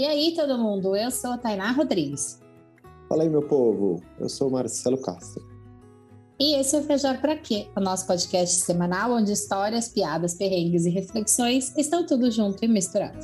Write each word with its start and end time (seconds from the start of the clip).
E 0.00 0.06
aí, 0.06 0.32
todo 0.34 0.56
mundo, 0.56 0.96
eu 0.96 1.10
sou 1.10 1.32
a 1.32 1.36
Tainá 1.36 1.72
Rodrigues. 1.72 2.40
Fala 3.06 3.22
aí, 3.22 3.28
meu 3.28 3.42
povo, 3.42 4.02
eu 4.18 4.30
sou 4.30 4.48
o 4.48 4.50
Marcelo 4.50 4.96
Castro. 4.96 5.46
E 6.40 6.58
esse 6.58 6.74
é 6.74 6.78
o 6.78 6.82
Viajar 6.82 7.20
Pra 7.20 7.36
Quê, 7.36 7.68
o 7.76 7.80
nosso 7.80 8.06
podcast 8.06 8.60
semanal 8.60 9.12
onde 9.12 9.30
histórias, 9.30 9.90
piadas, 9.90 10.32
perrengues 10.32 10.86
e 10.86 10.88
reflexões 10.88 11.76
estão 11.76 12.06
tudo 12.06 12.30
junto 12.30 12.64
e 12.64 12.68
misturado. 12.68 13.18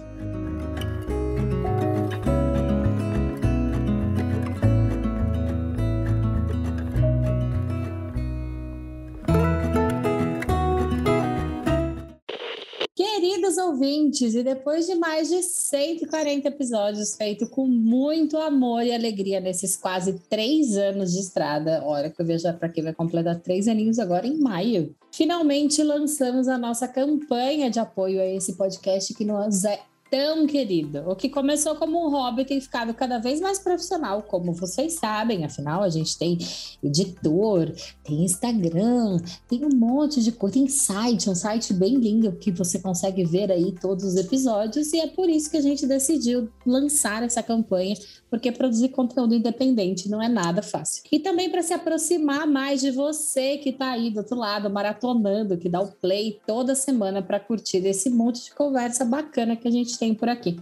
Queridos 13.57 13.59
ouvintes, 13.59 14.35
e 14.35 14.43
depois 14.43 14.87
de 14.87 14.95
mais 14.97 15.29
de 15.31 15.43
140 15.43 16.47
episódios 16.49 17.17
feitos 17.17 17.49
com 17.49 17.67
muito 17.67 18.37
amor 18.37 18.83
e 18.83 18.95
alegria 18.95 19.41
nesses 19.41 19.77
quase 19.77 20.13
três 20.29 20.77
anos 20.77 21.13
de 21.13 21.21
estrada, 21.21 21.83
hora 21.83 22.11
que 22.11 22.21
eu 22.21 22.27
viajar 22.27 22.53
para 22.53 22.69
quem 22.69 22.85
vai 22.85 22.93
completar 22.93 23.41
três 23.41 23.67
aninhos 23.67 23.99
agora 23.99 24.27
em 24.27 24.39
maio, 24.39 24.95
finalmente 25.11 25.83
lançamos 25.83 26.49
a 26.49 26.59
nossa 26.59 26.87
campanha 26.87 27.71
de 27.71 27.79
apoio 27.79 28.21
a 28.21 28.27
esse 28.27 28.57
podcast 28.57 29.15
que 29.15 29.25
nos 29.25 29.65
é 29.65 29.81
tão 30.11 30.47
querido. 30.47 31.03
O 31.07 31.17
que 31.17 31.29
começou 31.29 31.75
como 31.77 32.07
um 32.07 32.11
hobby 32.11 32.45
tem 32.45 32.61
ficado 32.61 32.95
cada 32.95 33.19
vez 33.19 33.41
mais 33.41 33.59
profissional, 33.59 34.23
como 34.23 34.53
vocês 34.53 34.95
sabem. 34.95 35.45
Afinal, 35.45 35.83
a 35.83 35.89
gente 35.89 36.17
tem 36.17 36.39
editor, 36.83 37.73
tem 38.05 38.25
Instagram, 38.25 39.19
tem 39.49 39.65
um 39.65 39.75
monte 39.75 40.23
de 40.23 40.33
coisa, 40.33 40.55
tem 40.55 40.69
site, 40.69 41.29
um 41.29 41.35
site 41.35 41.73
bem 41.73 41.97
lindo 41.97 42.33
que 42.33 42.51
você 42.51 42.79
consegue 42.79 43.25
ver 43.25 43.51
aí 43.51 43.73
todos 43.73 44.05
os 44.05 44.17
episódios. 44.17 44.93
E 44.93 45.01
é 45.01 45.07
por 45.07 45.29
isso 45.29 45.51
que 45.51 45.57
a 45.57 45.63
gente 45.63 45.87
decidiu 45.87 46.49
lançar 46.65 47.23
essa 47.23 47.43
campanha, 47.43 47.97
porque 48.31 48.51
produzir 48.51 48.89
conteúdo 48.89 49.35
independente 49.35 50.09
não 50.09 50.21
é 50.21 50.29
nada 50.29 50.63
fácil. 50.63 51.05
E 51.11 51.19
também 51.19 51.51
para 51.51 51.63
se 51.63 51.73
aproximar 51.73 52.47
mais 52.47 52.81
de 52.81 52.91
você 52.91 53.59
que 53.59 53.71
está 53.71 53.91
aí 53.91 54.11
do 54.11 54.19
outro 54.19 54.37
lado, 54.37 54.69
maratonando, 54.69 55.57
que 55.57 55.69
dá 55.69 55.81
o 55.81 55.93
play 55.93 56.41
toda 56.47 56.75
semana 56.75 57.23
para 57.23 57.41
curtir 57.41 57.79
esse 57.87 58.11
monte 58.11 58.45
de 58.45 58.55
conversa 58.55 59.05
bacana 59.05 59.57
que 59.57 59.69
a 59.69 59.71
gente 59.71 59.99
tem 59.99 60.15
por 60.15 60.29
aqui. 60.29 60.59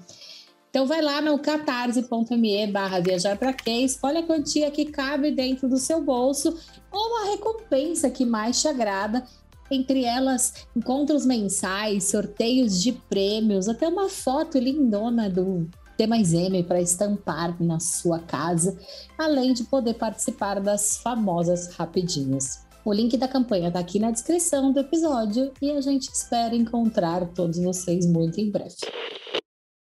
Então 0.74 0.86
vai 0.86 1.00
lá 1.00 1.20
no 1.20 1.38
catarse.me 1.38 2.66
barra 2.66 2.98
viajar 2.98 3.38
para 3.38 3.52
quê, 3.52 3.70
escolhe 3.70 4.18
a 4.18 4.22
quantia 4.24 4.70
que 4.72 4.86
cabe 4.86 5.30
dentro 5.30 5.68
do 5.68 5.78
seu 5.78 6.02
bolso 6.02 6.58
ou 6.90 7.16
a 7.18 7.30
recompensa 7.30 8.10
que 8.10 8.26
mais 8.26 8.60
te 8.60 8.66
agrada. 8.66 9.24
Entre 9.70 10.04
elas, 10.04 10.66
encontros 10.76 11.24
mensais, 11.24 12.04
sorteios 12.10 12.82
de 12.82 12.92
prêmios, 12.92 13.68
até 13.68 13.88
uma 13.88 14.08
foto 14.08 14.58
lindona 14.58 15.30
do 15.30 15.68
T 15.96 16.06
mais 16.06 16.32
M 16.32 16.62
para 16.64 16.80
estampar 16.80 17.62
na 17.62 17.78
sua 17.80 18.18
casa, 18.18 18.78
além 19.18 19.52
de 19.52 19.64
poder 19.64 19.94
participar 19.94 20.60
das 20.60 20.98
famosas 20.98 21.68
rapidinhas. 21.74 22.64
O 22.84 22.92
link 22.92 23.16
da 23.16 23.26
campanha 23.26 23.68
está 23.68 23.80
aqui 23.80 23.98
na 23.98 24.10
descrição 24.10 24.72
do 24.72 24.80
episódio 24.80 25.52
e 25.62 25.70
a 25.70 25.80
gente 25.80 26.10
espera 26.10 26.54
encontrar 26.54 27.32
todos 27.32 27.58
vocês 27.58 28.06
muito 28.06 28.38
em 28.40 28.50
breve. 28.50 28.76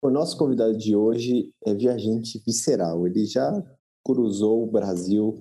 O 0.03 0.11
nosso 0.11 0.37
convidado 0.37 0.77
de 0.77 0.97
hoje 0.97 1.53
é 1.65 1.75
viajante 1.75 2.43
visceral. 2.45 3.07
Ele 3.07 3.25
já 3.27 3.53
cruzou 4.05 4.65
o 4.65 4.67
Brasil 4.67 5.41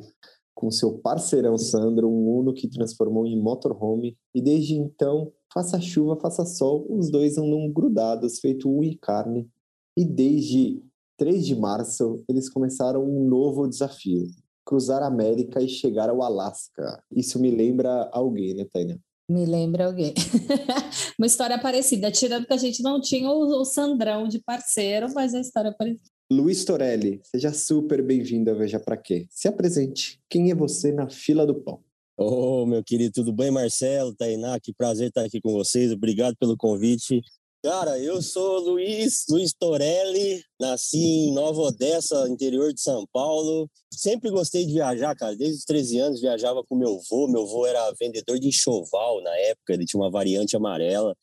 com 0.54 0.70
seu 0.70 1.00
parceirão 1.00 1.58
Sandro, 1.58 2.10
um 2.10 2.38
Uno 2.40 2.54
que 2.54 2.68
transformou 2.68 3.26
em 3.26 3.42
motorhome. 3.42 4.18
E 4.36 4.42
desde 4.42 4.76
então, 4.76 5.32
faça 5.54 5.80
chuva, 5.80 6.20
faça 6.20 6.46
sol, 6.46 6.86
os 6.90 7.10
dois 7.10 7.38
andam 7.38 7.72
grudados, 7.72 8.40
feito 8.40 8.70
unha 8.70 8.92
e 8.92 8.98
carne. 8.98 9.50
E 9.98 10.06
desde 10.06 10.82
3 11.18 11.46
de 11.46 11.56
março, 11.56 12.24
eles 12.30 12.50
começaram 12.50 13.04
um 13.04 13.28
novo 13.28 13.68
desafio: 13.68 14.26
cruzar 14.66 15.04
a 15.04 15.08
América 15.08 15.62
e 15.62 15.68
chegar 15.68 16.10
ao 16.10 16.24
Alasca. 16.24 17.04
Isso 17.12 17.40
me 17.40 17.52
lembra 17.52 18.10
alguém, 18.12 18.54
né, 18.54 18.66
Tânia? 18.72 19.00
Me 19.30 19.46
lembra 19.46 19.86
alguém. 19.86 20.14
Uma 21.20 21.28
história 21.28 21.60
parecida, 21.60 22.10
tirando 22.10 22.48
que 22.48 22.54
a 22.54 22.58
gente 22.58 22.82
não 22.82 23.00
tinha 23.00 23.30
o, 23.30 23.62
o 23.62 23.66
Sandrão 23.66 24.28
de 24.28 24.40
parceiro, 24.40 25.08
mas 25.14 25.36
a 25.36 25.40
história 25.40 25.70
é 25.70 25.74
parecida. 25.74 26.10
Luiz 26.32 26.64
Torelli, 26.64 27.20
seja 27.24 27.52
super 27.52 28.04
bem-vindo 28.04 28.50
a 28.50 28.54
Veja 28.54 28.80
Pra 28.80 28.96
Quê. 28.96 29.28
Se 29.30 29.48
apresente. 29.48 30.20
Quem 30.30 30.50
é 30.52 30.56
você 30.56 30.92
na 30.92 31.10
fila 31.10 31.46
do 31.46 31.56
pão? 31.56 31.80
Ô, 32.16 32.64
oh, 32.64 32.66
meu 32.66 32.84
querido, 32.84 33.14
tudo 33.14 33.32
bem, 33.32 33.50
Marcelo, 33.50 34.16
Tainá? 34.16 34.60
Que 34.60 34.74
prazer 34.74 35.08
estar 35.08 35.24
aqui 35.24 35.40
com 35.40 35.52
vocês. 35.52 35.92
Obrigado 35.92 36.36
pelo 36.38 36.58
convite. 36.58 37.22
Cara, 37.62 38.00
eu 38.00 38.22
sou 38.22 38.60
Luiz, 38.62 39.26
Luiz 39.30 39.54
Torelli, 39.54 40.42
nasci 40.58 40.98
em 40.98 41.34
Nova 41.34 41.60
Odessa, 41.60 42.26
interior 42.30 42.72
de 42.72 42.80
São 42.80 43.06
Paulo. 43.12 43.70
Sempre 43.92 44.32
gostei 44.32 44.66
de 44.66 44.72
viajar, 44.72 45.14
cara. 45.14 45.36
Desde 45.36 45.58
os 45.58 45.66
13 45.66 46.00
anos 46.00 46.22
viajava 46.22 46.64
com 46.64 46.78
meu 46.78 46.98
avô. 46.98 47.28
Meu 47.28 47.42
avô 47.42 47.66
era 47.68 47.92
vendedor 48.00 48.40
de 48.40 48.48
enxoval 48.48 49.22
na 49.22 49.36
época, 49.40 49.74
ele 49.74 49.86
tinha 49.86 50.02
uma 50.02 50.10
variante 50.10 50.56
amarela. 50.56 51.14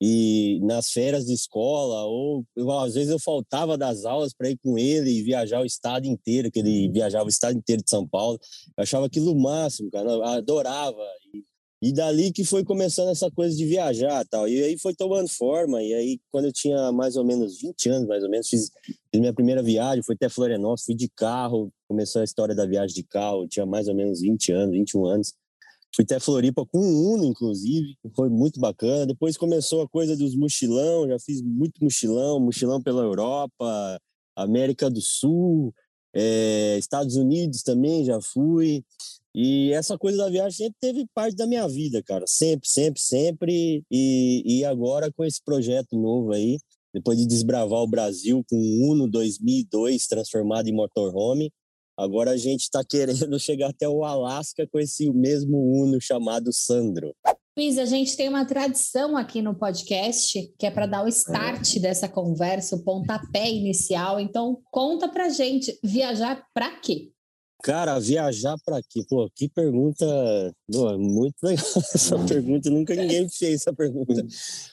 E 0.00 0.60
nas 0.62 0.90
férias 0.90 1.26
de 1.26 1.34
escola, 1.34 2.06
ou 2.06 2.46
às 2.80 2.94
vezes 2.94 3.10
eu 3.10 3.18
faltava 3.18 3.76
das 3.76 4.06
aulas 4.06 4.32
para 4.32 4.48
ir 4.48 4.58
com 4.64 4.78
ele 4.78 5.10
e 5.10 5.22
viajar 5.22 5.60
o 5.60 5.66
estado 5.66 6.06
inteiro, 6.06 6.50
que 6.50 6.60
ele 6.60 6.90
viajava 6.90 7.26
o 7.26 7.28
estado 7.28 7.58
inteiro 7.58 7.82
de 7.82 7.90
São 7.90 8.08
Paulo. 8.08 8.40
Eu 8.78 8.82
achava 8.82 9.04
aquilo 9.04 9.32
o 9.32 9.40
máximo, 9.40 9.90
cara. 9.90 10.10
Eu 10.10 10.24
adorava. 10.24 11.04
E 11.34 11.44
e 11.82 11.92
dali 11.92 12.30
que 12.30 12.44
foi 12.44 12.64
começando 12.64 13.08
essa 13.08 13.28
coisa 13.28 13.56
de 13.56 13.66
viajar 13.66 14.24
tal. 14.30 14.48
E 14.48 14.62
aí 14.62 14.78
foi 14.78 14.94
tomando 14.94 15.28
forma. 15.28 15.82
E 15.82 15.92
aí, 15.92 16.20
quando 16.30 16.44
eu 16.44 16.52
tinha 16.52 16.92
mais 16.92 17.16
ou 17.16 17.24
menos 17.24 17.60
20 17.60 17.88
anos, 17.88 18.08
mais 18.08 18.22
ou 18.22 18.30
menos, 18.30 18.48
fiz, 18.48 18.70
fiz 19.10 19.20
minha 19.20 19.34
primeira 19.34 19.60
viagem, 19.60 20.00
fui 20.00 20.14
até 20.14 20.28
Florianópolis, 20.28 20.84
fui 20.84 20.94
de 20.94 21.08
carro. 21.08 21.72
Começou 21.88 22.20
a 22.20 22.24
história 22.24 22.54
da 22.54 22.64
viagem 22.64 22.94
de 22.94 23.02
carro, 23.02 23.42
eu 23.42 23.48
tinha 23.48 23.66
mais 23.66 23.88
ou 23.88 23.96
menos 23.96 24.20
20 24.20 24.52
anos, 24.52 24.76
21 24.76 25.06
anos. 25.06 25.34
Fui 25.94 26.04
até 26.04 26.20
Floripa 26.20 26.64
com 26.64 26.78
um 26.78 27.14
Uno, 27.14 27.24
inclusive, 27.24 27.96
foi 28.14 28.30
muito 28.30 28.60
bacana. 28.60 29.04
Depois 29.04 29.36
começou 29.36 29.82
a 29.82 29.88
coisa 29.88 30.16
dos 30.16 30.36
mochilão, 30.36 31.08
já 31.08 31.18
fiz 31.18 31.42
muito 31.42 31.82
mochilão, 31.82 32.38
mochilão 32.38 32.80
pela 32.80 33.02
Europa, 33.02 34.00
América 34.36 34.88
do 34.88 35.00
Sul, 35.00 35.74
é, 36.14 36.78
Estados 36.78 37.16
Unidos 37.16 37.62
também 37.64 38.04
já 38.04 38.20
fui. 38.20 38.84
E 39.34 39.72
essa 39.72 39.96
coisa 39.96 40.18
da 40.18 40.28
viagem 40.28 40.58
sempre 40.58 40.76
teve 40.80 41.06
parte 41.14 41.34
da 41.36 41.46
minha 41.46 41.66
vida, 41.66 42.02
cara. 42.02 42.24
Sempre, 42.26 42.68
sempre, 42.68 43.00
sempre. 43.00 43.82
E, 43.90 44.42
e 44.44 44.64
agora 44.64 45.10
com 45.10 45.24
esse 45.24 45.42
projeto 45.42 45.96
novo 45.96 46.32
aí, 46.32 46.58
depois 46.92 47.16
de 47.16 47.26
desbravar 47.26 47.80
o 47.80 47.88
Brasil 47.88 48.44
com 48.48 48.56
o 48.56 48.92
Uno 48.92 49.08
2002 49.08 50.06
transformado 50.06 50.68
em 50.68 50.74
motorhome, 50.74 51.50
agora 51.96 52.32
a 52.32 52.36
gente 52.36 52.62
está 52.62 52.84
querendo 52.84 53.38
chegar 53.40 53.70
até 53.70 53.88
o 53.88 54.04
Alasca 54.04 54.66
com 54.70 54.78
esse 54.78 55.10
mesmo 55.10 55.56
Uno 55.56 55.98
chamado 56.00 56.52
Sandro. 56.52 57.14
Luiz, 57.56 57.76
a 57.76 57.84
gente 57.84 58.16
tem 58.16 58.30
uma 58.30 58.46
tradição 58.46 59.14
aqui 59.14 59.42
no 59.42 59.54
podcast 59.54 60.54
que 60.58 60.66
é 60.66 60.70
para 60.70 60.86
dar 60.86 61.04
o 61.04 61.08
start 61.08 61.78
dessa 61.80 62.08
conversa, 62.08 62.76
o 62.76 62.82
pontapé 62.82 63.50
inicial. 63.50 64.18
Então, 64.18 64.58
conta 64.70 65.06
pra 65.06 65.28
gente, 65.28 65.78
viajar 65.84 66.46
para 66.54 66.80
quê? 66.80 67.11
Cara, 67.62 67.96
viajar 68.00 68.56
para 68.64 68.82
quê? 68.82 69.04
Pô, 69.08 69.30
que 69.32 69.48
pergunta. 69.48 70.04
Pô, 70.70 70.98
muito 70.98 71.36
legal 71.46 71.64
essa 71.94 72.18
pergunta. 72.18 72.68
Nunca 72.68 72.92
ninguém 72.92 73.28
fez 73.28 73.60
essa 73.60 73.72
pergunta. 73.72 74.26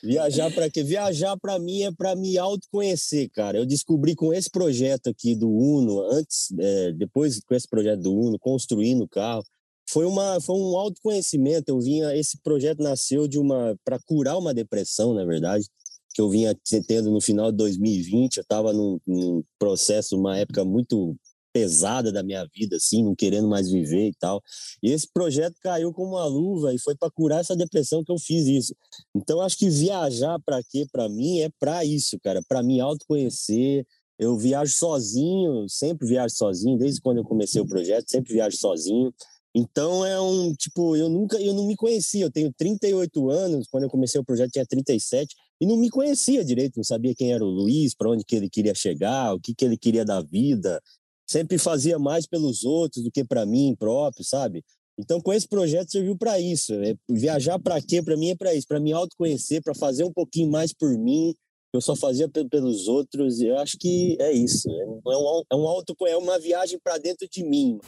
Viajar 0.04 0.52
para 0.52 0.72
quê? 0.72 0.84
Viajar 0.84 1.38
para 1.38 1.60
mim 1.60 1.84
é 1.84 1.92
para 1.92 2.16
me 2.16 2.36
autoconhecer, 2.36 3.30
cara. 3.30 3.60
Eu 3.60 3.66
descobri 3.66 4.16
com 4.16 4.34
esse 4.34 4.50
projeto 4.50 5.08
aqui 5.08 5.36
do 5.36 5.52
Uno, 5.52 6.02
antes, 6.12 6.52
é, 6.58 6.92
depois 6.94 7.40
com 7.42 7.54
esse 7.54 7.68
projeto 7.68 8.02
do 8.02 8.12
Uno, 8.12 8.40
construindo 8.40 9.04
o 9.04 9.08
carro, 9.08 9.44
foi, 9.88 10.06
uma, 10.06 10.42
foi 10.42 10.56
um 10.56 10.76
autoconhecimento. 10.76 11.70
Eu 11.70 11.80
vinha. 11.80 12.16
Esse 12.16 12.40
projeto 12.42 12.82
nasceu 12.82 13.28
de 13.28 13.38
uma. 13.38 13.78
para 13.85 14.00
curar 14.00 14.35
uma 14.35 14.53
depressão, 14.53 15.14
na 15.14 15.24
verdade 15.24 15.68
que 16.12 16.22
eu 16.22 16.28
vinha 16.28 16.58
tendo 16.88 17.12
no 17.12 17.22
final 17.22 17.52
de 17.52 17.58
2020. 17.58 18.38
Eu 18.38 18.42
estava 18.42 18.74
num, 18.74 19.00
num, 19.06 19.44
processo, 19.59 20.18
uma 20.18 20.38
época 20.38 20.66
muito 20.66 21.16
pesada 21.53 22.11
da 22.11 22.23
minha 22.23 22.46
vida, 22.53 22.78
assim, 22.78 23.03
não 23.03 23.16
querendo 23.16 23.47
mais 23.47 23.69
viver 23.69 24.09
e 24.09 24.13
tal. 24.19 24.41
E 24.81 24.91
esse 24.91 25.07
projeto 25.11 25.55
caiu 25.61 25.91
como 25.93 26.16
uma 26.16 26.25
luva 26.25 26.73
e 26.73 26.79
foi 26.79 26.96
para 26.96 27.11
curar 27.11 27.41
essa 27.41 27.55
depressão 27.55 28.03
que 28.03 28.11
eu 28.11 28.17
fiz 28.17 28.47
isso. 28.47 28.75
Então 29.16 29.41
acho 29.41 29.57
que 29.57 29.69
viajar 29.69 30.40
para 30.46 30.61
quê? 30.63 30.85
Para 30.91 31.09
mim 31.09 31.40
é 31.40 31.49
para 31.59 31.84
isso, 31.84 32.17
cara, 32.23 32.41
para 32.47 32.63
me 32.63 32.79
autoconhecer. 32.79 33.85
Eu 34.17 34.37
viajo 34.37 34.73
sozinho, 34.73 35.67
sempre 35.69 36.05
viajo 36.07 36.35
sozinho, 36.35 36.78
desde 36.78 36.99
quando 36.99 37.19
eu 37.19 37.23
comecei 37.23 37.61
o 37.61 37.67
projeto, 37.67 38.09
sempre 38.09 38.34
viajo 38.34 38.57
sozinho. 38.57 39.13
Então 39.55 40.05
é 40.05 40.19
um 40.22 40.53
tipo, 40.53 40.96
eu 40.96 41.09
nunca, 41.09 41.41
eu 41.41 41.53
não 41.53 41.66
me 41.66 41.75
conhecia. 41.75 42.25
Eu 42.25 42.31
tenho 42.31 42.53
38 42.53 43.29
anos, 43.29 43.67
quando 43.69 43.84
eu 43.84 43.90
comecei 43.90 44.19
o 44.19 44.23
projeto 44.23 44.51
tinha 44.51 44.66
37 44.66 45.35
e 45.61 45.66
não 45.66 45.75
me 45.75 45.90
conhecia 45.90 46.43
direito, 46.43 46.78
não 46.78 46.84
sabia 46.84 47.16
quem 47.16 47.34
era 47.34 47.43
o 47.43 47.49
Luiz, 47.49 47.96
para 47.96 48.09
onde 48.09 48.23
que 48.23 48.35
ele 48.35 48.49
queria 48.49 48.75
chegar, 48.75 49.34
o 49.34 49.40
que 49.40 49.53
que 49.55 49.66
ele 49.66 49.78
queria 49.78 50.05
da 50.05 50.22
vida 50.22 50.81
sempre 51.29 51.59
fazia 51.59 51.99
mais 51.99 52.26
pelos 52.26 52.64
outros 52.64 53.03
do 53.03 53.11
que 53.11 53.23
para 53.23 53.46
mim 53.46 53.76
próprio, 53.78 54.26
sabe? 54.26 54.64
Então, 54.97 55.22
com 55.22 55.31
esse 55.31 55.47
projeto 55.47 55.91
serviu 55.91 56.17
para 56.17 56.40
isso. 56.40 56.73
É, 56.73 56.96
viajar 57.08 57.59
para 57.59 57.79
quê? 57.81 58.02
Para 58.02 58.17
mim 58.17 58.31
é 58.31 58.35
para 58.35 58.53
isso, 58.53 58.67
para 58.67 58.79
me 58.79 58.91
autoconhecer, 58.91 59.61
para 59.61 59.76
fazer 59.76 60.03
um 60.03 60.11
pouquinho 60.11 60.49
mais 60.49 60.73
por 60.73 60.90
mim, 60.97 61.34
eu 61.72 61.79
só 61.79 61.96
fazia 61.96 62.28
pelos 62.28 62.87
outros. 62.87 63.40
E 63.40 63.47
eu 63.47 63.59
acho 63.59 63.78
que 63.79 64.17
é 64.20 64.34
isso. 64.34 64.67
É 64.70 64.85
um, 64.85 65.43
é 65.52 65.55
um 65.55 65.67
auto, 65.67 65.96
é 66.08 66.17
uma 66.17 66.40
viagem 66.40 66.79
para 66.84 66.97
dentro 66.97 67.29
de 67.29 67.43
mim. 67.43 67.79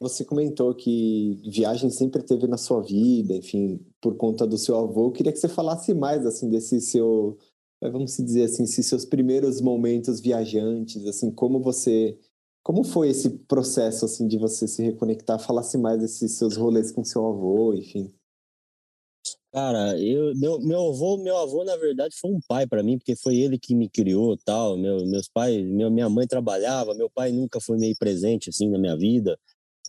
Você 0.00 0.24
comentou 0.24 0.72
que 0.72 1.40
viagem 1.44 1.90
sempre 1.90 2.22
teve 2.22 2.46
na 2.46 2.56
sua 2.56 2.80
vida, 2.80 3.34
enfim, 3.34 3.80
por 4.00 4.16
conta 4.16 4.46
do 4.46 4.56
seu 4.56 4.78
avô. 4.78 5.06
Eu 5.06 5.12
queria 5.12 5.32
que 5.32 5.38
você 5.38 5.48
falasse 5.48 5.92
mais 5.92 6.24
assim 6.24 6.48
desse 6.48 6.80
seu, 6.80 7.36
vamos 7.80 8.16
dizer 8.16 8.44
assim, 8.44 8.64
esses 8.64 8.86
seus 8.86 9.04
primeiros 9.04 9.60
momentos 9.60 10.20
viajantes, 10.20 11.06
assim, 11.06 11.30
como 11.30 11.60
você 11.60 12.18
como 12.62 12.84
foi 12.84 13.08
esse 13.08 13.30
processo 13.30 14.04
assim 14.04 14.28
de 14.28 14.36
você 14.36 14.68
se 14.68 14.82
reconectar? 14.82 15.38
Falasse 15.38 15.78
mais 15.78 15.98
desses 16.00 16.32
seus 16.32 16.54
rolês 16.54 16.92
com 16.92 17.02
seu 17.02 17.26
avô, 17.26 17.72
enfim. 17.72 18.12
Cara, 19.50 19.98
eu, 19.98 20.34
meu, 20.36 20.60
meu 20.60 20.88
avô, 20.90 21.16
meu 21.16 21.38
avô 21.38 21.64
na 21.64 21.76
verdade 21.76 22.14
foi 22.20 22.30
um 22.30 22.40
pai 22.46 22.66
para 22.66 22.82
mim, 22.82 22.98
porque 22.98 23.16
foi 23.16 23.36
ele 23.36 23.58
que 23.58 23.74
me 23.74 23.88
criou, 23.88 24.36
tal. 24.36 24.76
Meu, 24.76 25.06
meus 25.06 25.28
pais, 25.28 25.64
meu, 25.66 25.90
minha 25.90 26.10
mãe 26.10 26.26
trabalhava, 26.26 26.94
meu 26.94 27.08
pai 27.08 27.32
nunca 27.32 27.58
foi 27.58 27.78
meio 27.78 27.96
presente 27.96 28.50
assim 28.50 28.68
na 28.68 28.78
minha 28.78 28.96
vida. 28.96 29.38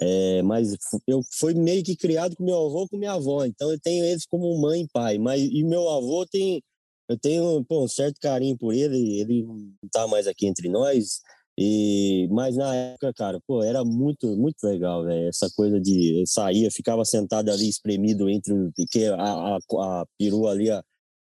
É, 0.01 0.41
mas 0.43 0.73
eu 1.05 1.21
fui 1.33 1.53
meio 1.53 1.83
que 1.83 1.97
criado 1.97 2.33
com 2.37 2.45
meu 2.45 2.55
avô, 2.55 2.87
com 2.87 2.97
minha 2.97 3.11
avó. 3.11 3.43
Então 3.43 3.69
eu 3.69 3.79
tenho 3.79 4.05
eles 4.05 4.25
como 4.25 4.57
mãe 4.57 4.83
e 4.83 4.87
pai. 4.87 5.17
Mas 5.17 5.41
e 5.41 5.63
meu 5.65 5.89
avô 5.89 6.25
tem, 6.25 6.63
eu 7.09 7.17
tenho 7.17 7.63
pô, 7.65 7.83
um 7.83 7.87
certo 7.87 8.19
carinho 8.21 8.55
por 8.57 8.73
ele. 8.73 9.19
Ele 9.19 9.43
não 9.43 9.89
tá 9.91 10.07
mais 10.07 10.27
aqui 10.27 10.45
entre 10.45 10.69
nós. 10.69 11.21
E, 11.57 12.27
mas 12.31 12.55
na 12.55 12.73
época, 12.73 13.11
cara, 13.13 13.41
pô, 13.45 13.63
era 13.63 13.83
muito, 13.83 14.27
muito 14.37 14.63
legal, 14.63 15.03
velho. 15.03 15.27
Essa 15.27 15.49
coisa 15.55 15.81
de 15.81 16.23
sair, 16.25 16.71
ficava 16.71 17.03
sentado 17.03 17.49
ali 17.49 17.67
espremido 17.67 18.29
entre 18.29 18.53
que 18.89 19.07
a, 19.07 19.15
a, 19.17 19.57
a 19.57 20.05
perua 20.17 20.51
ali, 20.51 20.69
a, 20.71 20.81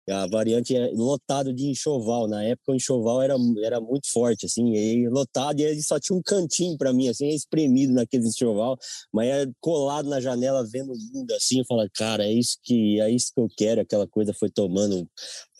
a 0.09 0.27
variante 0.27 0.75
é 0.75 0.91
lotado 0.93 1.53
de 1.53 1.67
enxoval. 1.67 2.27
Na 2.27 2.43
época 2.43 2.71
o 2.71 2.75
enxoval 2.75 3.21
era, 3.21 3.35
era 3.63 3.79
muito 3.81 4.11
forte, 4.11 4.45
assim, 4.45 4.73
e 4.73 5.07
lotado, 5.09 5.59
e 5.59 5.63
ele 5.63 5.81
só 5.81 5.99
tinha 5.99 6.17
um 6.17 6.21
cantinho 6.21 6.77
para 6.77 6.93
mim, 6.93 7.07
assim, 7.09 7.27
espremido 7.29 7.93
naquele 7.93 8.27
enxoval, 8.27 8.77
mas 9.13 9.27
era 9.27 9.51
colado 9.59 10.09
na 10.09 10.19
janela, 10.21 10.65
vendo 10.71 10.93
o 10.93 10.97
mundo 11.13 11.31
assim, 11.31 11.59
eu 11.59 11.65
falava, 11.65 11.89
cara, 11.93 12.25
é 12.25 12.31
isso 12.31 12.57
que 12.63 12.99
é 13.01 13.09
isso 13.09 13.31
que 13.33 13.41
eu 13.41 13.47
quero, 13.57 13.81
aquela 13.81 14.07
coisa 14.07 14.33
foi 14.33 14.49
tomando 14.49 15.07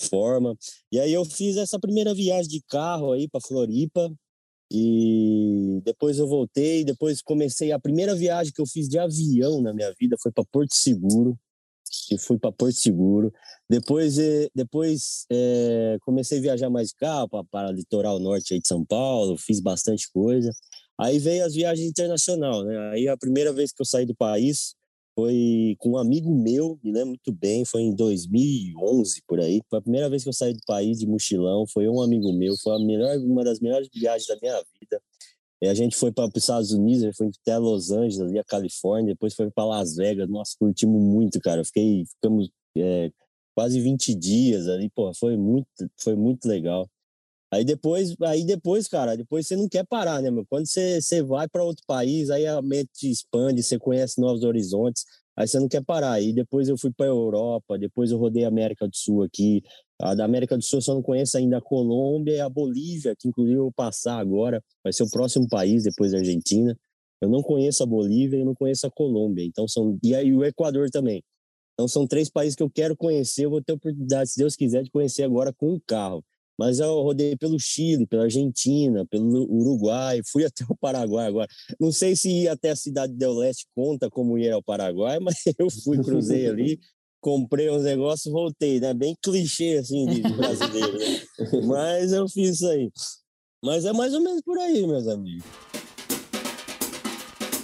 forma. 0.09 0.55
E 0.91 0.99
aí 0.99 1.13
eu 1.13 1.25
fiz 1.25 1.57
essa 1.57 1.79
primeira 1.79 2.13
viagem 2.13 2.49
de 2.49 2.61
carro 2.67 3.11
aí 3.11 3.27
para 3.27 3.41
Floripa, 3.41 4.11
e 4.71 5.81
depois 5.83 6.17
eu 6.17 6.27
voltei, 6.27 6.83
depois 6.83 7.21
comecei 7.21 7.71
a 7.71 7.79
primeira 7.79 8.15
viagem 8.15 8.51
que 8.53 8.61
eu 8.61 8.65
fiz 8.65 8.87
de 8.89 8.97
avião 8.97 9.61
na 9.61 9.73
minha 9.73 9.93
vida 9.99 10.17
foi 10.21 10.31
para 10.31 10.43
Porto 10.51 10.73
Seguro. 10.73 11.37
E 12.11 12.17
fui 12.17 12.37
para 12.37 12.51
Porto 12.51 12.75
Seguro. 12.79 13.33
Depois, 13.69 14.17
eh, 14.19 14.49
depois 14.53 15.25
é, 15.31 15.97
comecei 16.01 16.37
a 16.39 16.41
viajar 16.41 16.69
mais 16.69 16.89
de 16.89 16.95
carro 16.95 17.27
para, 17.51 17.71
litoral 17.71 18.19
norte 18.19 18.53
aí 18.53 18.59
de 18.59 18.67
São 18.67 18.85
Paulo, 18.85 19.37
fiz 19.37 19.59
bastante 19.59 20.09
coisa. 20.11 20.51
Aí 20.99 21.19
veio 21.19 21.45
as 21.45 21.53
viagens 21.55 21.87
internacional, 21.87 22.63
né? 22.63 22.91
Aí 22.91 23.07
a 23.07 23.17
primeira 23.17 23.51
vez 23.51 23.71
que 23.71 23.81
eu 23.81 23.85
saí 23.85 24.05
do 24.05 24.15
país 24.15 24.75
foi 25.15 25.75
com 25.79 25.91
um 25.91 25.97
amigo 25.97 26.33
meu, 26.35 26.77
me 26.83 26.91
lembro 26.91 27.09
muito 27.09 27.31
bem, 27.31 27.63
foi 27.63 27.81
em 27.81 27.95
2011 27.95 29.21
por 29.25 29.39
aí. 29.39 29.61
Foi 29.69 29.79
a 29.79 29.81
primeira 29.81 30.09
vez 30.09 30.23
que 30.23 30.29
eu 30.29 30.33
saí 30.33 30.53
do 30.53 30.59
país 30.67 30.99
de 30.99 31.07
mochilão, 31.07 31.65
foi 31.65 31.87
um 31.87 32.01
amigo 32.01 32.31
meu, 32.33 32.55
foi 32.57 32.75
a 32.75 32.79
melhor, 32.79 33.17
uma 33.19 33.43
das 33.43 33.59
melhores 33.59 33.87
viagens 33.93 34.27
da 34.27 34.37
minha 34.41 34.61
vida. 34.79 35.01
E 35.61 35.67
a 35.67 35.73
gente 35.73 35.95
foi 35.95 36.11
para 36.11 36.25
os 36.25 36.31
Estados 36.35 36.71
Unidos, 36.71 37.15
foi 37.15 37.29
até 37.41 37.57
Los 37.57 37.91
Angeles, 37.91 38.21
ali 38.21 38.39
a 38.39 38.43
Califórnia, 38.43 39.13
depois 39.13 39.33
foi 39.33 39.49
para 39.49 39.65
Las 39.65 39.95
Vegas. 39.95 40.29
Nossa, 40.29 40.55
curtimos 40.59 41.01
muito, 41.01 41.39
cara. 41.39 41.63
fiquei, 41.63 42.05
ficamos 42.05 42.49
é, 42.77 43.11
quase 43.55 43.79
20 43.79 44.13
dias 44.13 44.67
ali, 44.67 44.89
pô, 44.89 45.13
foi 45.13 45.37
muito, 45.37 45.67
foi 45.97 46.15
muito 46.15 46.45
legal. 46.47 46.89
Aí 47.51 47.63
depois, 47.63 48.15
aí 48.21 48.43
depois, 48.43 48.87
cara, 48.87 49.15
depois 49.15 49.47
você 49.47 49.55
não 49.55 49.69
quer 49.69 49.85
parar, 49.85 50.21
né, 50.21 50.29
meu? 50.29 50.45
Quando 50.45 50.65
você, 50.65 50.99
você 51.01 51.23
vai 51.23 51.47
para 51.47 51.63
outro 51.63 51.83
país, 51.87 52.29
aí 52.29 52.45
a 52.45 52.61
mente 52.61 53.09
expande, 53.09 53.63
você 53.63 53.79
conhece 53.79 54.19
novos 54.19 54.43
horizontes, 54.43 55.05
aí 55.37 55.47
você 55.47 55.59
não 55.59 55.69
quer 55.69 55.83
parar. 55.83 56.13
Aí 56.13 56.33
depois 56.33 56.67
eu 56.67 56.77
fui 56.77 56.91
para 56.91 57.05
Europa, 57.05 57.77
depois 57.77 58.11
eu 58.11 58.17
rodei 58.17 58.43
a 58.43 58.49
América 58.49 58.87
do 58.87 58.95
Sul 58.95 59.23
aqui. 59.23 59.63
A 60.01 60.13
da 60.13 60.25
América 60.25 60.57
do 60.57 60.63
Sul 60.63 60.79
eu 60.79 60.81
só 60.81 60.93
não 60.93 61.01
conheço 61.01 61.37
ainda 61.37 61.57
a 61.57 61.61
Colômbia 61.61 62.33
e 62.33 62.39
a 62.39 62.49
Bolívia, 62.49 63.15
que 63.17 63.27
inclusive 63.27 63.57
eu 63.57 63.63
vou 63.63 63.71
passar 63.71 64.19
agora, 64.19 64.61
vai 64.83 64.91
ser 64.91 65.03
o 65.03 65.09
próximo 65.09 65.47
país 65.47 65.83
depois 65.83 66.11
da 66.11 66.17
Argentina. 66.17 66.77
Eu 67.21 67.29
não 67.29 67.41
conheço 67.41 67.81
a 67.81 67.85
Bolívia 67.85 68.39
eu 68.39 68.45
não 68.45 68.53
conheço 68.53 68.85
a 68.85 68.91
Colômbia, 68.91 69.45
então 69.45 69.67
são 69.67 69.97
e 70.03 70.13
aí 70.13 70.33
o 70.33 70.43
Equador 70.43 70.89
também. 70.89 71.23
Então 71.73 71.87
são 71.87 72.07
três 72.07 72.29
países 72.29 72.55
que 72.55 72.63
eu 72.63 72.69
quero 72.69 72.95
conhecer, 72.95 73.45
eu 73.45 73.49
vou 73.49 73.61
ter 73.61 73.73
oportunidade, 73.73 74.31
se 74.31 74.37
Deus 74.37 74.55
quiser, 74.55 74.83
de 74.83 74.91
conhecer 74.91 75.23
agora 75.23 75.53
com 75.53 75.73
um 75.73 75.79
carro. 75.85 76.23
Mas 76.57 76.79
eu 76.79 77.01
rodei 77.01 77.35
pelo 77.35 77.59
Chile, 77.59 78.07
pela 78.07 78.23
Argentina, 78.23 79.05
pelo 79.07 79.43
Uruguai, 79.51 80.21
fui 80.25 80.45
até 80.45 80.63
o 80.69 80.75
Paraguai 80.75 81.27
agora. 81.27 81.47
Não 81.79 81.91
sei 81.91 82.15
se 82.15 82.29
ir 82.29 82.47
até 82.47 82.71
a 82.71 82.75
cidade 82.75 83.13
del 83.13 83.33
Leste 83.33 83.67
conta 83.75 84.09
como 84.09 84.37
ir 84.37 84.51
ao 84.51 84.63
Paraguai, 84.63 85.19
mas 85.21 85.35
eu 85.57 85.69
fui, 85.69 86.01
cruzei 86.01 86.47
ali, 86.47 86.79
comprei 87.25 87.71
uns 87.71 87.81
negócios, 87.81 88.31
voltei, 88.31 88.79
né? 88.79 88.93
Bem 88.93 89.17
clichê 89.19 89.79
assim 89.79 90.05
de 90.05 90.21
brasileiro, 90.37 90.95
né? 90.95 91.21
Mas 91.65 92.13
eu 92.13 92.29
fiz 92.29 92.57
isso 92.57 92.67
aí. 92.67 92.91
Mas 93.63 93.83
é 93.83 93.91
mais 93.91 94.13
ou 94.13 94.21
menos 94.21 94.43
por 94.43 94.59
aí, 94.59 94.85
meus 94.85 95.07
amigos. 95.07 95.43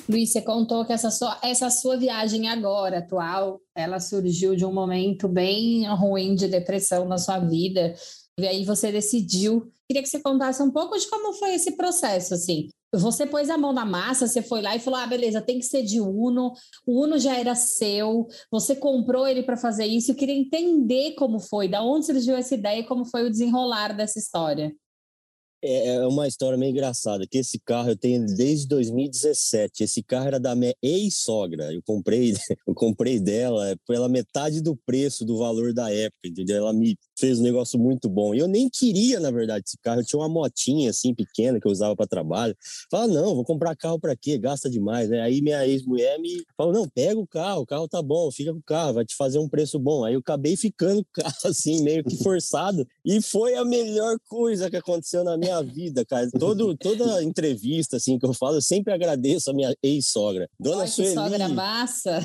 Luiz, 0.10 0.31
você 0.31 0.42
contou 0.42 0.84
que 0.84 0.92
essa 0.92 1.12
sua, 1.12 1.40
essa 1.44 1.69
sua 1.69 1.96
viagem 1.96 2.50
agora, 2.50 2.98
atual, 2.98 3.62
ela 3.75 4.00
surgiu 4.00 4.56
de 4.56 4.66
um 4.66 4.74
momento 4.74 5.28
bem 5.28 5.88
ruim 5.94 6.34
de 6.34 6.48
depressão 6.48 7.08
na 7.08 7.19
sua 7.19 7.38
vida. 7.38 7.94
E 8.40 8.48
aí 8.48 8.66
você 8.66 8.92
decidiu. 8.92 9.72
Queria 9.91 10.03
que 10.03 10.07
você 10.07 10.21
contasse 10.21 10.63
um 10.63 10.71
pouco 10.71 10.97
de 10.97 11.05
como 11.09 11.33
foi 11.33 11.53
esse 11.53 11.75
processo, 11.75 12.33
assim. 12.33 12.69
Você 12.95 13.25
pôs 13.25 13.49
a 13.49 13.57
mão 13.57 13.73
na 13.73 13.83
massa, 13.83 14.25
você 14.25 14.41
foi 14.41 14.61
lá 14.61 14.73
e 14.73 14.79
falou: 14.79 15.01
ah, 15.01 15.05
beleza, 15.05 15.41
tem 15.41 15.59
que 15.59 15.65
ser 15.65 15.83
de 15.83 15.99
Uno, 15.99 16.53
o 16.88 17.03
Uno 17.03 17.19
já 17.19 17.38
era 17.38 17.53
seu, 17.55 18.25
você 18.49 18.73
comprou 18.73 19.27
ele 19.27 19.43
para 19.43 19.57
fazer 19.57 19.85
isso. 19.85 20.09
Eu 20.09 20.15
queria 20.15 20.33
entender 20.33 21.15
como 21.15 21.41
foi, 21.41 21.67
da 21.67 21.83
onde 21.83 22.05
surgiu 22.05 22.38
essa 22.38 22.55
ideia 22.55 22.79
e 22.79 22.85
como 22.85 23.03
foi 23.03 23.25
o 23.25 23.29
desenrolar 23.29 23.89
dessa 23.91 24.17
história. 24.17 24.73
É, 25.61 25.95
é 25.95 26.07
uma 26.07 26.25
história 26.25 26.57
meio 26.57 26.71
engraçada, 26.71 27.27
que 27.29 27.38
esse 27.38 27.59
carro 27.59 27.89
eu 27.89 27.97
tenho 27.97 28.25
desde 28.25 28.65
2017. 28.69 29.83
Esse 29.83 30.01
carro 30.01 30.27
era 30.27 30.39
da 30.39 30.55
minha 30.55 30.73
ex-sogra. 30.81 31.73
Eu 31.73 31.83
comprei, 31.83 32.31
eu 32.65 32.73
comprei 32.73 33.19
dela 33.19 33.75
pela 33.85 34.07
metade 34.07 34.62
do 34.62 34.74
preço 34.86 35.25
do 35.25 35.38
valor 35.38 35.74
da 35.74 35.93
época, 35.93 36.29
entendeu? 36.29 36.55
Ela 36.55 36.74
me 36.74 36.98
fez 37.22 37.40
um 37.40 37.44
negócio 37.44 37.80
muito 37.80 38.10
bom. 38.10 38.34
E 38.34 38.40
eu 38.40 38.48
nem 38.48 38.68
queria, 38.68 39.20
na 39.20 39.30
verdade, 39.30 39.66
esse 39.68 39.78
carro. 39.78 40.01
Eu 40.01 40.06
tinha 40.06 40.20
uma 40.20 40.28
motinha 40.28 40.90
assim 40.90 41.13
pequena 41.13 41.60
que 41.60 41.68
eu 41.68 41.72
usava 41.72 41.96
para 41.96 42.08
trabalho. 42.08 42.58
Falei, 42.90 43.16
não, 43.16 43.36
vou 43.36 43.46
comprar 43.46 43.75
carro 43.75 44.00
para 44.00 44.16
quê? 44.16 44.38
Gasta 44.38 44.70
demais, 44.70 45.08
né? 45.08 45.22
Aí 45.22 45.42
minha 45.42 45.66
ex-mulher 45.68 46.20
me 46.20 46.44
falou: 46.58 46.74
"Não, 46.74 46.90
pega 46.90 47.20
o 47.20 47.28
carro, 47.28 47.62
o 47.62 47.66
carro 47.66 47.88
tá 47.88 48.01
bom, 48.01 48.32
fica 48.32 48.51
com 48.51 48.60
o 48.60 48.63
carro, 48.63 48.94
vai 48.94 49.06
te 49.06 49.16
fazer 49.16 49.38
um 49.38 49.48
preço 49.48 49.80
bom". 49.80 50.04
Aí 50.04 50.16
eu 50.16 50.20
acabei 50.20 50.58
ficando 50.58 51.04
com 51.04 51.22
o 51.22 51.24
carro 51.24 51.36
assim, 51.46 51.84
meio 51.84 52.04
que 52.04 52.18
forçado, 52.18 52.88
e 53.06 53.22
foi 53.22 53.56
a 53.56 53.63
melhor 53.63 54.18
coisa 54.28 54.70
que 54.70 54.78
aconteceu 54.78 55.24
na 55.24 55.38
minha 55.38 55.62
vida, 55.62 56.04
cara. 56.04 56.30
Todo 56.32 56.75
toda 56.75 57.24
entrevista 57.24 57.98
assim 57.98 58.18
que 58.18 58.25
eu 58.25 58.34
falo, 58.34 58.58
eu 58.58 58.62
sempre 58.62 58.94
agradeço 58.94 59.51
a 59.51 59.54
minha 59.54 59.75
ex-sogra. 59.84 60.50
Dona 60.60 60.82
Oi, 60.82 60.88
Sueli. 60.88 61.13
sogra 61.13 61.50
massa. 61.50 62.20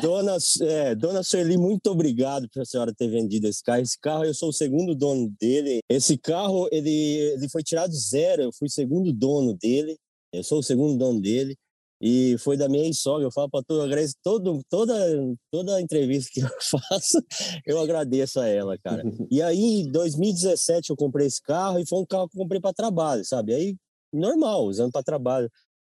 Dona, 0.00 0.36
é, 0.62 0.94
Dona 0.94 1.22
Sueli, 1.22 1.58
muito 1.58 1.90
obrigado 1.90 2.48
por 2.48 2.62
a 2.62 2.64
senhora 2.64 2.94
ter 2.94 3.08
vendido 3.08 3.46
esse 3.46 3.62
carro. 3.62 3.82
Esse 3.82 3.98
carro 3.98 4.24
eu 4.24 4.34
sou 4.38 4.50
o 4.50 4.52
segundo 4.52 4.94
dono 4.94 5.28
dele. 5.40 5.80
Esse 5.90 6.16
carro, 6.16 6.68
ele, 6.70 6.90
ele 6.90 7.48
foi 7.48 7.62
tirado 7.62 7.92
zero, 7.92 8.42
eu 8.42 8.52
fui 8.52 8.68
segundo 8.68 9.12
dono 9.12 9.54
dele. 9.54 9.96
Eu 10.32 10.44
sou 10.44 10.60
o 10.60 10.62
segundo 10.62 10.96
dono 10.96 11.20
dele. 11.20 11.56
E 12.00 12.36
foi 12.38 12.56
da 12.56 12.68
minha 12.68 12.92
sogra. 12.92 13.26
Eu 13.26 13.32
falo 13.32 13.50
para 13.50 13.64
todo, 13.64 13.82
agradeço 13.82 14.14
todo, 14.22 14.60
toda, 14.70 14.94
toda 15.50 15.80
entrevista 15.80 16.30
que 16.32 16.40
eu 16.40 16.50
faço, 16.60 17.20
eu 17.66 17.80
agradeço 17.80 18.38
a 18.40 18.46
ela, 18.46 18.78
cara. 18.78 19.02
E 19.30 19.42
aí, 19.42 19.82
em 19.82 19.90
2017, 19.90 20.90
eu 20.90 20.96
comprei 20.96 21.26
esse 21.26 21.42
carro 21.42 21.78
e 21.78 21.86
foi 21.86 21.98
um 21.98 22.06
carro 22.06 22.28
que 22.28 22.38
eu 22.38 22.42
comprei 22.42 22.60
para 22.60 22.72
trabalho, 22.72 23.24
sabe? 23.24 23.52
Aí, 23.54 23.76
normal, 24.12 24.66
usando 24.66 24.92
para 24.92 25.02
trabalho. 25.02 25.50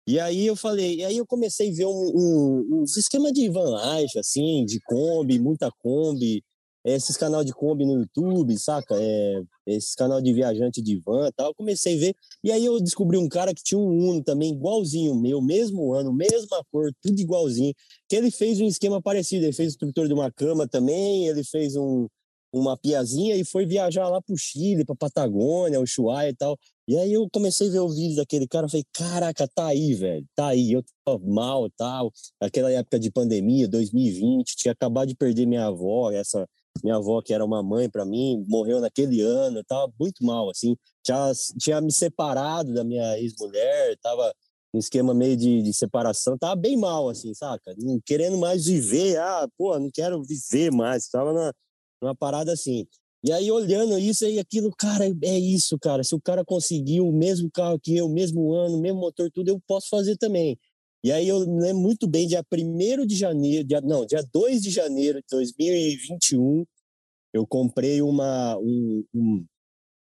E 0.05 0.19
aí 0.19 0.45
eu 0.45 0.55
falei, 0.55 0.97
e 0.97 1.05
aí 1.05 1.17
eu 1.17 1.25
comecei 1.25 1.71
a 1.71 1.73
ver 1.73 1.85
um, 1.85 2.11
um, 2.13 2.81
uns 2.81 2.97
esquemas 2.97 3.31
de 3.31 3.49
van 3.49 3.71
life, 3.71 4.19
assim, 4.19 4.65
de 4.65 4.77
Kombi, 4.81 5.39
muita 5.39 5.71
Kombi, 5.79 6.43
esses 6.83 7.15
canal 7.15 7.43
de 7.43 7.53
Kombi 7.53 7.85
no 7.85 7.99
YouTube, 7.99 8.57
saca? 8.57 8.95
É, 8.99 9.41
esses 9.65 9.95
canal 9.95 10.21
de 10.21 10.33
viajante 10.33 10.81
de 10.81 10.97
van 10.99 11.27
e 11.27 11.31
tal. 11.31 11.53
Comecei 11.55 11.95
a 11.95 11.99
ver. 11.99 12.15
E 12.43 12.51
aí 12.51 12.65
eu 12.65 12.79
descobri 12.81 13.17
um 13.17 13.29
cara 13.29 13.53
que 13.53 13.63
tinha 13.63 13.79
um 13.79 14.09
Uno 14.09 14.23
também, 14.23 14.51
igualzinho 14.53 15.15
meu, 15.15 15.41
mesmo 15.41 15.93
ano, 15.93 16.13
mesma 16.13 16.63
cor, 16.71 16.91
tudo 17.01 17.19
igualzinho. 17.19 17.73
Que 18.09 18.15
ele 18.15 18.31
fez 18.31 18.59
um 18.59 18.67
esquema 18.67 19.01
parecido. 19.01 19.45
Ele 19.45 19.53
fez 19.53 19.69
o 19.69 19.71
estrutura 19.71 20.07
de 20.07 20.13
uma 20.13 20.31
cama 20.31 20.67
também, 20.67 21.27
ele 21.27 21.43
fez 21.43 21.75
um, 21.75 22.07
uma 22.53 22.77
piazinha 22.77 23.35
e 23.35 23.43
foi 23.43 23.65
viajar 23.65 24.07
lá 24.09 24.21
pro 24.21 24.37
Chile, 24.37 24.85
pra 24.85 24.95
Patagônia, 24.95 25.79
o 25.79 25.83
Ushuaia 25.83 26.29
e 26.29 26.35
tal. 26.35 26.57
E 26.87 26.97
aí 26.97 27.13
eu 27.13 27.27
comecei 27.31 27.69
a 27.69 27.71
ver 27.71 27.79
o 27.79 27.89
vídeo 27.89 28.17
daquele 28.17 28.47
cara, 28.47 28.67
falei, 28.67 28.85
caraca, 28.93 29.47
tá 29.47 29.67
aí, 29.67 29.93
velho, 29.93 30.25
tá 30.35 30.47
aí, 30.47 30.73
eu 30.73 30.83
tô 31.05 31.17
mal 31.19 31.69
tal. 31.77 32.11
Aquela 32.41 32.69
época 32.71 32.99
de 32.99 33.09
pandemia, 33.09 33.67
2020, 33.69 34.55
tinha 34.57 34.73
acabado 34.73 35.07
de 35.07 35.15
perder 35.15 35.45
minha 35.45 35.65
avó, 35.65 36.11
essa 36.11 36.47
minha 36.81 36.95
avó, 36.95 37.21
que 37.21 37.33
era 37.33 37.43
uma 37.43 37.61
mãe 37.61 37.89
para 37.89 38.05
mim, 38.05 38.43
morreu 38.47 38.79
naquele 38.79 39.21
ano, 39.21 39.59
eu 39.59 39.63
tava 39.63 39.91
muito 39.99 40.23
mal, 40.23 40.49
assim, 40.49 40.75
já 41.05 41.31
tinha 41.59 41.81
me 41.81 41.91
separado 41.91 42.73
da 42.73 42.83
minha 42.83 43.17
ex-mulher, 43.19 43.97
tava 44.01 44.33
um 44.73 44.79
esquema 44.79 45.13
meio 45.13 45.37
de, 45.37 45.61
de, 45.61 45.73
separação, 45.73 46.37
tava 46.37 46.55
bem 46.55 46.75
mal, 46.77 47.09
assim, 47.09 47.33
saca? 47.33 47.75
Não 47.77 47.99
querendo 48.03 48.37
mais 48.37 48.65
viver, 48.65 49.17
ah, 49.19 49.47
pô, 49.57 49.77
não 49.77 49.89
quero 49.93 50.23
viver 50.23 50.71
mais, 50.71 51.07
tava 51.07 51.31
na, 51.31 51.53
numa 52.01 52.15
parada 52.15 52.51
assim. 52.51 52.87
E 53.25 53.31
aí, 53.31 53.49
olhando 53.49 53.97
isso 53.97 54.25
e 54.25 54.37
aquilo, 54.37 54.69
cara, 54.77 55.05
é 55.05 55.39
isso, 55.39 55.79
cara. 55.79 56.03
Se 56.03 56.13
o 56.13 56.19
cara 56.19 56.43
conseguiu 56.43 57.07
o 57.07 57.13
mesmo 57.13 57.49
carro 57.49 57.79
que 57.79 57.95
eu, 57.95 58.09
mesmo 58.09 58.51
ano, 58.51 58.77
mesmo 58.81 58.99
motor, 58.99 59.31
tudo, 59.31 59.47
eu 59.47 59.61
posso 59.65 59.87
fazer 59.89 60.17
também. 60.17 60.59
E 61.03 61.11
aí 61.11 61.27
eu 61.27 61.39
lembro 61.39 61.81
muito 61.81 62.07
bem, 62.07 62.25
dia 62.25 62.41
1 62.49 63.05
de 63.05 63.15
janeiro, 63.15 63.63
dia, 63.63 63.81
não, 63.81 64.05
dia 64.05 64.23
2 64.33 64.61
de 64.61 64.69
janeiro 64.69 65.19
de 65.19 65.25
2021, 65.29 66.65
eu 67.33 67.45
comprei 67.45 68.01
uma, 68.01 68.57
um, 68.57 69.03
um, 69.13 69.45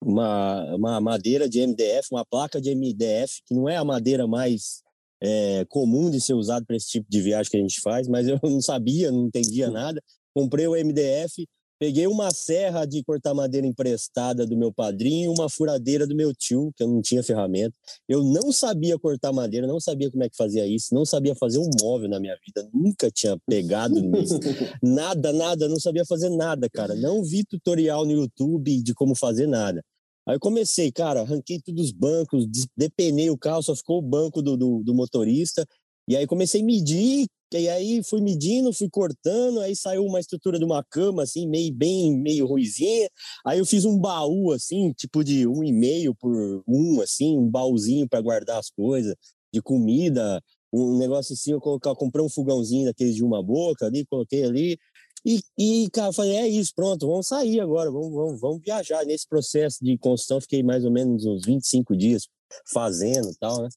uma, 0.03 0.75
uma 0.75 1.01
madeira 1.01 1.49
de 1.49 1.59
MDF, 1.65 2.09
uma 2.11 2.23
placa 2.23 2.61
de 2.61 2.75
MDF, 2.75 3.41
que 3.47 3.53
não 3.55 3.67
é 3.67 3.77
a 3.77 3.83
madeira 3.83 4.27
mais 4.27 4.83
é, 5.23 5.65
comum 5.69 6.11
de 6.11 6.21
ser 6.21 6.33
usada 6.33 6.65
para 6.65 6.75
esse 6.75 6.87
tipo 6.87 7.09
de 7.09 7.21
viagem 7.21 7.49
que 7.49 7.57
a 7.57 7.61
gente 7.61 7.81
faz, 7.81 8.07
mas 8.07 8.27
eu 8.27 8.39
não 8.43 8.61
sabia, 8.61 9.11
não 9.11 9.25
entendia 9.25 9.71
nada. 9.71 10.01
Comprei 10.35 10.67
o 10.67 10.75
MDF, 10.75 11.47
Peguei 11.81 12.05
uma 12.05 12.29
serra 12.29 12.85
de 12.85 13.03
cortar 13.03 13.33
madeira 13.33 13.65
emprestada 13.65 14.45
do 14.45 14.55
meu 14.55 14.71
padrinho 14.71 15.31
uma 15.31 15.49
furadeira 15.49 16.05
do 16.05 16.15
meu 16.15 16.31
tio, 16.31 16.71
que 16.77 16.83
eu 16.83 16.87
não 16.87 17.01
tinha 17.01 17.23
ferramenta. 17.23 17.75
Eu 18.07 18.23
não 18.23 18.51
sabia 18.51 18.99
cortar 18.99 19.33
madeira, 19.33 19.65
não 19.65 19.79
sabia 19.79 20.11
como 20.11 20.23
é 20.23 20.29
que 20.29 20.37
fazia 20.37 20.67
isso, 20.67 20.93
não 20.93 21.05
sabia 21.05 21.33
fazer 21.33 21.57
um 21.57 21.67
móvel 21.81 22.07
na 22.07 22.19
minha 22.19 22.37
vida, 22.45 22.69
nunca 22.71 23.09
tinha 23.09 23.35
pegado 23.47 23.99
nisso. 23.99 24.37
nada, 24.83 25.33
nada, 25.33 25.67
não 25.67 25.79
sabia 25.79 26.05
fazer 26.05 26.29
nada, 26.29 26.69
cara. 26.69 26.93
Não 26.93 27.23
vi 27.23 27.43
tutorial 27.43 28.05
no 28.05 28.11
YouTube 28.11 28.79
de 28.83 28.93
como 28.93 29.15
fazer 29.15 29.47
nada. 29.47 29.83
Aí 30.27 30.35
eu 30.35 30.39
comecei, 30.39 30.91
cara, 30.91 31.21
arranquei 31.21 31.59
todos 31.59 31.85
os 31.85 31.91
bancos, 31.91 32.45
depenei 32.77 33.31
o 33.31 33.37
carro, 33.37 33.63
só 33.63 33.75
ficou 33.75 33.97
o 33.97 34.03
banco 34.03 34.39
do, 34.39 34.55
do, 34.55 34.83
do 34.83 34.93
motorista. 34.93 35.65
E 36.07 36.15
aí 36.15 36.25
comecei 36.27 36.61
a 36.61 36.65
medir 36.65 37.27
e 37.53 37.67
aí 37.67 38.01
fui 38.03 38.21
medindo, 38.21 38.71
fui 38.71 38.89
cortando, 38.89 39.59
aí 39.59 39.75
saiu 39.75 40.05
uma 40.05 40.21
estrutura 40.21 40.57
de 40.57 40.63
uma 40.63 40.81
cama, 40.83 41.23
assim, 41.23 41.45
meio 41.45 41.73
bem, 41.73 42.17
meio 42.17 42.45
ruizinha. 42.47 43.09
Aí 43.45 43.59
eu 43.59 43.65
fiz 43.65 43.83
um 43.83 43.99
baú, 43.99 44.51
assim, 44.53 44.93
tipo 44.93 45.21
de 45.21 45.45
um 45.45 45.61
e 45.61 45.73
meio 45.73 46.15
por 46.15 46.63
um, 46.65 47.01
assim, 47.01 47.37
um 47.37 47.49
baúzinho 47.49 48.07
para 48.07 48.21
guardar 48.21 48.57
as 48.57 48.69
coisas, 48.69 49.15
de 49.53 49.61
comida, 49.61 50.41
um 50.71 50.97
negócio 50.97 51.33
assim, 51.33 51.51
eu 51.51 51.59
colocar, 51.59 51.93
comprei 51.95 52.23
um 52.23 52.29
fogãozinho 52.29 52.85
daquele 52.85 53.11
de 53.11 53.23
uma 53.23 53.43
boca 53.43 53.85
ali, 53.85 54.05
coloquei 54.05 54.45
ali. 54.45 54.77
E, 55.25 55.41
e 55.57 55.89
cara, 55.91 56.13
falei, 56.13 56.37
é 56.37 56.47
isso, 56.47 56.71
pronto, 56.73 57.05
vamos 57.05 57.27
sair 57.27 57.59
agora, 57.59 57.91
vamos, 57.91 58.13
vamos, 58.13 58.39
vamos 58.39 58.61
viajar. 58.63 59.05
Nesse 59.05 59.27
processo 59.27 59.83
de 59.83 59.97
construção, 59.97 60.39
fiquei 60.39 60.63
mais 60.63 60.85
ou 60.85 60.91
menos 60.91 61.25
uns 61.25 61.45
25 61.45 61.97
dias 61.97 62.27
fazendo 62.71 63.29
tal, 63.39 63.61
né? 63.61 63.69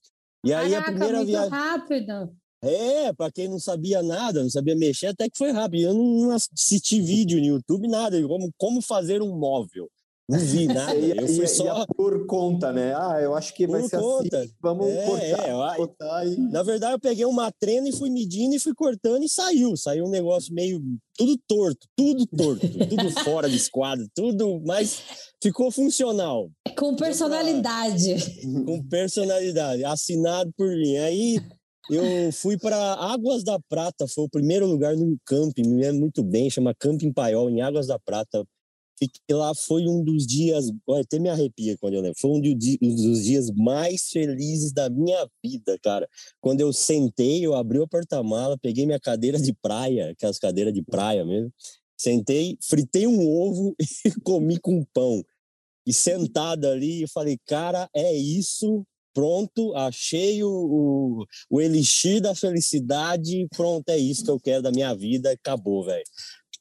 E 0.45 0.53
aí 0.53 0.73
Caraca, 0.73 0.79
a 0.79 0.93
primeira 0.93 1.25
viagem. 1.25 1.51
rápido. 1.51 2.37
É, 2.63 3.13
para 3.13 3.31
quem 3.31 3.49
não 3.49 3.59
sabia 3.59 4.03
nada, 4.03 4.43
não 4.43 4.49
sabia 4.49 4.75
mexer, 4.75 5.09
até 5.09 5.29
que 5.29 5.37
foi 5.37 5.51
rápido. 5.51 5.83
Eu 5.83 5.95
não 5.95 6.31
assisti 6.31 7.01
vídeo 7.01 7.39
no 7.39 7.47
YouTube, 7.47 7.89
nada, 7.89 8.21
como, 8.27 8.51
como 8.57 8.81
fazer 8.81 9.21
um 9.21 9.37
móvel. 9.37 9.91
Não 10.29 10.39
vi 10.39 10.67
nada. 10.69 10.95
Eu 10.95 11.29
fui 11.29 11.47
só. 11.47 11.87
por 11.87 12.27
conta, 12.27 12.73
né? 12.73 12.95
Ah, 12.95 13.21
eu 13.21 13.35
acho 13.35 13.55
que 13.55 13.67
vai 13.67 13.83
por 13.83 13.91
ser 13.91 13.97
assim, 13.97 14.05
conta. 14.05 14.39
assim. 14.39 14.53
Vamos 14.61 14.89
é, 14.89 15.05
cortar, 15.05 15.49
é, 15.49 15.77
cortar 15.77 16.27
e... 16.27 16.37
Na 16.37 16.63
verdade, 16.63 16.95
eu 16.95 17.01
peguei 17.01 17.25
uma 17.25 17.53
trena 17.53 17.89
e 17.89 17.93
fui 17.93 18.11
medindo 18.11 18.55
e 18.55 18.59
fui 18.59 18.75
cortando 18.75 19.23
e 19.23 19.29
saiu. 19.29 19.77
Saiu 19.77 20.07
um 20.07 20.11
negócio 20.11 20.55
meio. 20.55 20.83
Tudo 21.17 21.39
torto, 21.47 21.87
tudo 21.97 22.27
torto, 22.27 22.67
tudo 22.89 23.11
fora 23.23 23.49
de 23.49 23.57
esquadro, 23.57 24.09
tudo, 24.15 24.61
mas 24.67 25.03
ficou 25.43 25.71
funcional. 25.71 26.51
Com 26.77 26.97
personalidade. 26.97 28.17
Com 28.65 28.83
personalidade, 28.89 29.85
assinado 29.85 30.51
por 30.57 30.69
mim. 30.69 30.97
Aí 30.97 31.41
eu 31.91 32.33
fui 32.33 32.59
para 32.59 32.77
Águas 32.95 33.45
da 33.45 33.59
Prata, 33.69 34.09
foi 34.09 34.25
o 34.25 34.29
primeiro 34.29 34.67
lugar 34.67 34.97
no 34.97 35.17
camping, 35.27 35.69
me 35.69 35.83
lembro 35.83 36.01
muito 36.01 36.23
bem, 36.23 36.49
chama 36.49 36.75
Camping 36.75 37.13
Paiol, 37.13 37.51
em 37.51 37.61
Águas 37.61 37.87
da 37.87 37.99
Prata. 37.99 38.45
Fiquei 38.99 39.35
lá, 39.35 39.53
foi 39.55 39.87
um 39.89 40.05
dos 40.05 40.27
dias, 40.27 40.71
até 41.01 41.19
me 41.19 41.29
arrepia 41.29 41.77
quando 41.79 41.95
eu 41.95 42.01
lembro, 42.01 42.19
foi 42.19 42.31
um 42.31 42.41
dos 42.41 43.25
dias 43.25 43.51
mais 43.51 44.09
felizes 44.09 44.73
da 44.73 44.89
minha 44.89 45.29
vida, 45.45 45.77
cara. 45.83 46.09
Quando 46.41 46.61
eu 46.61 46.73
sentei, 46.73 47.45
eu 47.45 47.55
abri 47.55 47.81
o 47.81 47.89
porta-mala, 47.89 48.57
peguei 48.57 48.87
minha 48.87 49.01
cadeira 49.01 49.39
de 49.39 49.53
praia, 49.53 50.11
aquelas 50.11 50.39
cadeiras 50.39 50.73
de 50.73 50.83
praia 50.83 51.25
mesmo, 51.25 51.53
sentei, 51.97 52.57
fritei 52.63 53.07
um 53.07 53.29
ovo 53.29 53.75
e 54.07 54.11
comi 54.23 54.59
com 54.61 54.85
pão. 54.93 55.25
E 55.87 55.93
sentado 55.93 56.67
ali, 56.67 57.03
eu 57.03 57.09
falei, 57.09 57.37
cara, 57.47 57.89
é 57.95 58.15
isso 58.15 58.87
pronto, 59.15 59.73
achei 59.77 60.43
o, 60.43 60.51
o, 60.51 61.27
o 61.49 61.61
elixir 61.61 62.21
da 62.21 62.35
felicidade, 62.35 63.47
pronto, 63.57 63.89
é 63.89 63.97
isso 63.97 64.25
que 64.25 64.31
eu 64.31 64.41
quero 64.41 64.63
da 64.63 64.73
minha 64.73 64.93
vida, 64.93 65.31
acabou, 65.31 65.85
velho. 65.85 66.05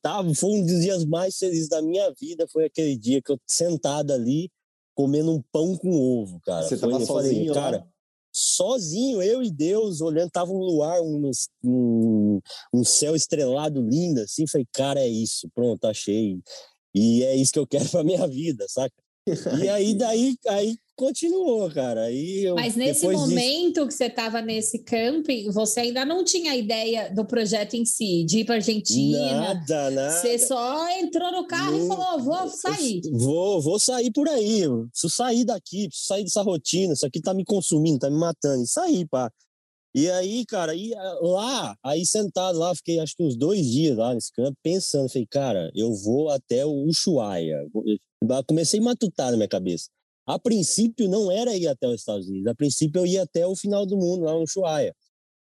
Tava, 0.03 0.35
foi 0.35 0.49
um 0.51 0.65
dos 0.65 0.81
dias 0.81 1.05
mais 1.05 1.37
felizes 1.37 1.69
da 1.69 1.81
minha 1.81 2.13
vida, 2.19 2.45
foi 2.51 2.65
aquele 2.65 2.97
dia 2.97 3.21
que 3.21 3.31
eu 3.31 3.39
sentado 3.47 4.11
ali, 4.11 4.51
comendo 4.93 5.31
um 5.31 5.41
pão 5.49 5.77
com 5.77 5.95
ovo, 5.95 6.41
cara. 6.41 6.67
Você 6.67 6.77
foi, 6.77 6.91
tava 6.91 7.05
sozinho, 7.05 7.53
falei, 7.53 7.63
cara, 7.63 7.87
sozinho, 8.35 9.21
eu 9.21 9.41
e 9.41 9.49
Deus, 9.49 10.01
olhando, 10.01 10.29
tava 10.29 10.51
um 10.51 10.57
luar, 10.57 11.01
um, 11.01 11.31
um, 11.63 12.41
um 12.73 12.83
céu 12.83 13.15
estrelado 13.15 13.81
lindo, 13.81 14.19
assim, 14.19 14.45
falei, 14.45 14.67
cara, 14.73 14.99
é 14.99 15.07
isso, 15.07 15.49
pronto, 15.55 15.85
achei. 15.85 16.37
E 16.93 17.23
é 17.23 17.35
isso 17.37 17.53
que 17.53 17.59
eu 17.59 17.65
quero 17.65 17.87
pra 17.89 18.03
minha 18.03 18.27
vida, 18.27 18.65
saca? 18.67 18.93
E 19.65 19.69
aí, 19.69 19.95
daí, 19.95 20.35
aí 20.49 20.77
continuou, 20.95 21.69
cara. 21.71 22.03
Aí 22.03 22.43
eu, 22.43 22.55
Mas 22.55 22.75
nesse 22.75 23.07
momento 23.07 23.73
disso... 23.73 23.87
que 23.87 23.93
você 23.93 24.05
estava 24.05 24.41
nesse 24.41 24.79
camping, 24.79 25.49
você 25.49 25.81
ainda 25.81 26.05
não 26.05 26.23
tinha 26.23 26.55
ideia 26.55 27.13
do 27.13 27.25
projeto 27.25 27.75
em 27.75 27.85
si, 27.85 28.23
de 28.23 28.39
ir 28.39 28.45
para 28.45 28.55
Argentina. 28.55 29.53
Nada, 29.53 29.91
nada. 29.91 30.21
Você 30.21 30.39
só 30.39 30.89
entrou 30.99 31.31
no 31.31 31.47
carro 31.47 31.77
não, 31.77 31.85
e 31.85 31.87
falou: 31.87 32.19
vou 32.19 32.49
sair. 32.49 33.01
Vou, 33.11 33.61
vou 33.61 33.79
sair 33.79 34.11
por 34.11 34.27
aí. 34.27 34.63
Preciso 34.91 35.09
sair 35.09 35.45
daqui, 35.45 35.87
preciso 35.87 36.07
sair 36.07 36.23
dessa 36.23 36.41
rotina. 36.41 36.93
Isso 36.93 37.05
aqui 37.05 37.21
tá 37.21 37.33
me 37.33 37.43
consumindo, 37.43 37.99
tá 37.99 38.09
me 38.09 38.17
matando. 38.17 38.63
E 38.63 38.67
sair, 38.67 39.07
pá. 39.07 39.31
E 39.95 40.09
aí, 40.09 40.43
cara, 40.45 40.71
aí, 40.71 40.91
ah, 40.95 41.19
lá, 41.21 41.77
aí 41.83 42.03
sentado 42.03 42.57
lá, 42.57 42.73
fiquei 42.73 42.99
acho 42.99 43.15
que 43.15 43.21
uns 43.21 43.35
dois 43.35 43.63
dias 43.63 43.95
lá 43.95 44.15
nesse 44.15 44.33
campo, 44.33 44.57
pensando, 44.63 45.07
falei, 45.07 45.27
cara, 45.29 45.71
eu 45.75 45.93
vou 45.93 46.31
até 46.31 46.65
o 46.65 46.85
Ushuaia. 46.87 47.59
Comecei 48.47 48.79
a 48.79 48.83
matutar 48.83 49.29
na 49.29 49.37
minha 49.37 49.47
cabeça. 49.47 49.89
A 50.25 50.39
princípio 50.39 51.09
não 51.09 51.31
era 51.31 51.55
ir 51.55 51.67
até 51.67 51.87
os 51.87 51.95
Estados 51.95 52.27
Unidos, 52.27 52.47
a 52.47 52.55
princípio 52.55 53.01
eu 53.01 53.05
ia 53.05 53.23
até 53.23 53.45
o 53.45 53.55
final 53.55 53.85
do 53.85 53.97
mundo, 53.97 54.23
lá 54.23 54.33
no 54.33 54.43
Ushuaia. 54.43 54.95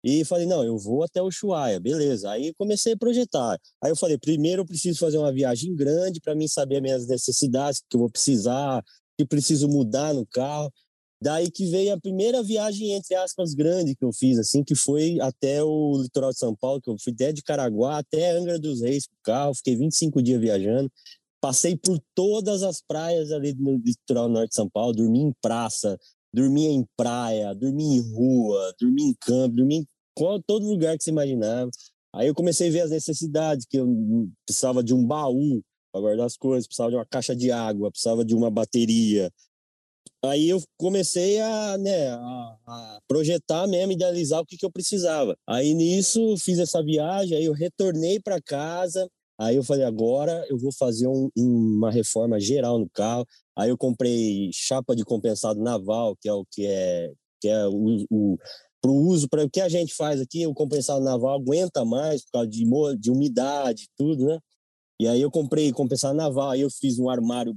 E 0.05 0.25
falei, 0.25 0.47
não, 0.47 0.63
eu 0.63 0.79
vou 0.79 1.03
até 1.03 1.21
o 1.21 1.27
Ushuaia, 1.27 1.81
beleza. 1.81 2.31
Aí 2.31 2.55
comecei 2.55 2.93
a 2.93 2.97
projetar. 2.97 3.59
Aí 3.83 3.91
eu 3.91 3.97
falei, 3.97 4.17
primeiro 4.17 4.63
eu 4.63 4.67
preciso 4.67 4.99
fazer 4.99 5.19
uma 5.19 5.33
viagem 5.33 5.75
grande 5.75 6.21
para 6.21 6.35
mim 6.35 6.47
saber 6.47 6.77
as 6.77 6.83
minhas 6.83 7.07
necessidades, 7.07 7.81
que 7.81 7.97
eu 7.97 8.01
vou 8.01 8.11
precisar, 8.11 8.83
que 9.19 9.27
preciso 9.27 9.69
mudar 9.69 10.15
no 10.15 10.25
carro. 10.27 10.73
Daí 11.21 11.51
que 11.51 11.67
veio 11.67 11.93
a 11.93 12.01
primeira 12.01 12.45
viagem, 12.45 12.93
entre 12.93 13.17
aspas, 13.17 13.53
grande 13.53 13.97
que 13.97 14.05
eu 14.05 14.13
fiz, 14.13 14.39
assim, 14.39 14.63
que 14.63 14.77
foi 14.77 15.19
até 15.21 15.65
o 15.65 16.01
litoral 16.01 16.31
de 16.31 16.39
São 16.39 16.55
Paulo, 16.55 16.81
que 16.81 16.89
eu 16.89 16.97
fui 17.03 17.13
até 17.13 17.33
de 17.33 17.43
Caraguá 17.43 17.99
até 17.99 18.31
Angra 18.31 18.57
dos 18.57 18.81
Reis 18.83 19.05
com 19.07 19.15
o 19.15 19.23
carro, 19.25 19.55
fiquei 19.55 19.75
25 19.75 20.23
dias 20.23 20.41
viajando. 20.41 20.89
Passei 21.41 21.77
por 21.77 22.01
todas 22.15 22.63
as 22.63 22.81
praias 22.81 23.31
ali 23.31 23.55
no 23.55 23.79
litoral 23.79 24.29
norte 24.29 24.51
de 24.51 24.57
São 24.57 24.69
Paulo, 24.69 24.93
dormi 24.93 25.21
em 25.21 25.33
praça, 25.41 25.99
dormi 26.33 26.67
em 26.67 26.85
praia, 26.97 27.55
dormi 27.55 27.97
em 27.97 28.15
rua, 28.15 28.75
dormi 28.81 29.03
em 29.05 29.15
campo, 29.21 29.57
dormi 29.57 29.77
em 29.77 29.87
todo 30.47 30.67
lugar 30.67 30.97
que 30.97 31.05
você 31.05 31.11
imaginava. 31.11 31.71
Aí 32.13 32.27
eu 32.27 32.35
comecei 32.35 32.69
a 32.69 32.73
ver 32.73 32.81
as 32.81 32.91
necessidades, 32.91 33.67
que 33.67 33.77
eu 33.77 33.87
precisava 34.47 34.83
de 34.83 34.93
um 34.93 35.07
baú 35.07 35.63
para 35.93 36.01
guardar 36.01 36.27
as 36.27 36.37
coisas, 36.37 36.67
precisava 36.67 36.91
de 36.91 36.97
uma 36.97 37.07
caixa 37.07 37.37
de 37.37 37.51
água, 37.53 37.91
precisava 37.91 38.25
de 38.25 38.35
uma 38.35 38.51
bateria. 38.51 39.31
Aí 40.25 40.49
eu 40.49 40.61
comecei 40.77 41.41
a, 41.41 41.79
né, 41.79 42.09
a, 42.09 42.57
a 42.67 43.01
projetar 43.07 43.67
mesmo, 43.69 43.93
idealizar 43.93 44.41
o 44.41 44.47
que, 44.47 44.57
que 44.57 44.67
eu 44.67 44.73
precisava. 44.73 45.37
Aí 45.47 45.75
nisso 45.75 46.37
fiz 46.39 46.59
essa 46.59 46.83
viagem, 46.83 47.37
aí 47.37 47.45
eu 47.45 47.53
retornei 47.53 48.19
para 48.19 48.43
casa, 48.43 49.09
Aí 49.39 49.57
eu 49.57 49.63
falei, 49.63 49.85
agora 49.85 50.45
eu 50.49 50.59
vou 50.59 50.73
fazer 50.73 51.07
um, 51.07 51.31
uma 51.37 51.91
reforma 51.91 52.41
geral 52.41 52.79
no 52.79 52.91
carro. 52.91 53.27
Aí 53.57 53.71
eu 53.71 53.79
comprei 53.79 54.51
chapa 54.53 54.97
de 54.97 55.05
compensado 55.05 55.61
naval, 55.61 56.17
que 56.17 56.29
é 56.29 56.33
o 56.33 56.45
que 56.51 56.67
é, 56.67 57.13
que 57.41 57.49
é 57.49 57.67
o, 57.69 58.05
o 58.11 58.39
para 58.81 58.91
o 58.91 58.97
uso, 58.97 59.29
para 59.29 59.45
o 59.45 59.51
que 59.51 59.61
a 59.61 59.69
gente 59.69 59.95
faz 59.95 60.21
aqui, 60.21 60.47
o 60.47 60.55
compensado 60.55 61.05
naval 61.05 61.35
aguenta 61.35 61.85
mais 61.85 62.25
por 62.25 62.33
causa 62.33 62.49
de, 62.49 62.65
de 62.99 63.11
umidade 63.11 63.89
tudo, 63.97 64.27
né? 64.27 64.39
E 65.01 65.07
aí 65.07 65.21
eu 65.21 65.31
comprei 65.31 65.73
compensado 65.73 66.17
naval, 66.17 66.51
aí 66.51 66.61
eu 66.61 66.71
fiz 66.71 66.99
um 66.99 67.09
armário 67.09 67.57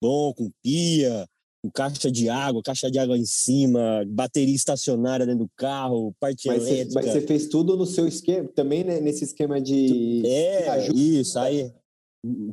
bom, 0.00 0.32
com 0.34 0.50
pia, 0.62 1.28
caixa 1.70 2.10
de 2.10 2.28
água, 2.28 2.62
caixa 2.62 2.90
de 2.90 2.98
água 2.98 3.16
em 3.16 3.24
cima, 3.24 4.04
bateria 4.08 4.54
estacionária 4.54 5.24
dentro 5.24 5.44
do 5.44 5.50
carro, 5.56 6.14
parte 6.18 6.48
mas 6.48 6.66
elétrica. 6.66 6.90
Você, 6.90 6.94
mas 6.94 7.12
você 7.12 7.20
fez 7.20 7.46
tudo 7.46 7.76
no 7.76 7.86
seu 7.86 8.06
esquema, 8.06 8.48
também 8.54 8.82
né, 8.82 9.00
nesse 9.00 9.24
esquema 9.24 9.60
de... 9.60 10.22
É, 10.26 10.88
isso, 10.92 11.38
aí... 11.38 11.70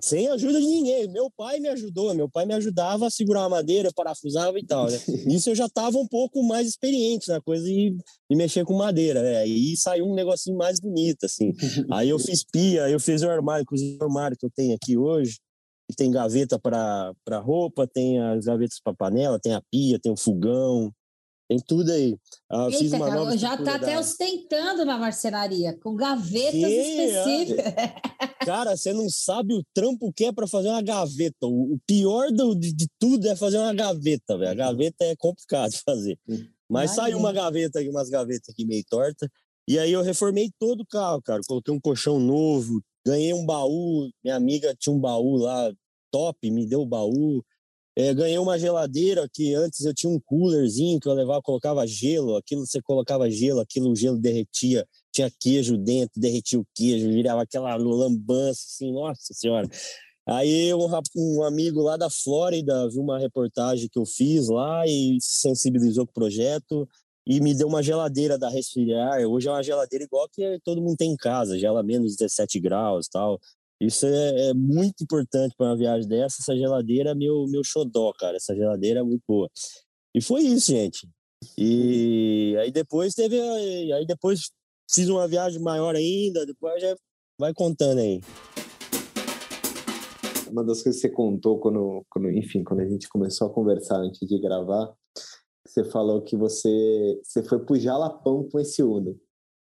sem 0.04 0.28
ajuda 0.28 0.60
de 0.60 0.68
ninguém. 0.68 1.08
Meu 1.08 1.32
pai 1.36 1.60
me 1.60 1.70
ajudou, 1.70 2.14
meu 2.14 2.30
pai 2.30 2.46
me 2.46 2.54
ajudava 2.54 3.08
a 3.08 3.10
segurar 3.10 3.46
a 3.46 3.50
madeira, 3.50 3.92
parafusava 3.96 4.60
e 4.60 4.66
tal, 4.66 4.88
né? 4.90 5.00
Isso 5.28 5.50
eu 5.50 5.56
já 5.56 5.66
estava 5.66 5.98
um 5.98 6.08
pouco 6.08 6.44
mais 6.44 6.68
experiente 6.68 7.30
na 7.30 7.42
coisa 7.42 7.66
de, 7.66 7.96
de 8.30 8.38
mexer 8.38 8.64
com 8.64 8.76
madeira, 8.76 9.24
né? 9.24 9.48
E 9.48 9.76
saiu 9.76 10.06
um 10.06 10.14
negocinho 10.14 10.58
mais 10.58 10.80
bonito, 10.80 11.26
assim. 11.26 11.54
Aí 11.92 12.10
eu 12.10 12.20
fiz 12.20 12.44
pia, 12.44 12.90
eu 12.90 13.00
fiz 13.00 13.24
o 13.24 13.30
armário, 13.30 13.64
inclusive 13.64 13.98
o 14.00 14.04
armário 14.04 14.38
que 14.38 14.46
eu 14.46 14.52
tenho 14.56 14.76
aqui 14.76 14.98
hoje, 14.98 15.40
tem 15.96 16.12
gaveta 16.12 16.60
para 16.60 17.40
roupa, 17.40 17.88
tem 17.88 18.20
as 18.20 18.46
gavetas 18.46 18.80
para 18.80 18.94
panela, 18.94 19.40
tem 19.40 19.54
a 19.54 19.62
pia, 19.72 20.00
tem 20.00 20.12
o 20.12 20.18
fogão, 20.18 20.94
tem 21.50 21.58
tudo 21.60 21.92
aí. 21.92 22.16
Ah, 22.48 22.66
Eita, 22.66 22.78
fiz 22.78 22.94
uma 22.94 23.10
nova 23.10 23.36
já 23.36 23.56
está 23.56 23.76
até 23.76 24.00
ostentando 24.00 24.86
na 24.86 25.00
marcenaria, 25.00 25.76
com 25.82 25.96
gavetas 25.96 26.52
Sim, 26.52 27.06
específicas. 27.06 27.66
É. 27.66 28.46
Cara, 28.46 28.78
você 28.78 28.94
não 28.94 29.10
sabe 29.10 29.56
o 29.56 29.64
trampo 29.74 30.14
que 30.14 30.26
é 30.26 30.32
para 30.32 30.48
fazer 30.48 30.70
uma 30.70 30.82
gaveta. 30.82 31.48
O, 31.48 31.80
pior 31.88 32.32
do, 32.32 32.54
de, 32.54 32.72
de, 32.72 32.88
tudo 33.00 33.28
é 33.28 33.36
fazer 33.36 33.58
uma 33.58 33.74
gaveta, 33.74 34.38
velho. 34.38 34.52
A 34.52 34.54
gaveta 34.54 35.04
é 35.04 35.16
complicado 35.16 35.72
de 35.72 35.80
fazer. 35.80 36.20
Mas 36.70 36.92
saiu 36.92 37.18
uma 37.18 37.34
gaveta 37.34 37.80
aqui, 37.80 37.90
umas 37.90 38.10
gavetas 38.10 38.50
aqui 38.50 38.64
meio 38.64 38.84
torta. 38.88 39.28
E 39.68 39.80
aí 39.80 39.92
eu 39.92 40.04
reformei 40.04 40.52
todo 40.60 40.82
o 40.82 40.86
carro, 40.86 41.22
cara. 41.22 41.42
Coloquei 41.48 41.74
um 41.74 41.80
colchão 41.80 42.20
novo, 42.20 42.80
ganhei 43.10 43.34
um 43.34 43.46
baú. 43.46 44.10
Minha 44.24 44.36
amiga 44.36 44.76
tinha 44.78 44.94
um 44.96 45.00
baú 45.00 45.38
lá 45.38 45.72
top, 46.12 46.50
me 46.52 46.66
deu 46.66 46.82
o 46.82 46.86
baú. 46.86 47.44
É, 47.96 48.14
ganhei 48.14 48.38
uma 48.38 48.58
geladeira 48.58 49.28
que 49.34 49.54
antes 49.56 49.84
eu 49.84 49.94
tinha 49.94 50.12
um 50.12 50.20
coolerzinho 50.20 51.00
que 51.00 51.08
eu 51.08 51.14
levava, 51.14 51.42
colocava 51.42 51.86
gelo, 51.86 52.38
aquilo 52.38 52.66
você 52.66 52.82
colocava 52.82 53.30
gelo, 53.30 53.60
aquilo 53.60 53.92
o 53.92 53.96
gelo 53.96 54.18
derretia, 54.18 54.88
tinha 55.12 55.30
queijo 55.40 55.78
dentro, 55.78 56.22
derretia 56.22 56.60
o 56.60 56.66
queijo, 56.74 57.10
virava 57.10 57.42
aquela 57.42 57.76
lambança, 57.76 58.62
assim, 58.68 58.94
nossa 58.94 59.34
senhora. 59.34 59.68
Aí 60.26 60.74
um, 60.74 60.88
um, 61.18 61.44
amigo 61.44 61.82
lá 61.82 61.98
da 61.98 62.10
Flórida 62.10 62.88
viu 62.90 63.02
uma 63.02 63.20
reportagem 63.20 63.90
que 63.92 64.00
eu 64.00 64.06
fiz 64.06 64.48
lá 64.48 64.86
e 64.88 65.18
se 65.20 65.42
sensibilizou 65.42 66.06
com 66.06 66.12
o 66.12 66.14
projeto 66.14 66.88
e 67.26 67.40
me 67.40 67.56
deu 67.56 67.68
uma 67.68 67.84
geladeira 67.84 68.38
da 68.38 68.50
Resfriar. 68.50 69.22
Hoje 69.22 69.48
é 69.48 69.52
uma 69.52 69.64
geladeira 69.64 70.06
igual 70.06 70.28
que 70.30 70.60
todo 70.64 70.82
mundo 70.82 70.98
tem 70.98 71.12
em 71.12 71.18
casa, 71.18 71.60
gela 71.60 71.84
menos 71.84 72.16
17 72.16 72.60
graus 72.60 73.08
tal. 73.08 73.40
Isso 73.82 74.06
é, 74.06 74.50
é 74.50 74.54
muito 74.54 75.04
importante 75.04 75.56
para 75.58 75.68
uma 75.68 75.78
viagem 75.78 76.08
dessa. 76.08 76.42
Essa 76.42 76.56
geladeira 76.56 77.12
é 77.12 77.16
meu, 77.16 77.46
meu 77.48 77.64
xodó, 77.64 78.12
cara. 78.20 78.36
Essa 78.36 78.54
geladeira 78.54 79.00
é 79.00 79.04
muito 79.04 79.24
boa. 79.26 79.50
E 80.14 80.22
foi 80.22 80.42
isso, 80.42 80.72
gente. 80.72 81.08
E 81.58 82.58
aí 82.60 82.72
depois 82.72 83.14
teve. 83.14 83.40
Aí 83.94 84.06
depois 84.06 84.52
fiz 84.92 85.08
uma 85.08 85.28
viagem 85.28 85.62
maior 85.62 85.96
ainda. 85.96 86.46
Depois 86.46 86.82
já 86.82 86.94
vai 87.40 87.54
contando 87.54 88.00
aí. 88.00 88.20
Uma 90.52 90.66
das 90.66 90.82
coisas 90.82 91.02
que 91.02 91.08
você 91.08 91.14
contou 91.14 91.60
quando, 91.60 92.04
quando, 92.10 92.32
enfim, 92.32 92.64
quando 92.64 92.82
a 92.82 92.86
gente 92.86 93.08
começou 93.08 93.48
a 93.48 93.54
conversar 93.54 93.98
antes 93.98 94.28
de 94.28 94.40
gravar, 94.42 94.94
você 95.70 95.84
falou 95.84 96.22
que 96.22 96.36
você, 96.36 97.20
você 97.24 97.44
foi 97.44 97.60
pro 97.60 97.80
Jalapão 97.80 98.48
com 98.50 98.60
esse 98.60 98.82
Uno. 98.82 99.16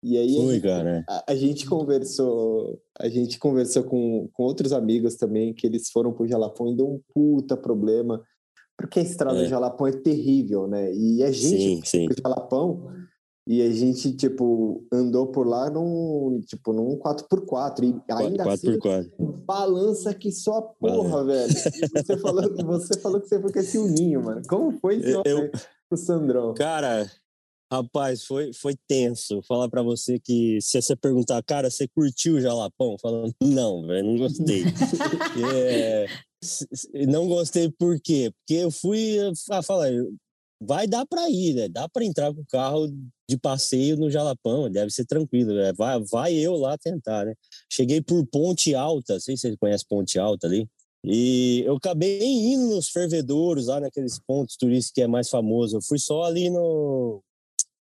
E 0.02 0.18
aí 0.18 0.36
a, 0.36 0.52
gente, 0.52 0.60
cara. 0.62 1.04
A, 1.08 1.24
a, 1.28 1.34
gente 1.36 1.64
conversou, 1.64 2.80
a 2.98 3.08
gente 3.08 3.38
conversou 3.38 3.84
com, 3.84 4.28
com 4.32 4.42
outros 4.42 4.72
amigos 4.72 5.14
também 5.14 5.54
que 5.54 5.64
eles 5.64 5.90
foram 5.90 6.12
pro 6.12 6.26
Jalapão 6.26 6.68
e 6.68 6.76
deu 6.76 6.88
um 6.88 7.00
puta 7.14 7.56
problema, 7.56 8.20
porque 8.76 8.98
a 8.98 9.02
estrada 9.02 9.38
é. 9.38 9.44
do 9.44 9.48
Jalapão 9.48 9.86
é 9.86 9.92
terrível, 9.92 10.66
né? 10.66 10.92
E 10.92 11.22
a 11.22 11.30
gente 11.30 11.60
sim, 11.60 11.82
sim. 11.84 12.06
pro 12.06 12.16
Jalapão 12.20 12.90
e 13.46 13.60
a 13.60 13.70
gente 13.70 14.12
tipo 14.16 14.84
andou 14.92 15.28
por 15.28 15.46
lá 15.46 15.68
num, 15.68 16.40
tipo 16.46 16.72
num 16.72 16.96
4x4 16.98 17.82
e 17.84 18.12
ainda 18.12 18.44
4x4. 18.44 18.88
assim 18.88 19.44
balança 19.44 20.14
que 20.14 20.30
só 20.30 20.62
porra, 20.80 21.24
velho. 21.24 21.52
E 21.52 22.02
você 22.02 22.16
falou, 22.18 22.56
você 22.66 23.00
falou 23.00 23.20
que 23.20 23.28
você 23.28 23.40
foi 23.40 23.52
com 23.52 23.58
esse 23.58 23.78
uninho, 23.78 24.24
mano. 24.24 24.42
Como 24.48 24.78
foi 24.78 24.96
isso 24.96 25.22
eu, 25.24 25.50
o 25.94 25.98
Sandrão? 25.98 26.54
Cara, 26.54 27.10
Rapaz, 27.72 28.24
foi, 28.24 28.52
foi 28.52 28.74
tenso. 28.86 29.40
Falar 29.48 29.66
para 29.66 29.82
você 29.82 30.18
que 30.18 30.60
se 30.60 30.82
você 30.82 30.94
perguntar, 30.94 31.42
cara, 31.42 31.70
você 31.70 31.88
curtiu 31.88 32.34
o 32.34 32.40
Jalapão? 32.40 32.98
Falando, 33.00 33.34
não, 33.42 33.86
velho, 33.86 34.08
não 34.08 34.18
gostei. 34.18 34.62
é, 35.56 36.06
não 37.08 37.26
gostei 37.26 37.70
por 37.70 37.98
quê? 37.98 38.30
Porque 38.30 38.62
eu 38.62 38.70
fui 38.70 39.16
a 39.50 39.62
falar, 39.62 39.88
vai 40.60 40.86
dar 40.86 41.06
para 41.06 41.30
ir, 41.30 41.54
né? 41.54 41.68
Dá 41.68 41.88
para 41.88 42.04
entrar 42.04 42.34
com 42.34 42.42
o 42.42 42.46
carro 42.46 42.88
de 43.26 43.38
passeio 43.38 43.96
no 43.96 44.10
Jalapão, 44.10 44.70
deve 44.70 44.90
ser 44.90 45.06
tranquilo, 45.06 45.54
né? 45.54 45.72
vai, 45.72 45.98
vai 46.04 46.34
eu 46.34 46.56
lá 46.56 46.76
tentar, 46.76 47.24
né? 47.24 47.34
Cheguei 47.70 48.02
por 48.02 48.26
Ponte 48.26 48.74
Alta, 48.74 49.14
não 49.14 49.20
sei 49.20 49.34
se 49.34 49.48
você 49.48 49.56
conhece 49.56 49.86
Ponte 49.88 50.18
Alta 50.18 50.46
ali. 50.46 50.68
E 51.04 51.62
eu 51.66 51.76
acabei 51.76 52.22
indo 52.22 52.76
nos 52.76 52.88
fervedouros, 52.88 53.66
lá 53.66 53.80
naqueles 53.80 54.20
pontos 54.20 54.56
turísticos 54.56 54.94
que 54.94 55.02
é 55.02 55.06
mais 55.06 55.28
famoso. 55.28 55.76
Eu 55.76 55.82
fui 55.82 55.98
só 55.98 56.22
ali 56.22 56.48
no 56.48 57.22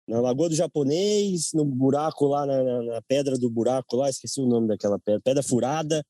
na 0.08 0.20
Lagoa 0.20 0.50
do 0.50 0.56
Japonês, 0.56 1.52
no 1.54 1.64
buraco 1.64 2.26
lá, 2.26 2.46
na, 2.46 2.64
na, 2.64 2.82
na, 2.84 3.02
pedra 3.04 3.38
do 3.38 3.50
buraco 3.50 3.96
lá, 3.96 4.10
esqueci 4.10 4.42
o 4.42 4.46
nome 4.46 4.68
daquela 4.68 5.00
pedra, 5.00 5.22
pedra 5.22 5.44
furada. 5.44 6.04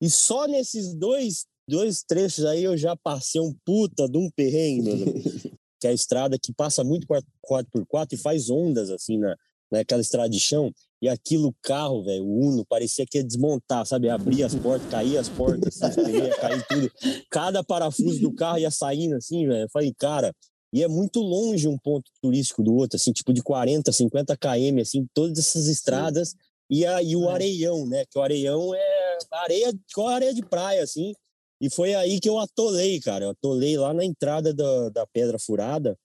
E 0.00 0.10
só 0.10 0.46
nesses 0.46 0.94
dois, 0.94 1.46
dois 1.68 2.02
trechos 2.02 2.44
aí 2.44 2.64
eu 2.64 2.76
já 2.76 2.96
passei 2.96 3.40
um 3.40 3.54
puta 3.64 4.08
de 4.08 4.18
um 4.18 4.30
perrengue, 4.30 5.22
que 5.78 5.86
é 5.86 5.90
a 5.90 5.92
estrada 5.92 6.38
que 6.38 6.52
passa 6.52 6.82
muito 6.82 7.06
4x4 7.06 8.14
e 8.14 8.16
faz 8.16 8.50
ondas 8.50 8.90
assim 8.90 9.18
na, 9.18 9.36
naquela 9.70 10.00
estrada 10.00 10.28
de 10.28 10.40
chão. 10.40 10.72
E 11.00 11.08
aquilo, 11.08 11.54
carro, 11.62 12.02
velho, 12.02 12.24
o 12.24 12.48
Uno, 12.48 12.64
parecia 12.66 13.06
que 13.06 13.18
ia 13.18 13.24
desmontar, 13.24 13.86
sabe? 13.86 14.08
Abrir 14.08 14.42
as 14.42 14.54
portas, 14.54 14.90
cair 14.90 15.16
as 15.16 15.28
portas, 15.28 15.80
assim, 15.80 16.10
ia 16.10 16.36
cair 16.36 16.66
tudo. 16.66 16.90
Cada 17.30 17.62
parafuso 17.62 18.20
do 18.20 18.34
carro 18.34 18.58
ia 18.58 18.70
saindo 18.70 19.14
assim, 19.14 19.46
velho. 19.46 19.62
Eu 19.62 19.70
falei, 19.70 19.94
cara, 19.96 20.34
e 20.72 20.82
é 20.82 20.88
muito 20.88 21.20
longe 21.20 21.68
um 21.68 21.78
ponto 21.78 22.10
turístico 22.20 22.62
do 22.62 22.74
outro, 22.74 22.96
assim, 22.96 23.12
tipo 23.12 23.32
de 23.32 23.42
40, 23.42 23.90
50 23.92 24.36
km, 24.36 24.80
assim, 24.80 25.06
todas 25.14 25.38
essas 25.38 25.66
estradas. 25.68 26.34
E, 26.70 26.84
a, 26.84 27.02
e 27.02 27.16
o 27.16 27.30
é. 27.30 27.32
areião, 27.32 27.86
né? 27.86 28.04
Que 28.10 28.18
o 28.18 28.22
areião 28.22 28.74
é 28.74 29.18
areia, 29.32 29.72
igual 29.90 30.08
areia 30.08 30.34
de 30.34 30.42
praia, 30.44 30.82
assim. 30.82 31.14
E 31.60 31.70
foi 31.70 31.94
aí 31.94 32.20
que 32.20 32.28
eu 32.28 32.38
atolei, 32.38 33.00
cara. 33.00 33.24
Eu 33.24 33.30
atolei 33.30 33.76
lá 33.76 33.94
na 33.94 34.04
entrada 34.04 34.52
da, 34.52 34.90
da 34.90 35.06
Pedra 35.06 35.38
Furada. 35.38 35.96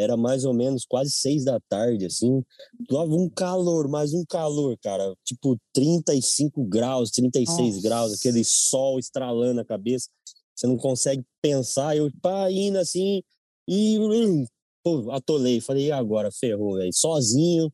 Era 0.00 0.16
mais 0.16 0.44
ou 0.44 0.54
menos 0.54 0.84
quase 0.84 1.10
seis 1.10 1.44
da 1.44 1.60
tarde, 1.68 2.06
assim. 2.06 2.42
Tava 2.88 3.14
um 3.14 3.28
calor, 3.28 3.88
mais 3.88 4.12
um 4.12 4.24
calor, 4.24 4.76
cara. 4.82 5.14
Tipo 5.24 5.58
35 5.72 6.64
graus, 6.64 7.10
36 7.10 7.76
Nossa. 7.76 7.82
graus, 7.82 8.12
aquele 8.14 8.42
sol 8.44 8.98
estralando 8.98 9.60
a 9.60 9.64
cabeça. 9.64 10.08
Você 10.54 10.66
não 10.66 10.76
consegue 10.76 11.24
pensar. 11.40 11.96
Eu, 11.96 12.10
pá, 12.20 12.50
indo 12.50 12.78
assim, 12.78 13.22
e 13.68 13.98
hum, 13.98 14.44
pô, 14.82 15.10
atolei. 15.10 15.60
Falei, 15.60 15.86
e 15.86 15.92
agora? 15.92 16.30
Ferrou, 16.30 16.74
velho. 16.76 16.92
Sozinho. 16.92 17.72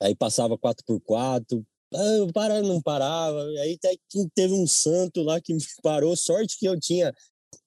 Aí 0.00 0.14
passava 0.14 0.58
4x4. 0.58 1.64
Ah, 1.94 2.32
para, 2.34 2.62
não 2.62 2.82
parava. 2.82 3.42
Aí 3.60 3.74
até 3.74 3.96
que 4.08 4.28
teve 4.34 4.52
um 4.52 4.66
santo 4.66 5.22
lá 5.22 5.40
que 5.40 5.54
me 5.54 5.60
parou. 5.82 6.16
Sorte 6.16 6.58
que 6.58 6.66
eu 6.66 6.78
tinha. 6.78 7.12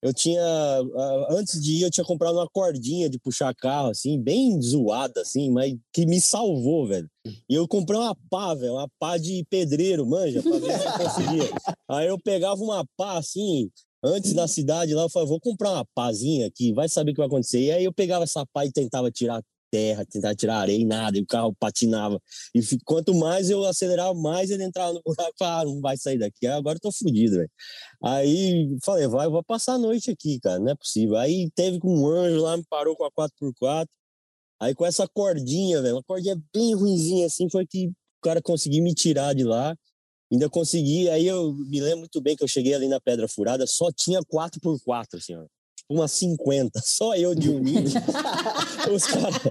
Eu 0.01 0.13
tinha. 0.13 0.41
Antes 1.29 1.61
de 1.61 1.73
ir, 1.73 1.81
eu 1.81 1.91
tinha 1.91 2.05
comprado 2.05 2.35
uma 2.35 2.47
cordinha 2.49 3.09
de 3.09 3.19
puxar 3.19 3.53
carro, 3.53 3.89
assim, 3.89 4.19
bem 4.21 4.61
zoada, 4.61 5.21
assim, 5.21 5.51
mas 5.51 5.75
que 5.93 6.05
me 6.05 6.21
salvou, 6.21 6.87
velho. 6.87 7.09
E 7.49 7.53
eu 7.53 7.67
comprei 7.67 7.99
uma 7.99 8.15
pá, 8.29 8.53
velho, 8.53 8.73
uma 8.73 8.87
pá 8.97 9.17
de 9.17 9.45
pedreiro, 9.49 10.05
manja, 10.05 10.41
pra 10.41 10.57
ver 10.57 10.79
se 10.79 10.85
eu 10.85 10.93
conseguia. 10.93 11.49
Aí 11.89 12.07
eu 12.07 12.17
pegava 12.17 12.61
uma 12.63 12.85
pá, 12.95 13.17
assim, 13.17 13.69
antes 14.03 14.33
da 14.33 14.47
cidade 14.47 14.93
lá, 14.93 15.03
eu 15.03 15.09
falei, 15.09 15.27
vou 15.27 15.39
comprar 15.39 15.71
uma 15.71 15.85
pazinha 15.93 16.47
aqui, 16.47 16.71
vai 16.73 16.87
saber 16.87 17.11
o 17.11 17.13
que 17.13 17.19
vai 17.19 17.27
acontecer. 17.27 17.59
E 17.59 17.71
aí 17.71 17.83
eu 17.83 17.93
pegava 17.93 18.23
essa 18.23 18.45
pá 18.53 18.65
e 18.65 18.71
tentava 18.71 19.11
tirar 19.11 19.41
terra, 19.71 20.05
tentar 20.05 20.35
tirar 20.35 20.57
areia 20.59 20.77
e 20.79 20.85
nada, 20.85 21.17
e 21.17 21.21
o 21.21 21.25
carro 21.25 21.53
patinava. 21.59 22.21
E 22.53 22.61
quanto 22.85 23.13
mais 23.13 23.49
eu 23.49 23.63
acelerava, 23.65 24.13
mais 24.13 24.49
ele 24.49 24.63
entrava 24.63 24.93
no 24.93 25.01
buraco, 25.03 25.33
ah, 25.41 25.63
não 25.65 25.81
vai 25.81 25.97
sair 25.97 26.17
daqui, 26.17 26.47
agora 26.47 26.77
eu 26.77 26.81
tô 26.81 26.91
fudido, 26.91 27.37
velho. 27.37 27.51
Aí 28.03 28.77
falei, 28.83 29.07
vai, 29.07 29.27
eu 29.27 29.31
vou 29.31 29.43
passar 29.43 29.73
a 29.73 29.77
noite 29.77 30.11
aqui, 30.11 30.39
cara, 30.39 30.59
não 30.59 30.71
é 30.71 30.75
possível. 30.75 31.17
Aí 31.17 31.49
teve 31.55 31.79
com 31.79 31.89
um 31.89 32.07
anjo 32.07 32.41
lá, 32.41 32.57
me 32.57 32.63
parou 32.69 32.95
com 32.95 33.05
a 33.05 33.11
4x4, 33.11 33.87
aí 34.59 34.75
com 34.75 34.85
essa 34.85 35.07
cordinha, 35.07 35.81
velho, 35.81 35.95
uma 35.95 36.03
cordinha 36.03 36.37
bem 36.53 36.75
ruinzinha 36.75 37.25
assim, 37.27 37.49
foi 37.49 37.65
que 37.65 37.87
o 37.87 38.21
cara 38.21 38.41
conseguiu 38.41 38.83
me 38.83 38.93
tirar 38.93 39.33
de 39.33 39.43
lá. 39.43 39.75
Ainda 40.31 40.47
consegui, 40.49 41.09
aí 41.09 41.25
eu 41.25 41.53
me 41.55 41.81
lembro 41.81 41.99
muito 42.01 42.21
bem 42.21 42.35
que 42.35 42.43
eu 42.43 42.47
cheguei 42.47 42.73
ali 42.75 42.87
na 42.87 42.99
Pedra 43.01 43.27
Furada, 43.27 43.65
só 43.65 43.91
tinha 43.91 44.21
4x4, 44.21 45.17
assim, 45.17 45.35
ó. 45.35 45.45
Tipo 45.79 45.93
umas 45.93 46.11
50, 46.11 46.81
só 46.83 47.15
eu 47.15 47.33
de 47.33 47.49
unir. 47.49 47.83
os 48.93 49.03
caras. 49.05 49.41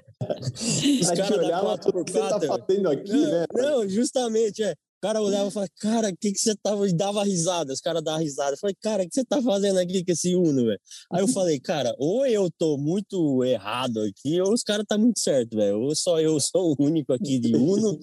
Os 1.01 1.11
caras 1.11 1.49
da 1.49 1.63
4x4. 1.63 2.05
Que 2.05 2.13
você 2.13 2.19
tá 2.19 2.41
fazendo 2.41 2.89
aqui, 2.91 3.13
não, 3.13 3.31
né? 3.31 3.45
Não, 3.55 3.89
justamente, 3.89 4.63
é. 4.63 4.73
O 4.73 5.01
cara 5.01 5.23
olhava 5.23 5.49
e 5.49 5.53
falava, 5.53 5.71
cara, 5.79 6.09
o 6.09 6.17
que, 6.17 6.33
que 6.33 6.39
você 6.39 6.57
tava. 6.57 6.89
E 6.89 6.93
dava 6.93 7.23
risada, 7.23 7.73
os 7.73 7.81
caras 7.81 8.03
davam 8.03 8.21
risada. 8.21 8.55
Eu 8.55 8.59
falei, 8.59 8.77
cara, 8.81 9.05
o 9.05 9.09
que 9.09 9.15
você 9.15 9.25
tá 9.25 9.41
fazendo 9.41 9.79
aqui 9.79 10.05
com 10.05 10.11
esse 10.11 10.35
Uno, 10.35 10.67
velho? 10.67 10.81
Aí 11.13 11.23
eu 11.23 11.29
falei, 11.29 11.61
cara, 11.61 11.95
ou 11.99 12.27
eu 12.27 12.51
tô 12.51 12.77
muito 12.77 13.45
errado 13.45 14.01
aqui, 14.01 14.41
ou 14.41 14.53
os 14.53 14.65
caras 14.65 14.85
tá 14.87 14.99
muito 14.99 15.21
certo, 15.21 15.57
velho. 15.57 15.81
Ou 15.81 15.95
só 15.95 16.21
eu 16.21 16.39
sou 16.41 16.75
o 16.77 16.85
único 16.85 17.13
aqui 17.13 17.39
de 17.39 17.55
Uno, 17.55 17.97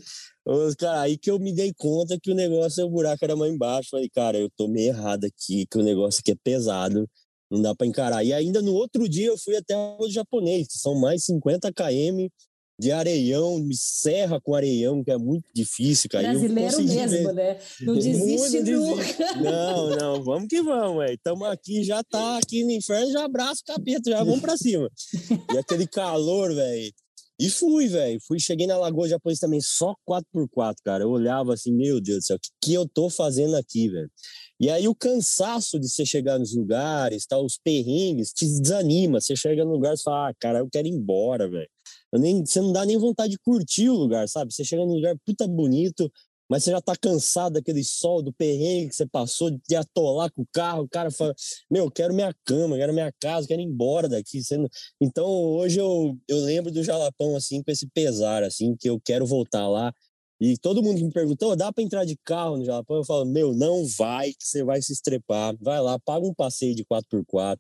Os, 0.46 0.74
cara, 0.76 1.02
aí 1.02 1.18
que 1.18 1.30
eu 1.30 1.38
me 1.38 1.54
dei 1.54 1.74
conta 1.78 2.18
que 2.18 2.32
o 2.32 2.36
negócio, 2.36 2.86
o 2.86 2.90
buraco 2.90 3.26
era 3.26 3.36
mais 3.36 3.54
embaixo. 3.54 3.90
Falei, 3.92 4.10
cara, 4.10 4.38
eu 4.38 4.50
tô 4.56 4.68
meio 4.68 4.88
errado 4.88 5.26
aqui, 5.26 5.66
que 5.70 5.78
o 5.78 5.84
negócio 5.84 6.22
aqui 6.22 6.32
é 6.32 6.36
pesado, 6.42 7.06
não 7.50 7.62
dá 7.62 7.76
para 7.76 7.88
encarar. 7.88 8.24
E 8.24 8.34
ainda 8.34 8.62
no 8.62 8.74
outro 8.74 9.08
dia 9.08 9.28
eu 9.28 9.38
fui 9.38 9.56
até 9.56 9.76
o 9.76 10.10
japonês, 10.10 10.68
que 10.68 10.78
são 10.78 10.96
mais 10.96 11.24
50 11.26 11.72
km 11.72 12.28
de 12.78 12.92
areião, 12.92 13.58
me 13.60 13.76
serra 13.76 14.40
com 14.42 14.54
areião, 14.54 15.04
que 15.04 15.10
é 15.10 15.18
muito 15.18 15.46
difícil, 15.54 16.10
cara. 16.10 16.30
Brasileiro 16.30 16.84
mesmo, 16.84 17.28
ver. 17.28 17.34
né? 17.34 17.58
Não 17.82 17.94
desiste 17.96 18.62
nunca. 18.64 19.04
Não, 19.42 19.90
não, 19.96 20.24
vamos 20.24 20.48
que 20.50 20.62
vamos, 20.62 20.98
ué. 20.98 21.14
Estamos 21.14 21.48
aqui, 21.48 21.84
já 21.84 22.04
tá 22.04 22.38
aqui 22.38 22.64
no 22.64 22.72
inferno, 22.72 23.12
já 23.12 23.24
abraço 23.24 23.62
o 23.62 23.74
capeta, 23.74 24.10
já 24.10 24.24
vamos 24.24 24.42
para 24.42 24.58
cima. 24.58 24.90
E 25.54 25.58
aquele 25.58 25.88
calor, 25.88 26.54
velho. 26.54 26.94
E 27.40 27.50
fui, 27.50 27.88
velho. 27.88 28.20
Fui, 28.26 28.40
cheguei 28.40 28.66
na 28.66 28.78
Lagoa 28.78 29.10
Japonesa 29.10 29.42
também, 29.42 29.60
só 29.62 29.94
4x4, 30.08 30.76
cara. 30.84 31.04
Eu 31.04 31.10
olhava 31.10 31.54
assim, 31.54 31.72
meu 31.72 32.00
Deus 32.00 32.20
do 32.20 32.24
céu, 32.24 32.38
o 32.38 32.40
que, 32.40 32.50
que 32.62 32.74
eu 32.74 32.88
tô 32.88 33.10
fazendo 33.10 33.56
aqui, 33.56 33.90
velho? 33.90 34.10
E 34.60 34.70
aí 34.70 34.88
o 34.88 34.96
cansaço 34.96 35.78
de 35.78 35.90
você 35.90 36.06
chegar 36.06 36.40
nos 36.40 36.56
lugares, 36.56 37.26
tá, 37.26 37.38
os 37.38 37.58
perrengues, 37.62 38.32
te 38.32 38.46
desanima. 38.46 39.20
Você 39.20 39.36
chega 39.36 39.66
no 39.66 39.72
lugar 39.72 39.96
e 39.96 40.02
fala, 40.02 40.30
ah, 40.30 40.34
cara, 40.40 40.60
eu 40.60 40.70
quero 40.72 40.88
ir 40.88 40.92
embora, 40.92 41.50
velho. 41.50 41.70
Você 42.46 42.62
não 42.62 42.72
dá 42.72 42.86
nem 42.86 42.98
vontade 42.98 43.32
de 43.32 43.40
curtir 43.40 43.90
o 43.90 43.96
lugar, 43.96 44.30
sabe? 44.30 44.54
Você 44.54 44.64
chega 44.64 44.86
num 44.86 44.96
lugar 44.96 45.16
puta 45.26 45.46
bonito, 45.46 46.10
mas 46.50 46.64
você 46.64 46.72
já 46.72 46.82
tá 46.82 46.96
cansado 46.96 47.54
daquele 47.54 47.84
sol, 47.84 48.22
do 48.22 48.32
perrengue 48.32 48.90
que 48.90 48.96
você 48.96 49.06
passou, 49.06 49.52
de 49.52 49.76
atolar 49.76 50.32
com 50.32 50.44
o 50.44 50.48
carro. 50.54 50.84
O 50.84 50.90
cara 50.90 51.10
fala: 51.10 51.34
Meu, 51.70 51.90
quero 51.90 52.14
minha 52.14 52.34
cama, 52.46 52.78
quero 52.78 52.94
minha 52.94 53.12
casa, 53.20 53.48
quero 53.48 53.62
ir 53.62 53.66
embora 53.66 54.08
daqui. 54.08 54.40
Então, 55.02 55.26
hoje 55.26 55.80
eu, 55.80 56.18
eu 56.28 56.40
lembro 56.40 56.72
do 56.72 56.84
Jalapão, 56.84 57.36
assim, 57.36 57.64
com 57.64 57.72
esse 57.72 57.88
pesar, 57.88 58.44
assim, 58.44 58.76
que 58.76 58.90
eu 58.90 59.00
quero 59.00 59.26
voltar 59.26 59.68
lá. 59.68 59.94
E 60.40 60.58
todo 60.58 60.84
mundo 60.84 61.04
me 61.04 61.12
perguntou: 61.12 61.56
dá 61.56 61.72
para 61.72 61.84
entrar 61.84 62.06
de 62.06 62.18
carro 62.24 62.58
no 62.58 62.66
Jalapão? 62.66 62.98
Eu 62.98 63.06
falo: 63.06 63.26
Meu, 63.26 63.54
não 63.54 63.86
vai, 63.98 64.32
que 64.32 64.46
você 64.46 64.64
vai 64.64 64.82
se 64.82 64.94
estrepar. 64.94 65.56
Vai 65.60 65.82
lá, 65.82 65.98
paga 66.00 66.26
um 66.26 66.34
passeio 66.34 66.76
de 66.76 66.84
4x4, 66.86 67.60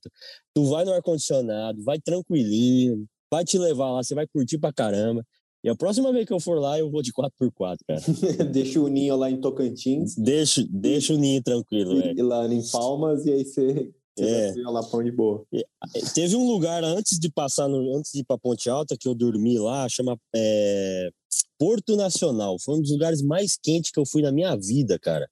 tu 0.53 0.65
vai 0.65 0.85
no 0.85 0.93
ar-condicionado, 0.93 1.83
vai 1.83 1.99
tranquilinho, 1.99 3.07
vai 3.31 3.43
te 3.43 3.57
levar 3.57 3.91
lá, 3.91 4.03
você 4.03 4.13
vai 4.13 4.27
curtir 4.27 4.57
pra 4.57 4.73
caramba. 4.73 5.25
E 5.65 5.69
a 5.69 5.75
próxima 5.75 6.13
vez 6.13 6.27
que 6.27 6.31
eu 6.31 6.39
for 6.39 6.59
lá, 6.59 6.77
eu 6.77 6.91
vou 6.91 7.01
de 7.01 7.11
4x4, 7.11 7.77
cara. 7.87 7.99
deixa 8.53 8.79
o 8.79 8.87
ninho 8.87 9.15
lá 9.15 9.31
em 9.31 9.41
Tocantins. 9.41 10.13
Deixa, 10.15 10.63
deixa 10.69 11.11
o 11.11 11.17
ninho 11.17 11.41
tranquilo, 11.41 11.99
velho. 11.99 12.15
E 12.15 12.21
lá 12.21 12.45
em 12.45 12.61
Palmas, 12.69 13.25
e 13.25 13.31
aí 13.31 13.43
você, 13.43 13.91
é. 14.19 14.53
vai 14.53 14.71
lá 14.71 14.83
pão 14.83 15.03
de 15.03 15.11
boa. 15.11 15.43
Teve 16.13 16.35
um 16.35 16.47
lugar 16.47 16.83
antes 16.83 17.17
de 17.17 17.31
passar, 17.31 17.67
no, 17.67 17.97
antes 17.97 18.11
de 18.11 18.19
ir 18.19 18.25
pra 18.25 18.37
Ponte 18.37 18.69
Alta, 18.69 18.95
que 18.95 19.07
eu 19.07 19.15
dormi 19.15 19.57
lá, 19.57 19.89
chama 19.89 20.15
é, 20.35 21.09
Porto 21.57 21.95
Nacional. 21.95 22.57
Foi 22.63 22.75
um 22.75 22.81
dos 22.81 22.91
lugares 22.91 23.23
mais 23.23 23.57
quentes 23.57 23.89
que 23.89 23.99
eu 23.99 24.05
fui 24.05 24.21
na 24.21 24.31
minha 24.31 24.55
vida, 24.55 24.99
cara. 24.99 25.27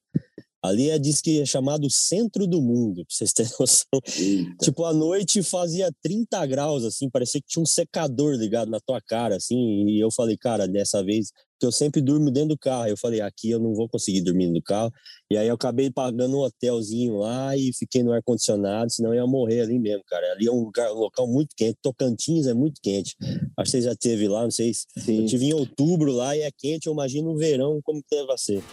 Ali 0.63 0.89
é, 0.89 0.97
diz 0.97 1.19
que 1.19 1.41
é 1.41 1.45
chamado 1.45 1.89
centro 1.89 2.47
do 2.47 2.61
mundo, 2.61 3.05
pra 3.05 3.15
vocês 3.15 3.33
terem 3.33 3.51
noção. 3.59 3.99
Eita. 4.17 4.55
Tipo, 4.61 4.85
à 4.85 4.93
noite 4.93 5.43
fazia 5.43 5.91
30 6.01 6.45
graus, 6.45 6.85
assim, 6.85 7.09
parecia 7.09 7.41
que 7.41 7.47
tinha 7.47 7.61
um 7.61 7.65
secador 7.65 8.35
ligado 8.35 8.71
na 8.71 8.79
tua 8.79 9.01
cara, 9.01 9.35
assim. 9.35 9.85
E 9.89 9.99
eu 9.99 10.09
falei, 10.09 10.37
cara, 10.37 10.65
dessa 10.65 11.03
vez, 11.03 11.31
que 11.59 11.65
eu 11.65 11.71
sempre 11.71 12.01
durmo 12.01 12.31
dentro 12.31 12.49
do 12.49 12.57
carro. 12.57 12.87
Eu 12.87 12.97
falei, 12.97 13.19
aqui 13.19 13.49
eu 13.49 13.59
não 13.59 13.73
vou 13.73 13.89
conseguir 13.89 14.21
dormir 14.21 14.47
no 14.47 14.61
carro. 14.61 14.91
E 15.29 15.37
aí 15.37 15.47
eu 15.47 15.55
acabei 15.55 15.89
pagando 15.91 16.37
um 16.37 16.41
hotelzinho 16.41 17.17
lá 17.17 17.57
e 17.57 17.71
fiquei 17.73 18.03
no 18.03 18.11
ar-condicionado, 18.11 18.91
senão 18.91 19.13
eu 19.13 19.21
ia 19.21 19.27
morrer 19.27 19.61
ali 19.61 19.77
mesmo, 19.79 20.03
cara. 20.05 20.31
Ali 20.31 20.47
é 20.47 20.51
um, 20.51 20.63
lugar, 20.63 20.91
um 20.91 20.99
local 20.99 21.27
muito 21.27 21.55
quente. 21.57 21.77
Tocantins 21.81 22.47
é 22.47 22.53
muito 22.53 22.81
quente. 22.81 23.15
Acho 23.57 23.71
que 23.71 23.77
você 23.77 23.81
já 23.81 23.95
teve 23.95 24.27
lá, 24.27 24.43
não 24.43 24.51
sei 24.51 24.73
se. 24.73 24.85
Sim. 24.97 25.21
Eu 25.21 25.25
tive 25.25 25.45
em 25.45 25.53
outubro 25.53 26.11
lá 26.11 26.35
e 26.35 26.41
é 26.41 26.49
quente, 26.51 26.87
eu 26.87 26.93
imagino 26.93 27.31
o 27.31 27.37
verão 27.37 27.79
como 27.83 28.01
que 28.01 28.15
deve 28.15 28.37
ser. 28.37 28.63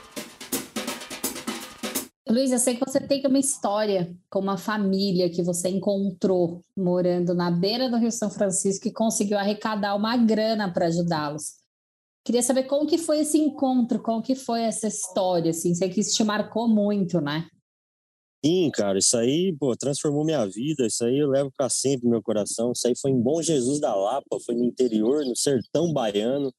Luiz, 2.31 2.53
eu 2.53 2.61
sei 2.61 2.77
que 2.77 2.85
você 2.87 3.01
tem 3.01 3.27
uma 3.27 3.41
história 3.41 4.17
com 4.31 4.39
uma 4.39 4.57
família 4.57 5.29
que 5.29 5.43
você 5.43 5.69
encontrou 5.69 6.65
morando 6.77 7.35
na 7.35 7.51
beira 7.51 7.91
do 7.91 7.97
Rio 7.97 8.13
São 8.13 8.31
Francisco 8.31 8.87
e 8.87 8.93
conseguiu 8.93 9.37
arrecadar 9.37 9.97
uma 9.97 10.17
grana 10.17 10.73
para 10.73 10.87
ajudá-los. 10.87 11.55
Queria 12.25 12.43
saber 12.43 12.65
como 12.65 12.87
que 12.87 12.99
foi 12.99 13.19
esse 13.19 13.37
encontro, 13.37 14.01
como 14.01 14.23
que 14.23 14.37
foi 14.37 14.63
essa 14.63 14.87
história, 14.87 15.51
assim, 15.51 15.75
sei 15.75 15.89
que 15.91 16.01
isso 16.01 16.15
te 16.15 16.23
marcou 16.23 16.69
muito, 16.69 17.21
né? 17.21 17.49
Sim, 18.45 18.71
cara, 18.73 18.99
isso 18.99 19.17
aí, 19.17 19.53
pô, 19.59 19.77
transformou 19.77 20.25
minha 20.25 20.47
vida, 20.47 20.87
isso 20.87 21.05
aí 21.05 21.19
eu 21.19 21.29
levo 21.29 21.51
para 21.55 21.69
sempre 21.69 22.05
no 22.05 22.13
meu 22.13 22.23
coração. 22.23 22.71
Isso 22.73 22.87
aí 22.87 22.95
foi 22.97 23.11
em 23.11 23.21
Bom 23.21 23.43
Jesus 23.43 23.81
da 23.81 23.95
Lapa, 23.95 24.39
foi 24.47 24.55
no 24.55 24.65
interior, 24.65 25.25
no 25.25 25.37
sertão 25.37 25.93
baiano. 25.93 26.53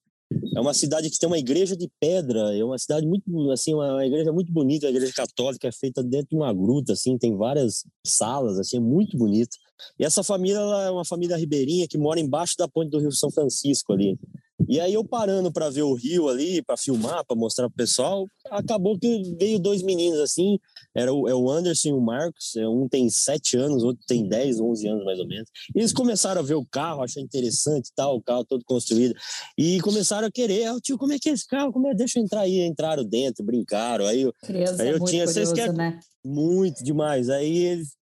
É 0.55 0.59
uma 0.59 0.73
cidade 0.73 1.09
que 1.09 1.17
tem 1.17 1.27
uma 1.27 1.37
igreja 1.37 1.77
de 1.77 1.89
pedra, 1.99 2.55
é 2.55 2.63
uma 2.63 2.77
cidade 2.77 3.07
muito, 3.07 3.51
assim, 3.51 3.73
uma 3.73 4.05
igreja 4.05 4.31
muito 4.31 4.51
bonita, 4.51 4.87
a 4.87 4.89
igreja 4.89 5.13
católica 5.13 5.67
é 5.67 5.71
feita 5.71 6.03
dentro 6.03 6.29
de 6.31 6.35
uma 6.35 6.53
gruta, 6.53 6.93
assim, 6.93 7.17
tem 7.17 7.35
várias 7.35 7.85
salas, 8.05 8.59
assim, 8.59 8.77
é 8.77 8.79
muito 8.79 9.17
bonito. 9.17 9.57
E 9.97 10.03
essa 10.03 10.23
família, 10.23 10.59
é 10.59 10.91
uma 10.91 11.05
família 11.05 11.37
ribeirinha 11.37 11.87
que 11.87 11.97
mora 11.97 12.19
embaixo 12.19 12.55
da 12.57 12.67
ponte 12.67 12.89
do 12.89 12.99
Rio 12.99 13.11
São 13.11 13.31
Francisco 13.31 13.93
ali. 13.93 14.19
E 14.67 14.79
aí 14.79 14.93
eu 14.93 15.03
parando 15.03 15.51
para 15.51 15.69
ver 15.69 15.83
o 15.83 15.93
rio 15.93 16.29
ali, 16.29 16.61
para 16.61 16.77
filmar, 16.77 17.25
para 17.25 17.35
mostrar 17.35 17.67
pro 17.67 17.77
pessoal, 17.77 18.25
acabou 18.49 18.97
que 18.97 19.35
veio 19.37 19.59
dois 19.59 19.81
meninos 19.81 20.19
assim, 20.19 20.59
era 20.95 21.13
o, 21.13 21.27
é 21.27 21.33
o 21.33 21.49
Anderson 21.49 21.89
e 21.89 21.93
o 21.93 22.01
Marcos, 22.01 22.55
é, 22.55 22.67
um 22.67 22.87
tem 22.87 23.09
sete 23.09 23.57
anos, 23.57 23.83
outro 23.83 24.03
tem 24.07 24.27
dez, 24.27 24.59
onze 24.59 24.87
anos 24.87 25.03
mais 25.05 25.19
ou 25.19 25.27
menos. 25.27 25.49
E 25.75 25.79
eles 25.79 25.93
começaram 25.93 26.41
a 26.41 26.43
ver 26.43 26.55
o 26.55 26.65
carro, 26.65 27.03
achar 27.03 27.21
interessante 27.21 27.87
e 27.87 27.93
tal, 27.95 28.15
o 28.17 28.21
carro 28.21 28.45
todo 28.45 28.63
construído, 28.65 29.15
e 29.57 29.79
começaram 29.81 30.27
a 30.27 30.31
querer, 30.31 30.71
oh, 30.71 30.81
tio, 30.81 30.97
como 30.97 31.13
é 31.13 31.19
que 31.19 31.29
é 31.29 31.33
esse 31.33 31.47
carro? 31.47 31.71
Como 31.71 31.87
é? 31.87 31.93
Deixa 31.93 32.19
eu 32.19 32.23
entrar 32.23 32.41
aí, 32.41 32.61
entraram 32.61 33.03
dentro, 33.03 33.43
brincaram, 33.43 34.05
aí 34.05 34.21
eu, 34.21 34.33
aí 34.47 34.55
eu 34.55 34.63
é 34.63 34.75
tinha, 34.75 34.99
curioso, 34.99 35.33
vocês 35.33 35.53
querem... 35.53 35.73
Né? 35.73 35.99
Muito 36.23 36.83
demais, 36.83 37.29
aí 37.29 37.57
eles 37.57 38.00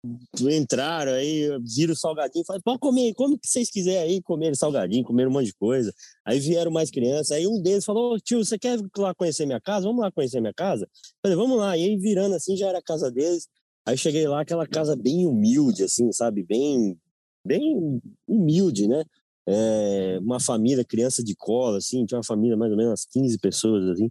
entraram 0.50 1.14
aí, 1.14 1.50
viram 1.62 1.94
o 1.94 1.96
salgadinho, 1.96 2.44
falaram, 2.46 2.62
pode 2.64 2.80
comer, 2.80 3.14
como 3.14 3.38
que 3.38 3.48
vocês 3.48 3.70
quiserem 3.70 4.16
aí, 4.16 4.22
comer 4.22 4.56
salgadinho, 4.56 5.04
comer 5.04 5.28
um 5.28 5.32
monte 5.32 5.46
de 5.48 5.54
coisa. 5.54 5.94
Aí 6.26 6.40
vieram 6.40 6.72
mais 6.72 6.92
crianças, 6.92 7.32
aí 7.32 7.48
um 7.48 7.62
deles 7.62 7.86
falou, 7.86 8.20
tio, 8.20 8.44
você 8.44 8.60
quer 8.60 8.80
lá 8.98 9.16
conhecer 9.16 9.46
minha 9.46 9.62
casa? 9.62 9.86
Vamos 9.86 10.02
lá 10.02 10.12
conhecer 10.12 10.42
minha 10.42 10.54
casa? 10.54 10.88
falei, 11.22 11.38
vamos 11.38 11.58
lá. 11.58 11.78
E 11.78 11.84
aí 11.84 11.98
virando 11.98 12.36
assim, 12.36 12.58
já 12.58 12.68
era 12.68 12.80
a 12.80 12.84
casa 12.84 13.10
deles. 13.10 13.48
Aí 13.86 13.98
cheguei 13.98 14.28
lá, 14.28 14.42
aquela 14.42 14.68
casa 14.68 14.96
bem 14.96 15.26
humilde, 15.26 15.84
assim, 15.84 16.12
sabe? 16.12 16.44
Bem, 16.44 16.98
bem 17.46 18.02
humilde, 18.28 18.88
né? 18.88 19.04
É, 19.48 20.20
uma 20.22 20.40
família, 20.40 20.86
criança 20.86 21.24
de 21.24 21.36
cola, 21.36 21.78
assim, 21.78 22.06
tinha 22.06 22.18
uma 22.18 22.24
família 22.24 22.56
mais 22.58 22.72
ou 22.72 22.78
menos 22.78 23.06
15 23.06 23.38
pessoas, 23.40 23.90
assim 23.90 24.10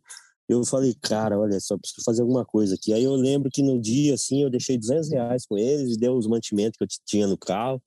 eu 0.48 0.64
falei, 0.64 0.94
cara, 1.00 1.38
olha 1.38 1.59
só, 1.61 1.78
preciso 1.78 2.02
fazer 2.05 2.22
alguma 2.22 2.44
coisa 2.44 2.74
aqui. 2.74 2.92
Aí 2.92 3.05
eu 3.05 3.14
lembro 3.14 3.50
que 3.50 3.62
no 3.62 3.81
dia, 3.81 4.14
assim, 4.14 4.42
eu 4.42 4.50
deixei 4.50 4.76
200 4.76 5.11
reais 5.11 5.46
com 5.46 5.57
eles 5.57 5.96
dei 5.96 6.09
os 6.09 6.26
mantimentos 6.26 6.76
que 6.76 6.85
eu 6.85 6.88
tinha 7.07 7.26
no 7.26 7.38
carro. 7.38 7.81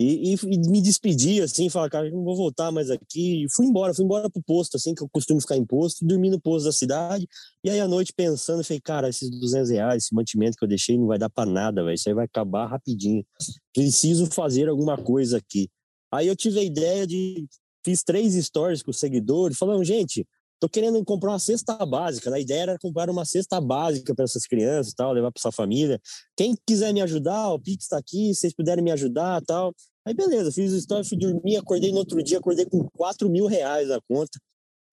E, 0.00 0.34
e, 0.34 0.34
e 0.34 0.58
me 0.68 0.82
despedi, 0.82 1.40
assim, 1.40 1.70
falar, 1.70 1.88
cara, 1.88 2.10
não 2.10 2.24
vou 2.24 2.36
voltar 2.36 2.72
mais 2.72 2.90
aqui. 2.90 3.44
E 3.44 3.46
fui 3.54 3.66
embora, 3.66 3.94
fui 3.94 4.04
embora 4.04 4.28
pro 4.28 4.42
posto, 4.42 4.76
assim, 4.76 4.92
que 4.94 5.02
eu 5.02 5.08
costumo 5.08 5.40
ficar 5.40 5.56
em 5.56 5.64
posto, 5.64 6.04
dormi 6.04 6.30
no 6.30 6.40
posto 6.40 6.64
da 6.66 6.72
cidade. 6.72 7.28
E 7.62 7.70
aí 7.70 7.78
à 7.78 7.86
noite 7.86 8.12
pensando, 8.12 8.64
falei, 8.64 8.80
cara, 8.80 9.08
esses 9.08 9.30
200 9.30 9.70
reais, 9.70 10.04
esse 10.04 10.14
mantimento 10.14 10.56
que 10.58 10.64
eu 10.64 10.68
deixei 10.68 10.98
não 10.98 11.06
vai 11.06 11.18
dar 11.18 11.30
para 11.30 11.48
nada, 11.48 11.84
velho. 11.84 11.94
Isso 11.94 12.08
aí 12.08 12.14
vai 12.14 12.24
acabar 12.24 12.66
rapidinho. 12.66 13.24
Preciso 13.72 14.26
fazer 14.26 14.68
alguma 14.68 14.98
coisa 14.98 15.38
aqui. 15.38 15.70
Aí 16.12 16.26
eu 16.26 16.36
tive 16.36 16.58
a 16.58 16.64
ideia 16.64 17.06
de. 17.06 17.46
Fiz 17.84 18.02
três 18.02 18.34
stories 18.34 18.82
com 18.82 18.90
os 18.90 18.98
seguidores, 18.98 19.58
falando, 19.58 19.84
gente, 19.84 20.26
Tô 20.60 20.68
querendo 20.68 21.04
comprar 21.04 21.32
uma 21.32 21.38
cesta 21.38 21.74
básica. 21.84 22.32
A 22.34 22.40
ideia 22.40 22.62
era 22.62 22.78
comprar 22.78 23.10
uma 23.10 23.24
cesta 23.24 23.60
básica 23.60 24.14
para 24.14 24.24
essas 24.24 24.46
crianças, 24.46 24.94
tal, 24.94 25.12
levar 25.12 25.30
para 25.30 25.40
sua 25.40 25.52
família. 25.52 26.00
Quem 26.36 26.56
quiser 26.66 26.92
me 26.92 27.02
ajudar, 27.02 27.50
o 27.50 27.58
Pix 27.58 27.84
está 27.84 27.98
aqui, 27.98 28.34
se 28.34 28.40
vocês 28.40 28.54
puderem 28.54 28.82
me 28.82 28.90
ajudar, 28.90 29.42
tal. 29.42 29.74
Aí 30.06 30.14
beleza, 30.14 30.52
fiz 30.52 30.72
o 30.72 30.76
story, 30.76 31.08
fui 31.08 31.18
dormir, 31.18 31.56
acordei 31.56 31.90
no 31.90 31.98
outro 31.98 32.22
dia, 32.22 32.38
acordei 32.38 32.66
com 32.66 32.86
4 32.96 33.28
mil 33.28 33.46
reais 33.46 33.88
na 33.88 33.98
conta. 34.08 34.38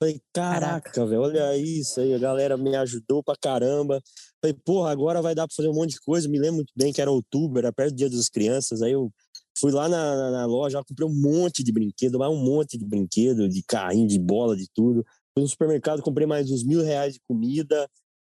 Falei, 0.02 0.20
caraca, 0.34 1.06
velho, 1.06 1.22
olha 1.22 1.56
isso 1.56 2.02
aí, 2.02 2.12
a 2.12 2.18
galera 2.18 2.58
me 2.58 2.76
ajudou 2.76 3.22
pra 3.24 3.36
caramba. 3.40 4.02
Falei, 4.42 4.58
porra, 4.66 4.90
agora 4.90 5.22
vai 5.22 5.36
dar 5.36 5.48
pra 5.48 5.56
fazer 5.56 5.70
um 5.70 5.76
monte 5.76 5.92
de 5.92 6.02
coisa. 6.02 6.28
Me 6.28 6.40
lembro 6.40 6.56
muito 6.56 6.74
bem 6.76 6.92
que 6.92 7.00
era 7.00 7.12
outubro, 7.12 7.60
era 7.60 7.72
perto 7.72 7.92
do 7.92 7.98
dia 7.98 8.10
das 8.10 8.28
crianças. 8.28 8.82
Aí 8.82 8.94
eu 8.94 9.12
fui 9.60 9.72
lá 9.72 9.88
na, 9.88 10.16
na, 10.16 10.32
na 10.32 10.46
loja, 10.48 10.84
comprei 10.84 11.08
um 11.08 11.14
monte 11.14 11.64
de 11.64 11.72
brinquedo, 11.72 12.18
mais 12.18 12.32
um 12.32 12.44
monte 12.44 12.80
de 12.80 12.86
brinquedo, 12.86 13.48
de 13.48 13.62
carrinho, 13.62 14.08
de 14.08 14.18
bola, 14.18 14.56
de 14.56 14.66
tudo. 14.74 15.06
Fui 15.34 15.44
no 15.44 15.48
supermercado, 15.48 16.02
comprei 16.02 16.28
mais 16.28 16.52
uns 16.52 16.64
mil 16.64 16.84
reais 16.84 17.14
de 17.14 17.22
comida, 17.28 17.90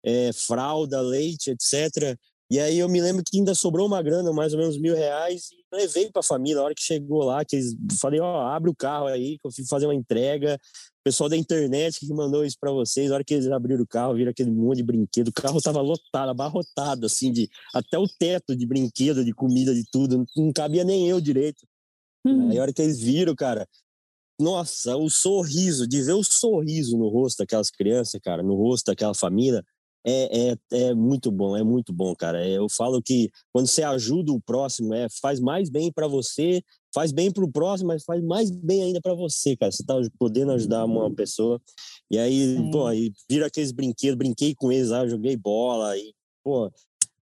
é, 0.04 0.32
fralda, 0.32 1.00
leite, 1.00 1.50
etc. 1.50 2.16
E 2.48 2.61
aí 2.61 2.78
eu 2.78 2.88
me 2.88 3.00
lembro 3.00 3.24
que 3.24 3.37
ainda 3.37 3.54
sobrou 3.54 3.87
uma 3.87 4.00
grana, 4.00 4.32
mais 4.32 4.52
ou 4.52 4.61
menos 4.61 4.78
mil 4.78 4.94
reais, 4.94 5.50
e 5.50 5.76
levei 5.76 6.11
para 6.11 6.20
a 6.20 6.22
família. 6.22 6.61
A 6.61 6.64
hora 6.64 6.74
que 6.74 6.82
chegou 6.82 7.24
lá, 7.24 7.44
que 7.44 7.56
eles 7.56 7.74
falei, 8.00 8.20
ó, 8.20 8.46
abre 8.46 8.70
o 8.70 8.74
carro 8.74 9.06
aí, 9.06 9.37
que 9.38 9.46
eu 9.46 9.50
fui 9.50 9.66
fazer 9.66 9.87
uma 9.87 9.94
entrega. 9.94 10.54
O 10.54 11.04
pessoal 11.04 11.28
da 11.28 11.37
internet 11.37 12.00
que 12.00 12.14
mandou 12.14 12.44
isso 12.44 12.56
para 12.59 12.70
vocês, 12.70 13.11
a 13.11 13.14
hora 13.14 13.24
que 13.24 13.35
eles 13.35 13.48
abriram 13.48 13.82
o 13.82 13.87
carro, 13.87 14.14
viram 14.14 14.30
aquele 14.30 14.50
monte 14.50 14.78
de 14.78 14.85
brinquedo. 14.85 15.28
O 15.28 15.32
carro 15.32 15.61
tava 15.61 15.80
lotado, 15.80 16.30
abarrotado, 16.30 17.06
assim, 17.06 17.32
de 17.32 17.48
até 17.74 17.98
o 17.98 18.06
teto 18.06 18.54
de 18.56 18.64
brinquedo, 18.64 19.24
de 19.24 19.32
comida, 19.32 19.74
de 19.74 19.85
tudo. 19.90 20.24
Não 20.37 20.52
cabia 20.52 20.85
nem 20.85 21.09
eu 21.09 21.20
direito. 21.20 21.66
Uhum. 22.24 22.50
Aí 22.50 22.59
a 22.59 22.62
hora 22.62 22.72
que 22.72 22.82
eles 22.82 23.00
viram, 23.00 23.35
cara, 23.35 23.68
nossa, 24.38 24.96
o 24.96 25.09
sorriso, 25.09 25.87
de 25.87 26.03
ver 26.03 26.12
o 26.12 26.25
sorriso 26.25 26.96
no 26.96 27.09
rosto 27.09 27.38
daquelas 27.38 27.70
crianças, 27.70 28.20
cara, 28.22 28.42
no 28.42 28.55
rosto 28.55 28.87
daquela 28.87 29.14
família, 29.14 29.64
é, 30.09 30.51
é, 30.51 30.57
é 30.70 30.94
muito 30.94 31.33
bom, 31.33 31.57
é 31.57 31.64
muito 31.64 31.92
bom, 31.92 32.14
cara. 32.14 32.46
Eu 32.49 32.68
falo 32.68 33.03
que 33.03 33.29
quando 33.53 33.66
você 33.66 33.83
ajuda 33.83 34.31
o 34.33 34.40
próximo, 34.40 34.94
é, 34.94 35.09
faz 35.20 35.40
mais 35.40 35.68
bem 35.68 35.90
para 35.90 36.07
você, 36.07 36.62
faz 36.94 37.11
bem 37.11 37.33
para 37.33 37.44
o 37.44 37.51
próximo, 37.51 37.88
mas 37.88 38.05
faz 38.05 38.22
mais 38.22 38.49
bem 38.49 38.85
ainda 38.85 39.01
para 39.01 39.14
você, 39.14 39.57
cara. 39.57 39.72
Você 39.72 39.85
tá 39.85 39.94
podendo 40.16 40.53
ajudar 40.53 40.85
uma 40.85 41.12
pessoa. 41.12 41.61
E 42.09 42.18
aí, 42.18 42.57
é. 42.57 42.70
pô, 42.70 42.87
aí 42.87 43.12
vira 43.29 43.46
aqueles 43.46 43.72
brinquedos, 43.72 44.16
brinquei 44.16 44.55
com 44.55 44.70
eles 44.70 44.90
lá, 44.90 45.05
joguei 45.09 45.37
bola, 45.37 45.99
e, 45.99 46.14
pô, 46.44 46.70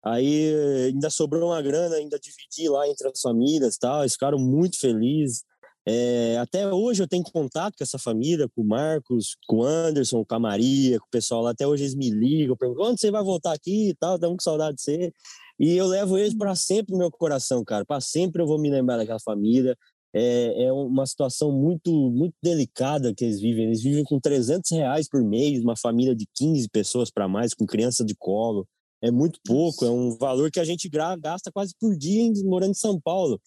aí 0.05 0.53
ainda 0.89 1.09
sobrou 1.09 1.51
uma 1.51 1.63
grana, 1.63 1.97
ainda 1.97 2.19
dividi 2.19 2.69
lá 2.69 2.87
entre 2.87 3.09
as 3.09 3.19
famílias 3.19 3.77
e 3.77 3.79
tal, 3.79 4.03
eles 4.03 4.13
ficaram 4.13 4.39
muito 4.39 4.79
felizes. 4.79 5.43
É, 5.87 6.39
até 6.39 6.67
hoje 6.73 7.03
eu 7.03 7.09
tenho 7.09 7.23
contato 7.25 7.77
com 7.77 7.85
essa 7.85 7.99
família, 7.99 8.49
com 8.49 8.63
o 8.63 8.67
Marcos, 8.67 9.37
com 9.47 9.59
o 9.59 9.65
Anderson, 9.65 10.25
com 10.25 10.35
a 10.35 10.39
Maria, 10.39 10.99
com 10.99 11.07
o 11.07 11.11
pessoal 11.11 11.43
lá. 11.43 11.51
Até 11.51 11.67
hoje 11.67 11.85
eles 11.85 11.95
me 11.95 12.11
ligam, 12.11 12.57
perguntam 12.57 12.85
quando 12.85 13.01
você 13.01 13.11
vai 13.11 13.23
voltar 13.23 13.53
aqui 13.53 13.91
e 13.91 13.95
tal, 13.95 14.15
estamos 14.15 14.37
com 14.37 14.43
saudade 14.43 14.77
de 14.77 14.83
você. 14.83 15.13
E 15.59 15.77
eu 15.77 15.87
levo 15.87 16.19
eles 16.19 16.35
para 16.35 16.55
sempre 16.55 16.93
no 16.93 16.99
meu 16.99 17.11
coração, 17.11 17.63
cara. 17.65 17.85
Para 17.85 18.01
sempre 18.01 18.43
eu 18.43 18.47
vou 18.47 18.59
me 18.59 18.71
lembrar 18.71 18.97
daquela 18.97 19.21
família. 19.21 19.77
É, 20.17 20.67
é, 20.67 20.73
uma 20.73 21.05
situação 21.07 21.51
muito 21.51 21.91
muito 22.11 22.35
delicada 22.43 23.13
que 23.15 23.25
eles 23.25 23.41
vivem. 23.41 23.67
Eles 23.67 23.83
vivem 23.83 24.05
com 24.05 24.19
300 24.19 24.71
reais 24.71 25.09
por 25.09 25.23
mês, 25.23 25.63
uma 25.63 25.77
família 25.77 26.15
de 26.15 26.27
15 26.35 26.69
pessoas 26.71 27.11
para 27.11 27.29
mais, 27.29 27.53
com 27.53 27.67
criança 27.67 28.05
de 28.05 28.15
colo. 28.15 28.67
É 29.03 29.11
muito 29.11 29.39
pouco, 29.45 29.85
é 29.85 29.91
um 29.91 30.17
valor 30.17 30.51
que 30.51 30.59
a 30.59 30.65
gente 30.65 30.89
gasta 30.89 31.53
quase 31.53 31.75
por 31.79 31.95
dia 31.95 32.33
morando 32.45 32.71
em 32.71 32.75
São 32.75 32.99
Paulo. 32.99 33.39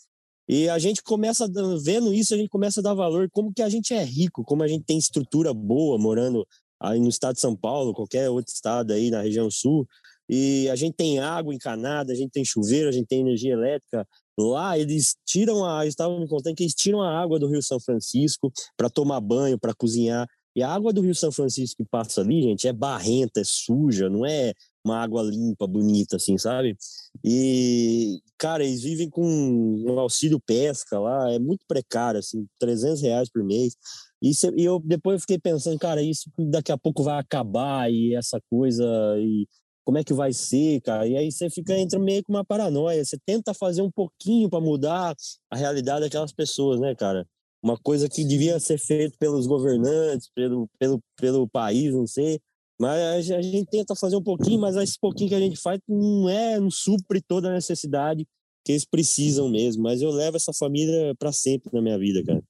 E 0.48 0.70
a 0.70 0.80
gente 0.80 1.04
começa, 1.04 1.48
vendo 1.84 2.14
isso, 2.14 2.34
a 2.34 2.38
gente 2.38 2.50
começa 2.50 2.80
a 2.80 2.84
dar 2.84 2.94
valor 2.94 3.30
como 3.32 3.54
que 3.54 3.62
a 3.62 3.70
gente 3.70 3.94
é 3.94 4.04
rico, 4.04 4.44
como 4.44 4.64
a 4.64 4.68
gente 4.68 4.86
tem 4.86 4.98
estrutura 4.98 5.54
boa 5.54 5.98
morando 5.98 6.48
aí 6.80 7.00
no 7.00 7.10
estado 7.10 7.36
de 7.36 7.42
São 7.42 7.56
Paulo, 7.56 7.94
qualquer 7.94 8.30
outro 8.30 8.54
estado 8.54 8.94
aí 8.94 9.10
na 9.10 9.22
região 9.22 9.50
sul. 9.52 9.86
E 10.30 10.70
a 10.70 10.76
gente 10.76 10.96
tem 10.96 11.20
água 11.20 11.54
encanada, 11.54 12.12
a 12.12 12.16
gente 12.16 12.32
tem 12.32 12.44
chuveiro, 12.46 12.90
a 12.90 12.92
gente 12.92 13.08
tem 13.08 13.22
energia 13.22 13.54
elétrica. 13.54 14.06
Lá 14.38 14.78
eles 14.78 15.16
tiram 15.26 15.66
a, 15.66 15.84
eles 15.84 15.94
estavam 15.94 16.20
me 16.20 16.28
contando 16.28 16.56
que 16.56 16.64
eles 16.64 16.76
tiram 16.76 17.02
a 17.02 17.20
água 17.20 17.40
do 17.40 17.48
Rio 17.48 17.64
São 17.64 17.80
Francisco 17.80 18.52
para 18.76 18.90
tomar 18.90 19.20
banho, 19.20 19.58
para 19.58 19.74
cozinhar. 19.74 20.28
E 20.56 20.62
a 20.62 20.70
água 20.70 20.92
do 20.92 21.02
Rio 21.02 21.16
São 21.16 21.32
Francisco 21.32 21.84
que 21.84 21.90
passa 21.90 22.22
ali, 22.22 22.42
gente, 22.42 22.68
é 22.68 22.74
barrenta, 22.74 23.40
é 23.42 23.44
suja, 23.46 24.10
não 24.10 24.26
é 24.26 24.54
uma 24.88 25.02
água 25.02 25.22
limpa, 25.24 25.68
bonita, 25.68 26.16
assim, 26.16 26.38
sabe? 26.38 26.76
E, 27.24 28.20
cara, 28.38 28.64
eles 28.64 28.82
vivem 28.82 29.10
com 29.10 29.26
um 29.26 30.00
auxílio 30.00 30.40
pesca 30.40 31.00
lá, 31.00 31.32
é 31.32 31.40
muito 31.40 31.66
precário, 31.68 32.20
assim, 32.20 32.46
300 32.60 33.02
reais 33.02 33.30
por 33.30 33.44
mês. 33.44 33.76
E, 34.22 34.32
e 34.56 34.66
eu 34.66 34.80
depois 34.80 35.22
fiquei 35.22 35.38
pensando, 35.40 35.78
cara, 35.80 36.02
isso 36.02 36.30
daqui 36.38 36.72
a 36.72 36.78
pouco 36.78 37.04
vai 37.04 37.20
acabar 37.20 37.92
e 37.92 38.16
essa 38.16 38.40
coisa, 38.50 38.86
e 39.20 39.48
como 39.86 39.98
é 39.98 40.04
que 40.04 40.14
vai 40.14 40.34
ser, 40.34 40.82
cara? 40.82 41.08
E 41.08 41.16
aí 41.16 41.32
você 41.32 41.50
fica 41.50 41.78
entra 41.78 42.00
meio 42.00 42.24
com 42.24 42.34
uma 42.34 42.44
paranoia, 42.44 43.04
você 43.06 43.18
tenta 43.26 43.54
fazer 43.54 43.82
um 43.82 43.92
pouquinho 43.92 44.50
para 44.50 44.60
mudar 44.60 45.16
a 45.50 45.56
realidade 45.56 46.02
daquelas 46.02 46.34
pessoas, 46.34 46.80
né, 46.80 46.94
cara? 46.96 47.26
Uma 47.64 47.78
coisa 47.78 48.10
que 48.10 48.24
devia 48.24 48.60
ser 48.60 48.78
feita 48.78 49.16
pelos 49.20 49.48
governantes, 49.48 50.30
pelo, 50.36 50.70
pelo, 50.78 51.00
pelo 51.16 51.48
país, 51.48 51.94
não 51.94 52.06
sei, 52.06 52.40
mas 52.80 53.32
a 53.32 53.42
gente 53.42 53.70
tenta 53.70 53.96
fazer 53.96 54.16
um 54.16 54.24
pouquinho, 54.24 54.60
mas 54.60 54.76
esse 54.76 55.00
pouquinho 55.00 55.30
que 55.30 55.36
a 55.36 55.40
gente 55.40 55.58
faz 55.58 55.80
não 55.88 56.30
é, 56.30 56.60
não 56.60 56.70
supre 56.70 57.22
toda 57.22 57.50
a 57.50 57.54
necessidade 57.54 58.28
que 58.64 58.72
eles 58.72 58.86
precisam 58.86 59.50
mesmo. 59.50 59.84
Mas 59.84 60.02
eu 60.02 60.12
levo 60.12 60.38
essa 60.38 60.54
família 60.54 61.16
para 61.18 61.32
sempre 61.32 61.70
na 61.74 61.82
minha 61.82 61.98
vida, 61.98 62.24
cara. 62.24 62.44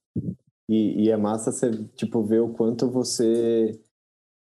E, 0.69 1.03
e, 1.03 1.09
é 1.09 1.15
massa 1.15 1.51
você, 1.51 1.71
tipo, 1.95 2.23
ver 2.23 2.41
o 2.41 2.49
quanto 2.49 2.89
você... 2.89 3.79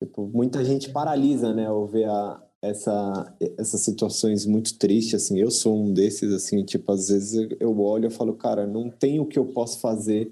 Tipo, 0.04 0.28
muita 0.28 0.64
gente 0.66 0.90
paralisa, 0.92 1.54
né, 1.54 1.68
ao 1.68 1.88
ver 1.88 2.10
a, 2.10 2.44
essa, 2.62 3.36
essas 3.58 3.82
situações 3.82 4.46
muito 4.46 4.78
tristes, 4.78 5.16
assim. 5.16 5.40
Eu 5.40 5.50
sou 5.50 5.84
um 5.84 5.94
desses, 5.94 6.32
assim, 6.34 6.64
tipo, 6.64 6.92
às 6.92 7.08
vezes 7.08 7.48
eu 7.60 7.80
olho 7.80 8.08
e 8.08 8.12
falo, 8.12 8.36
cara, 8.36 8.68
não 8.68 8.90
tem 8.90 9.20
o 9.20 9.26
que 9.26 9.40
eu 9.40 9.46
posso 9.46 9.80
fazer 9.80 10.32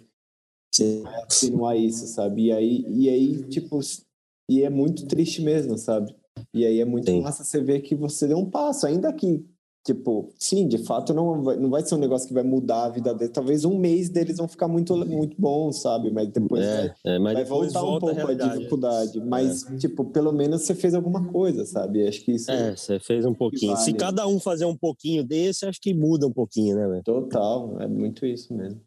continuar 1.27 1.75
isso, 1.75 2.05
sabe? 2.07 2.45
E 2.45 2.51
aí, 2.51 2.85
e 2.87 3.09
aí, 3.09 3.43
tipo, 3.45 3.79
e 4.49 4.63
é 4.63 4.69
muito 4.69 5.05
triste 5.05 5.43
mesmo, 5.43 5.77
sabe? 5.77 6.13
E 6.53 6.65
aí 6.65 6.79
é 6.79 6.85
muito 6.85 7.05
sim. 7.05 7.21
massa 7.21 7.43
você 7.43 7.61
ver 7.61 7.81
que 7.81 7.93
você 7.93 8.27
deu 8.27 8.37
um 8.37 8.49
passo, 8.49 8.87
ainda 8.87 9.13
que, 9.13 9.45
tipo, 9.85 10.33
sim, 10.39 10.67
de 10.67 10.79
fato 10.79 11.13
não 11.13 11.43
vai, 11.43 11.57
não 11.57 11.69
vai 11.69 11.83
ser 11.83 11.93
um 11.93 11.99
negócio 11.99 12.27
que 12.27 12.33
vai 12.33 12.41
mudar 12.41 12.85
a 12.85 12.89
vida 12.89 13.13
deles. 13.13 13.31
Talvez 13.31 13.63
um 13.63 13.77
mês 13.77 14.09
deles 14.09 14.37
vão 14.37 14.47
ficar 14.47 14.67
muito, 14.67 14.95
muito 15.05 15.39
bons, 15.39 15.81
sabe? 15.81 16.09
Mas 16.11 16.29
depois, 16.29 16.65
é, 16.65 16.77
vai, 16.77 17.15
é, 17.15 17.19
mas 17.19 17.33
vai 17.33 17.43
depois 17.43 17.73
voltar 17.73 17.85
um 17.85 17.99
pouco 17.99 18.27
a, 18.27 18.31
a 18.31 18.33
dificuldade. 18.33 19.21
Mas, 19.21 19.69
é. 19.69 19.77
tipo, 19.77 20.05
pelo 20.05 20.31
menos 20.31 20.63
você 20.63 20.73
fez 20.73 20.95
alguma 20.95 21.27
coisa, 21.27 21.63
sabe? 21.65 22.07
Acho 22.07 22.25
que 22.25 22.31
isso. 22.31 22.49
É, 22.49 22.75
você 22.75 22.99
fez 22.99 23.25
um 23.25 23.33
pouquinho. 23.33 23.73
Vale. 23.73 23.85
Se 23.85 23.93
cada 23.93 24.25
um 24.27 24.39
fazer 24.39 24.65
um 24.65 24.75
pouquinho 24.75 25.23
desse, 25.23 25.65
acho 25.67 25.79
que 25.79 25.93
muda 25.93 26.25
um 26.25 26.33
pouquinho, 26.33 26.75
né, 26.75 26.87
velho? 26.87 27.03
Total, 27.03 27.79
é 27.79 27.87
muito 27.87 28.25
isso 28.25 28.51
mesmo. 28.53 28.81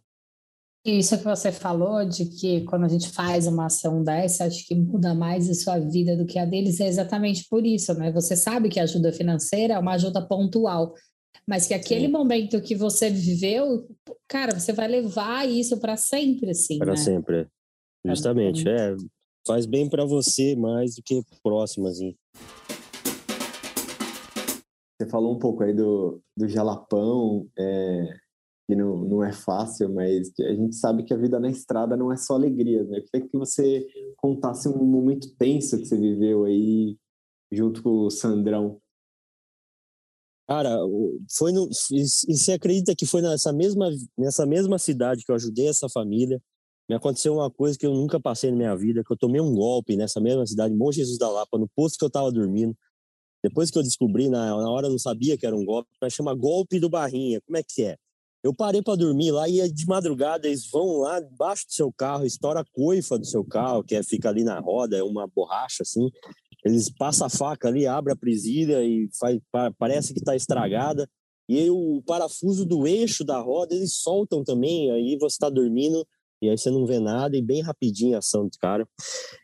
Isso 0.85 1.17
que 1.17 1.23
você 1.23 1.53
falou 1.53 2.05
de 2.05 2.25
que 2.27 2.63
quando 2.63 2.85
a 2.85 2.89
gente 2.89 3.09
faz 3.11 3.47
uma 3.47 3.67
ação 3.67 4.03
dessa, 4.03 4.47
acho 4.47 4.67
que 4.67 4.75
muda 4.75 5.15
mais 5.15 5.49
a 5.49 5.55
sua 5.55 5.79
vida 5.79 6.17
do 6.17 6.27
que 6.27 6.41
a 6.41 6.45
deles, 6.45 6.81
é 6.81 6.89
exatamente 6.89 7.47
por 7.49 7.65
isso, 7.65 7.95
né? 7.95 8.11
Você 8.11 8.35
sabe 8.35 8.69
que 8.69 8.81
a 8.81 8.83
ajuda 8.83 9.13
financeira 9.13 9.75
é 9.75 9.79
uma 9.79 9.93
ajuda 9.93 10.21
pontual, 10.27 10.93
mas 11.47 11.69
que 11.69 11.75
aquele 11.75 12.07
Sim. 12.07 12.13
momento 12.13 12.61
que 12.61 12.75
você 12.75 13.09
viveu, 13.11 13.89
cara, 14.27 14.59
você 14.59 14.73
vai 14.73 14.89
levar 14.89 15.49
isso 15.49 15.79
para 15.79 15.97
sempre, 15.97 16.51
assim. 16.51 16.79
Para 16.79 16.93
né? 16.93 16.97
sempre, 16.97 17.47
justamente. 18.05 18.69
É, 18.69 18.97
faz 19.47 19.67
bem 19.67 19.89
para 19.89 20.05
você 20.05 20.57
mais 20.57 20.97
do 20.97 21.03
que 21.05 21.23
próximo, 21.45 21.87
assim. 21.87 22.17
Você 25.01 25.09
falou 25.09 25.33
um 25.33 25.39
pouco 25.39 25.63
aí 25.63 25.73
do, 25.73 26.21
do 26.37 26.49
jalapão, 26.49 27.49
é, 27.57 28.17
que 28.67 28.77
não, 28.77 28.97
não 29.05 29.25
é 29.25 29.33
fácil, 29.33 29.93
mas 29.93 30.33
a 30.41 30.55
gente 30.55 30.77
sabe 30.77 31.03
que 31.03 31.13
a 31.13 31.17
vida 31.17 31.39
na 31.41 31.51
estrada 31.51 31.97
não 31.97 32.13
é 32.13 32.17
só 32.17 32.35
alegria, 32.35 32.85
né? 32.85 32.99
Eu 32.99 33.05
queria 33.05 33.29
que 33.29 33.37
você 33.37 33.87
contasse 34.17 34.69
um 34.69 34.85
momento 34.85 35.35
tenso 35.37 35.79
que 35.79 35.87
você 35.87 35.97
viveu 35.97 36.45
aí 36.45 36.97
junto 37.51 37.83
com 37.83 38.07
o 38.07 38.11
Sandrão. 38.11 38.81
Cara, 40.49 40.77
foi 41.37 41.53
no, 41.53 41.69
e 41.93 42.07
você 42.37 42.53
acredita 42.53 42.95
que 42.95 43.07
foi 43.07 43.23
nessa 43.23 43.53
mesma, 43.53 43.91
nessa 44.19 44.45
mesma 44.45 44.79
cidade 44.79 45.25
que 45.25 45.31
eu 45.31 45.37
ajudei 45.37 45.69
essa 45.69 45.89
família, 45.89 46.41
me 46.89 46.97
aconteceu 46.97 47.35
uma 47.35 47.51
coisa 47.51 47.79
que 47.79 47.87
eu 47.87 47.95
nunca 47.95 48.21
passei 48.21 48.51
na 48.51 48.57
minha 48.57 48.77
vida, 48.77 49.03
que 49.05 49.13
eu 49.13 49.17
tomei 49.17 49.41
um 49.41 49.55
golpe 49.55 49.97
nessa 49.97 50.21
mesma 50.21 50.47
cidade, 50.47 50.75
Bom 50.75 50.91
Jesus 50.91 51.17
da 51.19 51.31
Lapa, 51.31 51.59
no 51.59 51.69
posto 51.69 51.99
que 51.99 52.05
eu 52.05 52.11
tava 52.11 52.31
dormindo. 52.31 52.77
Depois 53.43 53.71
que 53.71 53.79
eu 53.79 53.83
descobri, 53.83 54.29
na, 54.29 54.57
na 54.57 54.71
hora 54.71 54.87
eu 54.87 54.91
não 54.91 54.99
sabia 54.99 55.37
que 55.37 55.47
era 55.47 55.57
um 55.57 55.65
golpe, 55.65 55.91
mas 56.01 56.13
chama 56.13 56.35
golpe 56.35 56.79
do 56.79 56.89
Barrinha. 56.89 57.41
Como 57.41 57.57
é 57.57 57.63
que 57.63 57.85
é? 57.85 57.97
Eu 58.43 58.53
parei 58.53 58.83
para 58.83 58.97
dormir 58.97 59.31
lá 59.31 59.49
e 59.49 59.71
de 59.71 59.87
madrugada 59.87 60.49
eles 60.49 60.69
vão 60.69 60.99
lá 60.99 61.21
debaixo 61.21 61.67
do 61.67 61.73
seu 61.73 61.93
carro, 61.93 62.27
estoura 62.27 62.61
a 62.61 62.65
coifa 62.65 63.17
do 63.17 63.25
seu 63.25 63.45
carro, 63.45 63.85
que 63.85 63.95
é, 63.95 64.03
fica 64.03 64.29
ali 64.29 64.43
na 64.43 64.59
roda, 64.59 64.97
é 64.97 65.03
uma 65.03 65.29
borracha 65.29 65.83
assim. 65.83 66.11
Eles 66.65 66.91
passam 66.91 67.27
a 67.27 67.31
faca 67.31 67.69
ali, 67.69 67.87
abre 67.87 68.13
a 68.13 68.17
presilha 68.17 68.83
e 68.85 69.09
faz, 69.19 69.39
parece 69.79 70.13
que 70.13 70.19
está 70.19 70.35
estragada. 70.35 71.09
E 71.49 71.59
aí, 71.59 71.71
o 71.71 72.03
parafuso 72.07 72.65
do 72.65 72.87
eixo 72.87 73.25
da 73.25 73.41
roda 73.41 73.75
eles 73.75 73.95
soltam 73.95 74.43
também. 74.43 74.91
Aí 74.91 75.17
você 75.19 75.35
está 75.35 75.51
dormindo, 75.51 76.07
e 76.43 76.51
aí 76.51 76.59
você 76.59 76.71
não 76.71 76.85
vê 76.85 76.99
nada 76.99 77.37
e 77.37 77.41
bem 77.41 77.63
rapidinho 77.63 78.17
a 78.17 78.19
ação 78.19 78.45
do 78.45 78.59
cara. 78.59 78.85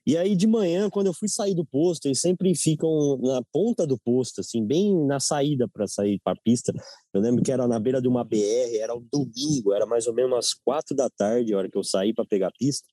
E 0.05 0.17
aí 0.17 0.35
de 0.35 0.49
manhã, 0.49 0.91
quando 0.91 1.07
eu 1.07 1.15
fui 1.15 1.29
sair 1.29 1.55
do 1.55 1.65
posto, 1.65 2.07
eles 2.07 2.21
sempre 2.21 2.55
ficam 2.57 3.19
na 3.23 3.41
ponta 3.53 3.87
do 3.87 3.97
posto, 3.97 4.41
assim, 4.41 4.67
bem 4.67 5.07
na 5.07 5.21
saída 5.21 5.69
para 5.69 5.87
sair 5.87 6.21
para 6.25 6.33
a 6.33 6.43
pista. 6.43 6.73
Eu 7.15 7.21
lembro 7.21 7.43
que 7.43 7.53
era 7.53 7.69
na 7.69 7.79
beira 7.79 8.03
de 8.03 8.09
uma 8.09 8.25
BR, 8.25 8.77
era 8.81 8.95
um 8.95 9.07
domingo, 9.13 9.73
era 9.73 9.87
mais 9.87 10.09
ou 10.09 10.15
menos 10.15 10.33
umas 10.33 10.53
quatro 10.53 10.97
da 10.97 11.09
tarde, 11.09 11.55
a 11.55 11.59
hora 11.59 11.71
que 11.71 11.79
eu 11.79 11.85
saí 11.85 12.13
para 12.13 12.27
pegar 12.27 12.49
a 12.49 12.53
pista. 12.59 12.87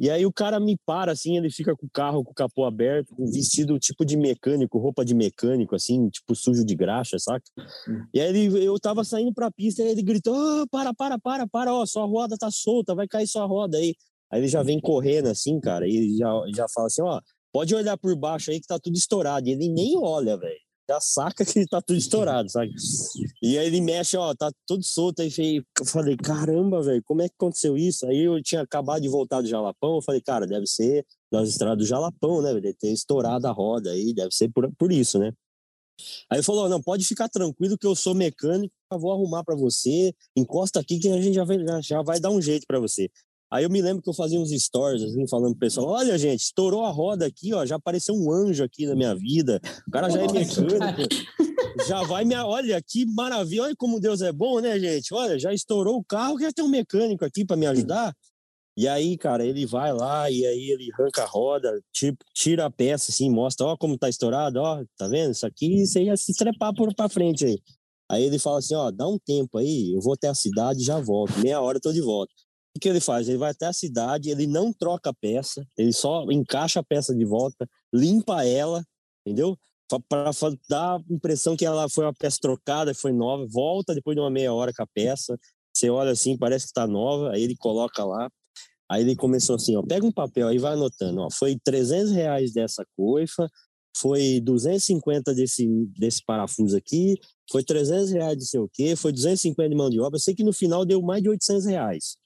E 0.00 0.10
aí 0.10 0.26
o 0.26 0.32
cara 0.32 0.60
me 0.60 0.76
para, 0.84 1.12
assim, 1.12 1.36
ele 1.36 1.50
fica 1.50 1.74
com 1.76 1.86
o 1.86 1.90
carro 1.90 2.24
com 2.24 2.30
o 2.30 2.34
capô 2.34 2.64
aberto, 2.64 3.14
com 3.14 3.26
vestido 3.26 3.78
tipo 3.78 4.04
de 4.04 4.16
mecânico, 4.16 4.78
roupa 4.78 5.04
de 5.04 5.14
mecânico, 5.14 5.74
assim, 5.74 6.08
tipo 6.08 6.34
sujo 6.34 6.64
de 6.64 6.74
graxa, 6.74 7.18
saca? 7.18 7.44
Hum. 7.88 8.04
E 8.12 8.20
aí 8.20 8.28
ele, 8.28 8.64
eu 8.64 8.78
tava 8.78 9.04
saindo 9.04 9.32
pra 9.32 9.50
pista 9.50 9.82
e 9.82 9.88
ele 9.88 10.02
gritou, 10.02 10.34
oh, 10.34 10.66
para, 10.68 10.92
para, 10.94 11.18
para, 11.18 11.46
para, 11.46 11.74
ó, 11.74 11.84
sua 11.86 12.06
roda 12.06 12.36
tá 12.38 12.50
solta, 12.50 12.94
vai 12.94 13.08
cair 13.08 13.26
sua 13.26 13.46
roda 13.46 13.78
aí. 13.78 13.94
Aí 14.30 14.40
ele 14.40 14.48
já 14.48 14.62
vem 14.62 14.80
correndo 14.80 15.28
assim, 15.28 15.60
cara, 15.60 15.86
e 15.88 16.16
já, 16.16 16.30
já 16.54 16.66
fala 16.74 16.88
assim, 16.88 17.02
ó, 17.02 17.20
pode 17.52 17.74
olhar 17.74 17.96
por 17.96 18.14
baixo 18.16 18.50
aí 18.50 18.60
que 18.60 18.66
tá 18.66 18.78
tudo 18.78 18.96
estourado. 18.96 19.48
E 19.48 19.52
ele 19.52 19.68
nem 19.68 19.96
olha, 19.96 20.36
velho 20.36 20.65
já 20.88 21.00
saca 21.00 21.44
que 21.44 21.66
tá 21.66 21.82
tudo 21.82 21.98
estourado, 21.98 22.50
sabe? 22.50 22.72
E 23.42 23.58
aí 23.58 23.66
ele 23.66 23.80
mexe, 23.80 24.16
ó, 24.16 24.34
tá 24.34 24.50
tudo 24.66 24.84
solto. 24.84 25.20
Aí 25.20 25.30
eu 25.78 25.84
falei, 25.84 26.16
caramba, 26.16 26.82
velho, 26.82 27.02
como 27.04 27.22
é 27.22 27.28
que 27.28 27.34
aconteceu 27.36 27.76
isso? 27.76 28.06
Aí 28.06 28.22
eu 28.22 28.42
tinha 28.42 28.62
acabado 28.62 29.02
de 29.02 29.08
voltar 29.08 29.40
do 29.40 29.48
Jalapão, 29.48 29.96
eu 29.96 30.02
falei, 30.02 30.20
cara, 30.20 30.46
deve 30.46 30.66
ser 30.66 31.04
das 31.30 31.48
estradas 31.48 31.78
do 31.78 31.86
Jalapão, 31.86 32.40
né? 32.40 32.54
Deve 32.54 32.74
ter 32.74 32.92
estourado 32.92 33.46
a 33.46 33.52
roda 33.52 33.90
aí, 33.90 34.14
deve 34.14 34.32
ser 34.32 34.48
por, 34.48 34.70
por 34.78 34.92
isso, 34.92 35.18
né? 35.18 35.32
Aí 36.30 36.38
ele 36.38 36.42
falou, 36.42 36.68
não, 36.68 36.80
pode 36.80 37.04
ficar 37.04 37.28
tranquilo 37.28 37.78
que 37.78 37.86
eu 37.86 37.94
sou 37.94 38.14
mecânico, 38.14 38.74
eu 38.92 38.98
vou 38.98 39.12
arrumar 39.12 39.42
para 39.42 39.56
você, 39.56 40.14
encosta 40.36 40.78
aqui 40.78 40.98
que 40.98 41.08
a 41.08 41.20
gente 41.20 41.34
já 41.34 41.44
vai, 41.44 41.58
já 41.82 42.02
vai 42.02 42.20
dar 42.20 42.30
um 42.30 42.40
jeito 42.40 42.66
para 42.66 42.78
você. 42.78 43.10
Aí 43.50 43.64
eu 43.64 43.70
me 43.70 43.80
lembro 43.80 44.02
que 44.02 44.08
eu 44.08 44.14
fazia 44.14 44.40
uns 44.40 44.50
stories, 44.50 45.02
assim, 45.02 45.26
falando 45.28 45.52
pro 45.52 45.60
pessoal: 45.60 45.88
olha, 45.88 46.18
gente, 46.18 46.40
estourou 46.40 46.84
a 46.84 46.90
roda 46.90 47.26
aqui, 47.26 47.54
ó, 47.54 47.64
já 47.64 47.76
apareceu 47.76 48.14
um 48.14 48.32
anjo 48.32 48.64
aqui 48.64 48.86
na 48.86 48.94
minha 48.94 49.14
vida. 49.14 49.60
O 49.86 49.90
cara 49.90 50.10
já 50.10 50.20
é 50.20 50.32
mecânico. 50.32 51.14
já 51.86 52.02
vai 52.02 52.24
me. 52.24 52.34
Olha, 52.34 52.82
que 52.82 53.06
maravilha, 53.06 53.62
olha 53.62 53.76
como 53.76 54.00
Deus 54.00 54.20
é 54.20 54.32
bom, 54.32 54.60
né, 54.60 54.78
gente? 54.80 55.14
Olha, 55.14 55.38
já 55.38 55.52
estourou 55.52 55.96
o 55.96 56.04
carro, 56.04 56.40
já 56.40 56.52
tem 56.52 56.64
um 56.64 56.68
mecânico 56.68 57.24
aqui 57.24 57.44
para 57.44 57.56
me 57.56 57.66
ajudar. 57.66 58.12
E 58.78 58.86
aí, 58.86 59.16
cara, 59.16 59.46
ele 59.46 59.64
vai 59.64 59.90
lá 59.90 60.30
e 60.30 60.44
aí 60.44 60.70
ele 60.70 60.90
arranca 60.92 61.22
a 61.22 61.26
roda, 61.26 61.80
tipo, 61.92 62.22
tira 62.34 62.66
a 62.66 62.70
peça 62.70 63.10
assim, 63.10 63.30
mostra, 63.30 63.64
ó, 63.68 63.76
como 63.76 63.96
tá 63.96 64.06
estourado, 64.06 64.60
ó, 64.60 64.84
tá 64.98 65.08
vendo? 65.08 65.30
Isso 65.30 65.46
aqui 65.46 65.86
você 65.86 66.02
ia 66.02 66.16
se 66.16 66.34
trepar 66.34 66.74
por 66.74 66.94
pra 66.94 67.08
frente 67.08 67.46
aí. 67.46 67.58
Aí 68.10 68.24
ele 68.24 68.38
fala 68.38 68.58
assim, 68.58 68.74
ó, 68.74 68.90
dá 68.90 69.08
um 69.08 69.18
tempo 69.18 69.56
aí, 69.56 69.94
eu 69.94 70.00
vou 70.02 70.12
até 70.12 70.28
a 70.28 70.34
cidade 70.34 70.82
e 70.82 70.84
já 70.84 71.00
volto. 71.00 71.38
Meia 71.38 71.60
hora 71.60 71.78
eu 71.78 71.80
tô 71.80 71.90
de 71.90 72.02
volta. 72.02 72.32
O 72.76 72.78
que 72.78 72.88
ele 72.90 73.00
faz? 73.00 73.26
Ele 73.26 73.38
vai 73.38 73.52
até 73.52 73.66
a 73.66 73.72
cidade, 73.72 74.28
ele 74.28 74.46
não 74.46 74.70
troca 74.70 75.08
a 75.08 75.14
peça, 75.14 75.66
ele 75.78 75.94
só 75.94 76.24
encaixa 76.30 76.80
a 76.80 76.84
peça 76.84 77.14
de 77.14 77.24
volta, 77.24 77.66
limpa 77.92 78.44
ela, 78.44 78.84
entendeu? 79.24 79.56
Para 80.08 80.30
dar 80.68 80.96
a 80.96 81.02
impressão 81.10 81.56
que 81.56 81.64
ela 81.64 81.88
foi 81.88 82.04
uma 82.04 82.12
peça 82.12 82.38
trocada, 82.40 82.92
foi 82.92 83.12
nova, 83.12 83.46
volta 83.48 83.94
depois 83.94 84.14
de 84.14 84.20
uma 84.20 84.30
meia 84.30 84.52
hora 84.52 84.74
com 84.74 84.82
a 84.82 84.86
peça, 84.86 85.38
você 85.74 85.88
olha 85.88 86.10
assim, 86.10 86.36
parece 86.36 86.66
que 86.66 86.70
está 86.70 86.86
nova, 86.86 87.30
aí 87.30 87.42
ele 87.42 87.56
coloca 87.56 88.04
lá, 88.04 88.28
Aí 88.88 89.02
ele 89.02 89.16
começou 89.16 89.56
assim, 89.56 89.74
ó, 89.74 89.82
pega 89.82 90.06
um 90.06 90.12
papel 90.12 90.46
aí 90.46 90.58
vai 90.58 90.74
anotando, 90.74 91.20
ó, 91.22 91.28
foi 91.28 91.58
300 91.64 92.12
reais 92.12 92.52
dessa 92.52 92.86
coifa, 92.96 93.50
foi 93.96 94.40
250 94.40 95.34
desse, 95.34 95.66
desse 95.98 96.22
parafuso 96.24 96.76
aqui, 96.76 97.18
foi 97.50 97.64
300 97.64 98.12
reais 98.12 98.38
de 98.38 98.46
sei 98.46 98.60
o 98.60 98.68
quê, 98.72 98.94
foi 98.94 99.10
250 99.10 99.68
de 99.68 99.74
mão 99.74 99.90
de 99.90 99.98
obra, 99.98 100.16
eu 100.16 100.20
sei 100.20 100.36
que 100.36 100.44
no 100.44 100.52
final 100.52 100.84
deu 100.84 101.02
mais 101.02 101.20
de 101.20 101.28
800 101.28 101.66
reais. 101.66 102.16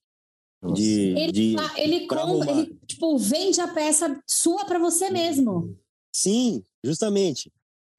De, 0.75 1.15
ele, 1.17 1.33
de, 1.33 1.57
ele, 1.77 2.07
compra, 2.07 2.51
ele 2.51 2.79
tipo, 2.87 3.17
vende 3.17 3.61
a 3.61 3.69
peça 3.69 4.21
sua 4.27 4.65
para 4.67 4.79
você 4.79 5.11
mesmo. 5.11 5.75
Sim, 6.15 6.63
justamente. 6.85 7.51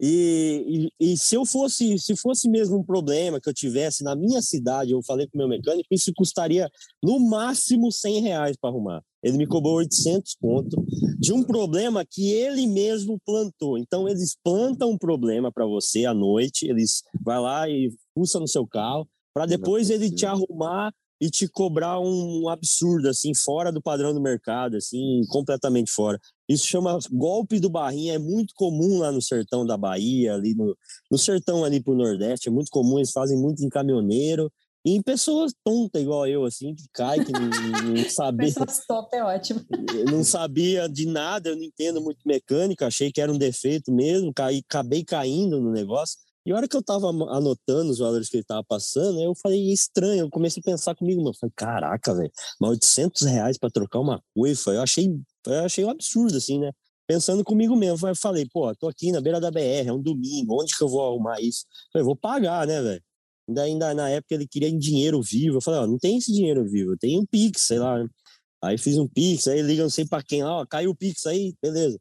E, 0.04 0.89
e, 1.00 1.13
e, 1.13 1.17
se 1.17 1.36
eu 1.36 1.45
fosse, 1.45 1.97
se 2.00 2.15
fosse 2.15 2.50
mesmo 2.50 2.80
um 2.80 2.84
problema 2.84 3.39
que 3.39 3.47
eu 3.47 3.54
tivesse 3.54 4.04
na 4.04 4.15
minha 4.15 4.41
cidade, 4.41 4.91
eu 4.91 5.02
falei 5.04 5.28
com 5.28 5.36
o 5.36 5.38
meu 5.38 5.47
mecânico, 5.47 5.88
isso 5.91 6.12
custaria 6.15 6.67
no 7.04 7.19
máximo 7.19 7.91
100 7.91 8.21
reais 8.21 8.58
para 8.60 8.71
arrumar. 8.71 9.04
Ele 9.24 9.38
me 9.38 9.45
cobrou 9.45 9.76
800 9.76 10.36
conto 10.41 10.84
de 11.19 11.32
um 11.32 11.43
problema 11.43 12.04
que 12.04 12.32
ele 12.32 12.65
mesmo 12.65 13.19
plantou. 13.24 13.78
Então 13.78 14.10
eles 14.10 14.36
plantam 14.43 14.89
um 14.89 14.97
problema 14.97 15.52
para 15.52 15.67
você 15.67 16.06
à 16.06 16.13
noite, 16.15 16.67
eles 16.67 17.04
vai 17.24 17.39
lá 17.39 17.69
e 17.69 17.93
pulsa 18.15 18.39
no 18.39 18.47
seu 18.47 18.65
carro 18.65 19.08
para 19.34 19.45
depois 19.45 19.89
ele 19.89 20.10
te 20.10 20.26
arrumar 20.26 20.91
e 21.22 21.30
te 21.30 21.48
cobrar 21.48 22.00
um 22.00 22.50
absurdo, 22.50 23.08
assim, 23.08 23.32
fora 23.36 23.72
do 23.72 23.80
padrão 23.80 24.12
do 24.12 24.20
mercado, 24.20 24.76
assim, 24.76 25.22
completamente 25.30 25.92
fora. 25.92 26.20
Isso 26.50 26.66
chama 26.66 26.98
golpe 27.12 27.60
do 27.60 27.70
barrinha, 27.70 28.16
é 28.16 28.18
muito 28.18 28.56
comum 28.56 28.98
lá 28.98 29.12
no 29.12 29.22
sertão 29.22 29.64
da 29.64 29.78
Bahia, 29.78 30.34
ali 30.34 30.56
no, 30.56 30.76
no 31.12 31.18
sertão 31.20 31.64
ali 31.64 31.80
pro 31.80 31.94
Nordeste, 31.94 32.50
é 32.50 32.52
muito 32.52 32.72
comum, 32.72 32.98
eles 32.98 33.12
fazem 33.12 33.38
muito 33.38 33.64
em 33.64 33.70
caminhoneiro, 33.70 34.52
e 34.84 34.96
em 34.96 35.02
pessoas 35.02 35.54
tontas 35.64 36.02
igual 36.02 36.26
eu, 36.26 36.44
assim, 36.44 36.74
que 36.74 36.86
cai, 36.92 37.24
que 37.24 37.32
não, 37.32 37.42
não 37.42 38.04
sabia. 38.10 38.48
Pessoas 38.48 38.84
top 38.88 39.16
é 39.16 39.24
ótimo. 39.24 39.62
não 40.10 40.24
sabia 40.24 40.90
de 40.90 41.06
nada, 41.06 41.50
eu 41.50 41.56
não 41.56 41.64
entendo 41.64 42.02
muito 42.02 42.20
mecânica, 42.26 42.88
achei 42.88 43.12
que 43.12 43.22
era 43.22 43.32
um 43.32 43.38
defeito 43.38 43.92
mesmo, 43.92 44.34
caí, 44.34 44.64
acabei 44.68 45.04
caindo 45.04 45.62
no 45.62 45.72
negócio. 45.72 46.18
E 46.46 46.52
a 46.52 46.56
hora 46.56 46.68
que 46.68 46.76
eu 46.76 46.84
tava 46.84 47.08
anotando 47.08 47.92
os 47.92 48.00
valores 48.00 48.28
que 48.28 48.38
ele 48.38 48.44
tava 48.44 48.64
passando, 48.64 49.22
eu 49.22 49.34
falei, 49.36 49.72
estranho, 49.72 50.22
eu 50.22 50.30
comecei 50.30 50.60
a 50.60 50.64
pensar 50.64 50.96
comigo, 50.96 51.22
mano, 51.22 51.36
falei, 51.40 51.54
caraca, 51.56 52.16
velho, 52.16 52.32
mas 52.60 52.72
800 52.72 53.22
reais 53.24 53.58
pra 53.60 53.70
trocar 53.70 54.00
uma 54.00 54.22
coifa, 54.34 54.72
eu 54.72 54.82
achei, 54.82 55.08
eu 55.46 55.66
achei 55.66 55.86
um 55.86 55.90
absurdo, 55.90 56.38
assim, 56.38 56.60
né? 56.60 56.72
Pensando 57.08 57.44
comigo 57.44 57.76
mesmo, 57.76 58.08
eu 58.08 58.16
falei, 58.16 58.48
pô, 58.52 58.74
tô 58.76 58.88
aqui 58.88 59.12
na 59.12 59.22
beira 59.22 59.40
da 59.40 59.52
BR, 59.52 59.88
é 59.88 59.94
um 59.94 60.02
domingo, 60.02 60.62
onde 60.62 60.76
que 60.76 60.84
eu 60.84 60.90
vou 60.90 61.06
arrumar 61.06 61.40
isso? 61.42 61.66
Eu 61.68 61.92
falei, 61.94 62.06
vou 62.06 62.16
pagar, 62.16 62.66
né, 62.66 62.82
velho? 62.82 63.04
Ainda, 63.48 63.64
ainda 63.64 63.94
na 63.94 64.10
época 64.10 64.34
ele 64.36 64.48
queria 64.48 64.70
em 64.70 64.78
dinheiro 64.80 65.22
vivo, 65.22 65.58
eu 65.58 65.62
falei, 65.62 65.82
ó, 65.82 65.88
não 65.88 66.00
tem 66.00 66.18
esse 66.18 66.32
dinheiro 66.32 66.64
vivo, 66.68 66.98
tem 66.98 67.20
um 67.20 67.26
Pix, 67.26 67.64
sei 67.68 67.80
lá, 67.80 68.00
né? 68.00 68.10
Aí 68.64 68.78
fiz 68.78 68.98
um 68.98 69.08
Pix, 69.08 69.48
aí 69.48 69.62
liga 69.62 69.84
não 69.84 69.90
sei 69.90 70.06
pra 70.08 70.24
quem, 70.24 70.44
ó, 70.44 70.66
caiu 70.66 70.92
o 70.92 70.96
Pix 70.96 71.26
aí, 71.26 71.54
beleza. 71.62 72.00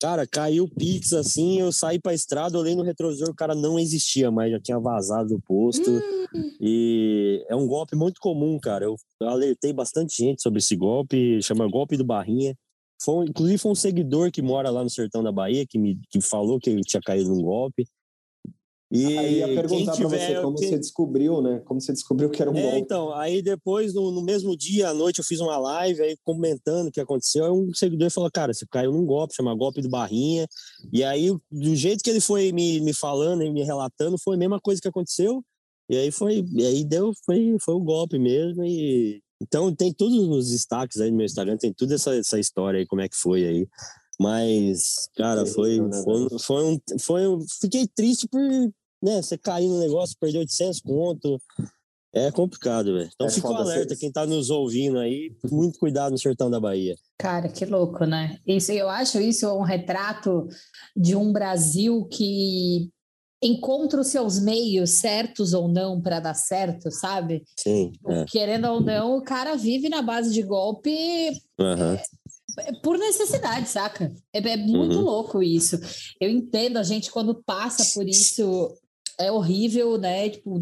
Cara, 0.00 0.26
caiu 0.26 0.64
o 0.64 0.68
Pix 0.68 1.14
assim, 1.14 1.58
eu 1.58 1.72
saí 1.72 1.98
pra 1.98 2.12
estrada, 2.12 2.58
olhei 2.58 2.74
no 2.74 2.82
retrovisor, 2.82 3.30
o 3.30 3.34
cara 3.34 3.54
não 3.54 3.78
existia 3.78 4.30
mais, 4.30 4.52
já 4.52 4.60
tinha 4.60 4.78
vazado 4.78 5.30
do 5.30 5.40
posto. 5.40 5.90
Hum. 5.90 6.52
E 6.60 7.44
é 7.48 7.56
um 7.56 7.66
golpe 7.66 7.96
muito 7.96 8.20
comum, 8.20 8.58
cara. 8.60 8.84
Eu 8.84 8.96
alertei 9.22 9.72
bastante 9.72 10.22
gente 10.22 10.42
sobre 10.42 10.58
esse 10.58 10.76
golpe, 10.76 11.40
chama 11.42 11.66
golpe 11.66 11.96
do 11.96 12.04
Barrinha. 12.04 12.54
Foi, 13.02 13.26
inclusive 13.26 13.58
foi 13.58 13.72
um 13.72 13.74
seguidor 13.74 14.30
que 14.30 14.42
mora 14.42 14.70
lá 14.70 14.82
no 14.82 14.90
sertão 14.90 15.22
da 15.22 15.32
Bahia 15.32 15.66
que 15.66 15.78
me 15.78 15.98
que 16.10 16.20
falou 16.20 16.58
que 16.58 16.70
ele 16.70 16.82
tinha 16.82 17.00
caído 17.00 17.30
num 17.30 17.42
golpe. 17.42 17.86
E 18.90 19.18
aí 19.18 19.38
ia 19.38 19.46
perguntar 19.48 19.96
para 19.96 20.08
você 20.08 20.40
como 20.40 20.56
quem... 20.56 20.68
você 20.68 20.78
descobriu, 20.78 21.42
né? 21.42 21.60
Como 21.64 21.80
você 21.80 21.92
descobriu 21.92 22.30
que 22.30 22.40
era 22.40 22.50
um 22.50 22.56
é, 22.56 22.62
golpe. 22.62 22.78
Então, 22.78 23.12
aí 23.12 23.42
depois, 23.42 23.92
no, 23.92 24.12
no, 24.12 24.22
mesmo 24.22 24.56
dia, 24.56 24.90
à 24.90 24.94
noite, 24.94 25.18
eu 25.18 25.24
fiz 25.24 25.40
uma 25.40 25.58
live 25.58 26.00
aí 26.02 26.16
comentando 26.22 26.88
o 26.88 26.92
que 26.92 27.00
aconteceu. 27.00 27.44
Aí 27.44 27.50
um 27.50 27.74
seguidor 27.74 28.10
falou, 28.10 28.30
cara, 28.30 28.54
você 28.54 28.64
caiu 28.70 28.92
num 28.92 29.04
golpe, 29.04 29.34
chama 29.34 29.56
golpe 29.56 29.82
do 29.82 29.88
Barrinha. 29.88 30.46
E 30.92 31.02
aí, 31.02 31.30
do 31.50 31.74
jeito 31.74 32.02
que 32.02 32.10
ele 32.10 32.20
foi 32.20 32.52
me, 32.52 32.80
me 32.80 32.94
falando 32.94 33.42
e 33.42 33.50
me 33.50 33.64
relatando, 33.64 34.16
foi 34.22 34.36
a 34.36 34.38
mesma 34.38 34.60
coisa 34.60 34.80
que 34.80 34.88
aconteceu. 34.88 35.42
E 35.90 35.96
aí 35.96 36.10
foi, 36.12 36.44
e 36.54 36.64
aí 36.64 36.84
deu, 36.84 37.12
foi, 37.24 37.56
foi 37.60 37.74
o 37.74 37.80
um 37.80 37.84
golpe 37.84 38.18
mesmo. 38.18 38.64
E 38.64 39.20
então 39.42 39.74
tem 39.74 39.92
todos 39.92 40.16
os 40.16 40.50
destaques 40.50 41.00
aí 41.00 41.10
no 41.10 41.16
meu 41.18 41.26
Instagram, 41.26 41.56
tem 41.58 41.72
toda 41.72 41.94
essa, 41.94 42.14
essa 42.14 42.38
história 42.38 42.80
aí, 42.80 42.86
como 42.86 43.02
é 43.02 43.08
que 43.08 43.16
foi 43.16 43.44
aí. 43.44 43.68
Mas, 44.18 45.08
cara, 45.16 45.44
foi, 45.44 45.78
foi, 46.04 46.38
foi, 46.38 46.64
um, 46.64 46.78
foi 46.98 47.28
um. 47.28 47.38
Fiquei 47.60 47.86
triste 47.86 48.26
por 48.28 48.40
né, 49.02 49.22
você 49.22 49.36
cair 49.36 49.68
no 49.68 49.78
negócio, 49.78 50.16
perder 50.18 50.38
800 50.38 50.80
conto. 50.80 51.40
É 52.14 52.30
complicado, 52.30 52.94
velho. 52.94 53.10
Então 53.14 53.26
é 53.26 53.30
fica 53.30 53.48
alerta, 53.48 53.94
quem 53.94 54.10
tá 54.10 54.24
nos 54.24 54.48
ouvindo 54.48 54.98
aí, 54.98 55.36
muito 55.50 55.78
cuidado 55.78 56.12
no 56.12 56.18
sertão 56.18 56.50
da 56.50 56.58
Bahia. 56.58 56.96
Cara, 57.18 57.46
que 57.46 57.66
louco, 57.66 58.06
né? 58.06 58.38
Isso, 58.46 58.72
eu 58.72 58.88
acho 58.88 59.20
isso 59.20 59.46
um 59.52 59.62
retrato 59.62 60.48
de 60.96 61.14
um 61.14 61.30
Brasil 61.30 62.08
que 62.10 62.90
encontra 63.42 64.00
os 64.00 64.06
seus 64.06 64.40
meios 64.40 64.98
certos 64.98 65.52
ou 65.52 65.68
não 65.68 66.00
para 66.00 66.20
dar 66.20 66.32
certo, 66.34 66.90
sabe? 66.90 67.42
Sim. 67.58 67.92
É. 68.06 68.24
Querendo 68.24 68.66
ou 68.68 68.80
não, 68.80 69.18
o 69.18 69.22
cara 69.22 69.54
vive 69.54 69.90
na 69.90 70.00
base 70.00 70.32
de 70.32 70.42
golpe. 70.42 70.90
Uhum. 71.58 71.98
É, 72.58 72.72
por 72.72 72.98
necessidade, 72.98 73.68
saca? 73.68 74.12
É, 74.32 74.38
é 74.38 74.56
muito 74.56 74.96
uhum. 74.96 75.04
louco 75.04 75.42
isso. 75.42 75.78
Eu 76.20 76.30
entendo 76.30 76.78
a 76.78 76.82
gente 76.82 77.10
quando 77.10 77.42
passa 77.44 77.94
por 77.94 78.08
isso 78.08 78.74
é 79.18 79.30
horrível, 79.30 79.98
né? 79.98 80.28
Tipo, 80.28 80.60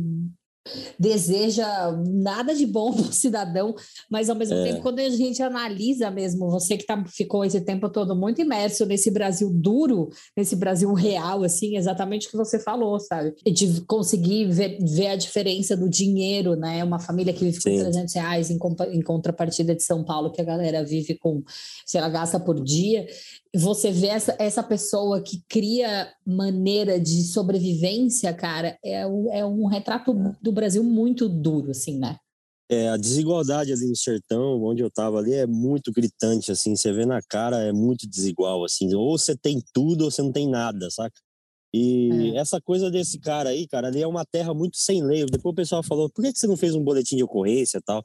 deseja 0.98 1.92
nada 2.09 2.55
de 2.55 2.66
bom 2.66 2.92
para 2.94 3.03
o 3.03 3.12
cidadão, 3.12 3.74
mas 4.11 4.31
ao 4.31 4.37
mesmo 4.37 4.57
é. 4.57 4.64
tempo, 4.64 4.83
quando 4.83 4.98
a 4.98 5.09
gente 5.09 5.42
analisa 5.42 6.11
mesmo, 6.11 6.50
você 6.50 6.77
que 6.77 6.87
tá, 6.87 7.03
ficou 7.07 7.44
esse 7.44 7.61
tempo 7.61 7.88
todo 7.88 8.16
muito 8.16 8.40
imerso 8.40 8.87
nesse 8.87 9.11
Brasil 9.11 9.50
duro, 9.50 10.09
nesse 10.37 10.57
Brasil 10.57 10.92
real, 10.92 11.42
assim, 11.42 11.77
exatamente 11.77 12.27
o 12.27 12.31
que 12.31 12.37
você 12.37 12.59
falou, 12.59 12.98
sabe? 12.98 13.35
De 13.44 13.81
conseguir 13.83 14.46
ver, 14.50 14.79
ver 14.81 15.09
a 15.09 15.16
diferença 15.16 15.77
do 15.77 15.88
dinheiro, 15.88 16.57
né? 16.57 16.83
Uma 16.83 16.98
família 16.98 17.33
que 17.33 17.44
vive 17.44 17.57
com 17.57 17.70
Sim. 17.70 17.81
300 17.81 18.14
reais 18.14 18.50
em, 18.50 18.59
em 18.92 19.03
contrapartida 19.03 19.74
de 19.74 19.83
São 19.83 20.05
Paulo, 20.05 20.31
que 20.31 20.40
a 20.40 20.44
galera 20.44 20.85
vive 20.85 21.18
com, 21.18 21.42
sei 21.85 22.00
lá, 22.00 22.09
gasta 22.09 22.40
por 22.40 22.62
dia, 22.62 23.07
você 23.55 23.90
vê 23.90 24.09
essa, 24.09 24.37
essa 24.38 24.62
pessoa 24.62 25.23
que 25.23 25.43
cria 25.49 26.12
maneira 26.27 26.99
de 26.99 27.23
sobrevivência, 27.23 28.33
cara, 28.35 28.77
é, 28.85 29.07
um, 29.07 29.33
é 29.33 29.47
um 29.47 29.67
retrato 29.67 30.12
do 30.43 30.53
Brasil 30.53 30.83
muito 30.83 31.29
duro, 31.29 31.71
assim, 31.71 31.99
né? 31.99 32.17
É, 32.69 32.88
a 32.88 32.97
desigualdade 32.97 33.73
ali 33.73 33.87
no 33.87 33.96
sertão, 33.96 34.63
onde 34.63 34.83
eu 34.83 34.90
tava 34.90 35.19
ali, 35.19 35.35
é 35.35 35.46
muito 35.46 35.92
gritante, 35.92 36.50
assim, 36.50 36.75
você 36.75 36.92
vê 36.92 37.05
na 37.05 37.21
cara, 37.23 37.59
é 37.59 37.73
muito 37.73 38.09
desigual, 38.09 38.65
assim, 38.65 38.92
ou 38.94 39.19
você 39.19 39.37
tem 39.37 39.63
tudo 39.73 40.05
ou 40.05 40.11
você 40.11 40.23
não 40.23 40.33
tem 40.33 40.48
nada, 40.48 40.90
saca? 40.90 41.15
E 41.77 42.31
é. 42.31 42.37
essa 42.37 42.60
coisa 42.60 42.88
desse 42.88 43.18
cara 43.18 43.50
aí, 43.50 43.66
cara, 43.66 43.88
ali 43.88 44.00
é 44.00 44.06
uma 44.06 44.25
terra 44.25 44.54
muito 44.54 44.77
sem 44.77 45.02
lei. 45.02 45.27
Depois 45.27 45.52
o 45.52 45.56
pessoal 45.56 45.83
falou, 45.83 46.08
por 46.08 46.22
que 46.22 46.33
você 46.33 46.46
não 46.46 46.56
fez 46.56 46.72
um 46.72 46.85
boletim 46.85 47.16
de 47.16 47.25
ocorrência 47.25 47.79
e 47.79 47.83
tal? 47.83 48.00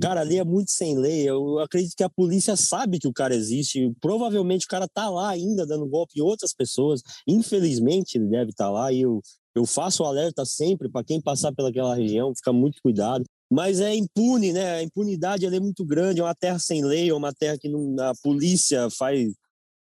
Cara, 0.00 0.20
ali 0.20 0.36
é 0.36 0.44
muito 0.44 0.72
sem 0.72 0.98
lei. 0.98 1.22
Eu 1.22 1.60
acredito 1.60 1.94
que 1.96 2.02
a 2.02 2.10
polícia 2.10 2.56
sabe 2.56 2.98
que 2.98 3.06
o 3.06 3.12
cara 3.12 3.32
existe. 3.32 3.94
Provavelmente 4.00 4.66
o 4.66 4.68
cara 4.68 4.88
tá 4.92 5.08
lá 5.08 5.28
ainda 5.28 5.64
dando 5.64 5.86
golpe 5.86 6.18
em 6.18 6.22
outras 6.22 6.52
pessoas. 6.52 7.02
Infelizmente 7.24 8.18
ele 8.18 8.26
deve 8.26 8.50
estar 8.50 8.64
tá 8.64 8.70
lá 8.70 8.92
e 8.92 9.02
eu, 9.02 9.20
eu 9.54 9.64
faço 9.64 10.02
o 10.02 10.06
alerta 10.06 10.44
sempre 10.44 10.88
para 10.88 11.04
quem 11.04 11.20
passar 11.20 11.52
pelaquela 11.52 11.94
região, 11.94 12.34
fica 12.34 12.52
muito 12.52 12.82
cuidado. 12.82 13.24
Mas 13.48 13.78
é 13.78 13.94
impune, 13.94 14.52
né? 14.52 14.78
A 14.78 14.82
impunidade 14.82 15.46
é 15.46 15.60
muito 15.60 15.84
grande, 15.84 16.20
é 16.20 16.24
uma 16.24 16.34
terra 16.34 16.58
sem 16.58 16.84
lei, 16.84 17.10
é 17.10 17.14
uma 17.14 17.32
terra 17.32 17.56
que 17.56 17.68
não, 17.68 17.94
a 18.00 18.12
polícia 18.24 18.88
faz 18.90 19.32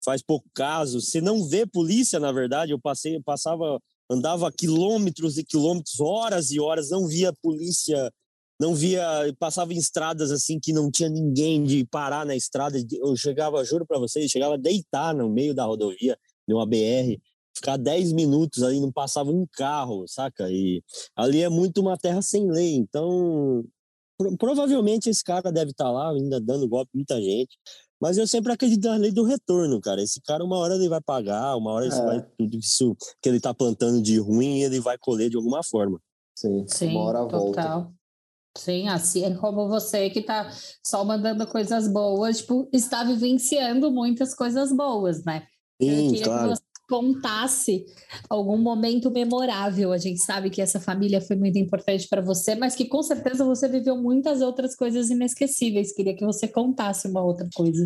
faz 0.04 0.22
pouco 0.22 0.50
caso. 0.54 1.02
Você 1.02 1.22
não 1.22 1.44
vê 1.48 1.66
polícia, 1.66 2.20
na 2.20 2.32
verdade. 2.32 2.72
Eu 2.72 2.80
passei, 2.80 3.20
passava, 3.22 3.80
andava 4.10 4.52
quilômetros 4.52 5.38
e 5.38 5.44
quilômetros, 5.44 6.00
horas 6.00 6.52
e 6.52 6.60
horas, 6.60 6.90
não 6.90 7.08
via 7.08 7.34
polícia, 7.42 8.12
não 8.60 8.76
via, 8.76 9.04
passava 9.40 9.74
em 9.74 9.78
estradas 9.78 10.32
assim 10.32 10.60
que 10.60 10.72
não 10.72 10.92
tinha 10.92 11.10
ninguém 11.10 11.64
de 11.64 11.86
parar 11.86 12.26
na 12.26 12.36
estrada. 12.36 12.78
Eu 12.92 13.16
chegava, 13.16 13.64
juro 13.64 13.86
para 13.86 14.00
vocês, 14.00 14.32
chegava 14.32 14.56
a 14.56 14.58
deitar 14.58 15.14
no 15.14 15.30
meio 15.30 15.54
da 15.54 15.66
rodovia, 15.66 16.18
numa 16.48 16.66
BR, 16.66 17.20
ficar 17.56 17.78
10 17.78 18.14
minutos 18.14 18.64
aí, 18.64 18.80
não 18.80 18.92
passava 18.92 19.32
um 19.32 19.46
carro, 19.52 20.06
saca? 20.08 20.50
E 20.52 20.84
ali 21.16 21.42
é 21.42 21.50
muito 21.50 21.82
uma 21.82 21.98
terra 21.98 22.22
sem 22.22 22.50
lei, 22.50 22.76
então 22.76 23.64
pro, 24.18 24.36
provavelmente 24.38 25.10
esse 25.10 25.24
cara 25.24 25.52
deve 25.52 25.72
estar 25.72 25.86
tá 25.86 25.92
lá 25.92 26.12
ainda 26.12 26.40
dando 26.40 26.68
golpe 26.68 26.92
muita 26.94 27.22
gente. 27.22 27.58
Mas 28.04 28.18
eu 28.18 28.28
sempre 28.28 28.52
acredito 28.52 28.84
na 28.84 28.98
lei 28.98 29.14
do 29.14 29.24
retorno, 29.24 29.80
cara. 29.80 30.02
Esse 30.02 30.20
cara, 30.20 30.44
uma 30.44 30.58
hora 30.58 30.76
ele 30.76 30.90
vai 30.90 31.00
pagar, 31.00 31.56
uma 31.56 31.72
hora 31.72 31.86
é. 31.88 31.90
vai, 31.90 32.22
tudo 32.38 32.58
isso 32.58 32.98
que 33.22 33.30
ele 33.30 33.40
tá 33.40 33.54
plantando 33.54 34.02
de 34.02 34.20
ruim, 34.20 34.60
ele 34.60 34.82
vai 34.82 34.98
colher 34.98 35.30
de 35.30 35.38
alguma 35.38 35.64
forma. 35.64 36.02
Sim, 36.38 36.66
Sim 36.68 36.90
uma 36.90 37.04
hora 37.06 37.20
total. 37.20 37.40
volta. 37.40 37.94
Sim, 38.58 38.90
assim 38.90 39.24
é 39.24 39.34
como 39.36 39.70
você 39.70 40.10
que 40.10 40.22
tá 40.22 40.52
só 40.86 41.06
mandando 41.06 41.48
coisas 41.48 41.88
boas, 41.88 42.40
tipo, 42.40 42.68
está 42.74 43.06
vivenciando 43.06 43.90
muitas 43.90 44.36
coisas 44.36 44.74
boas, 44.74 45.24
né? 45.24 45.48
Sim, 45.82 45.90
eu 45.90 46.12
queria 46.12 46.26
claro. 46.26 46.50
que 46.50 46.56
você 46.58 46.64
contasse 46.88 47.86
algum 48.30 48.58
momento 48.58 49.10
memorável. 49.12 49.92
A 49.92 49.98
gente 49.98 50.22
sabe 50.22 50.50
que 50.50 50.62
essa 50.62 50.80
família 50.80 51.22
foi 51.22 51.36
muito 51.36 51.58
importante 51.58 52.08
para 52.08 52.22
você, 52.22 52.56
mas 52.56 52.76
que 52.76 52.86
com 52.86 53.02
certeza 53.02 53.46
você 53.46 53.68
viveu 53.68 53.98
muitas 53.98 54.42
outras 54.42 54.76
coisas 54.76 55.10
inesquecíveis. 55.10 55.94
Queria 55.94 56.16
que 56.16 56.26
você 56.26 56.48
contasse 56.48 57.08
uma 57.08 57.24
outra 57.24 57.48
coisa. 57.54 57.84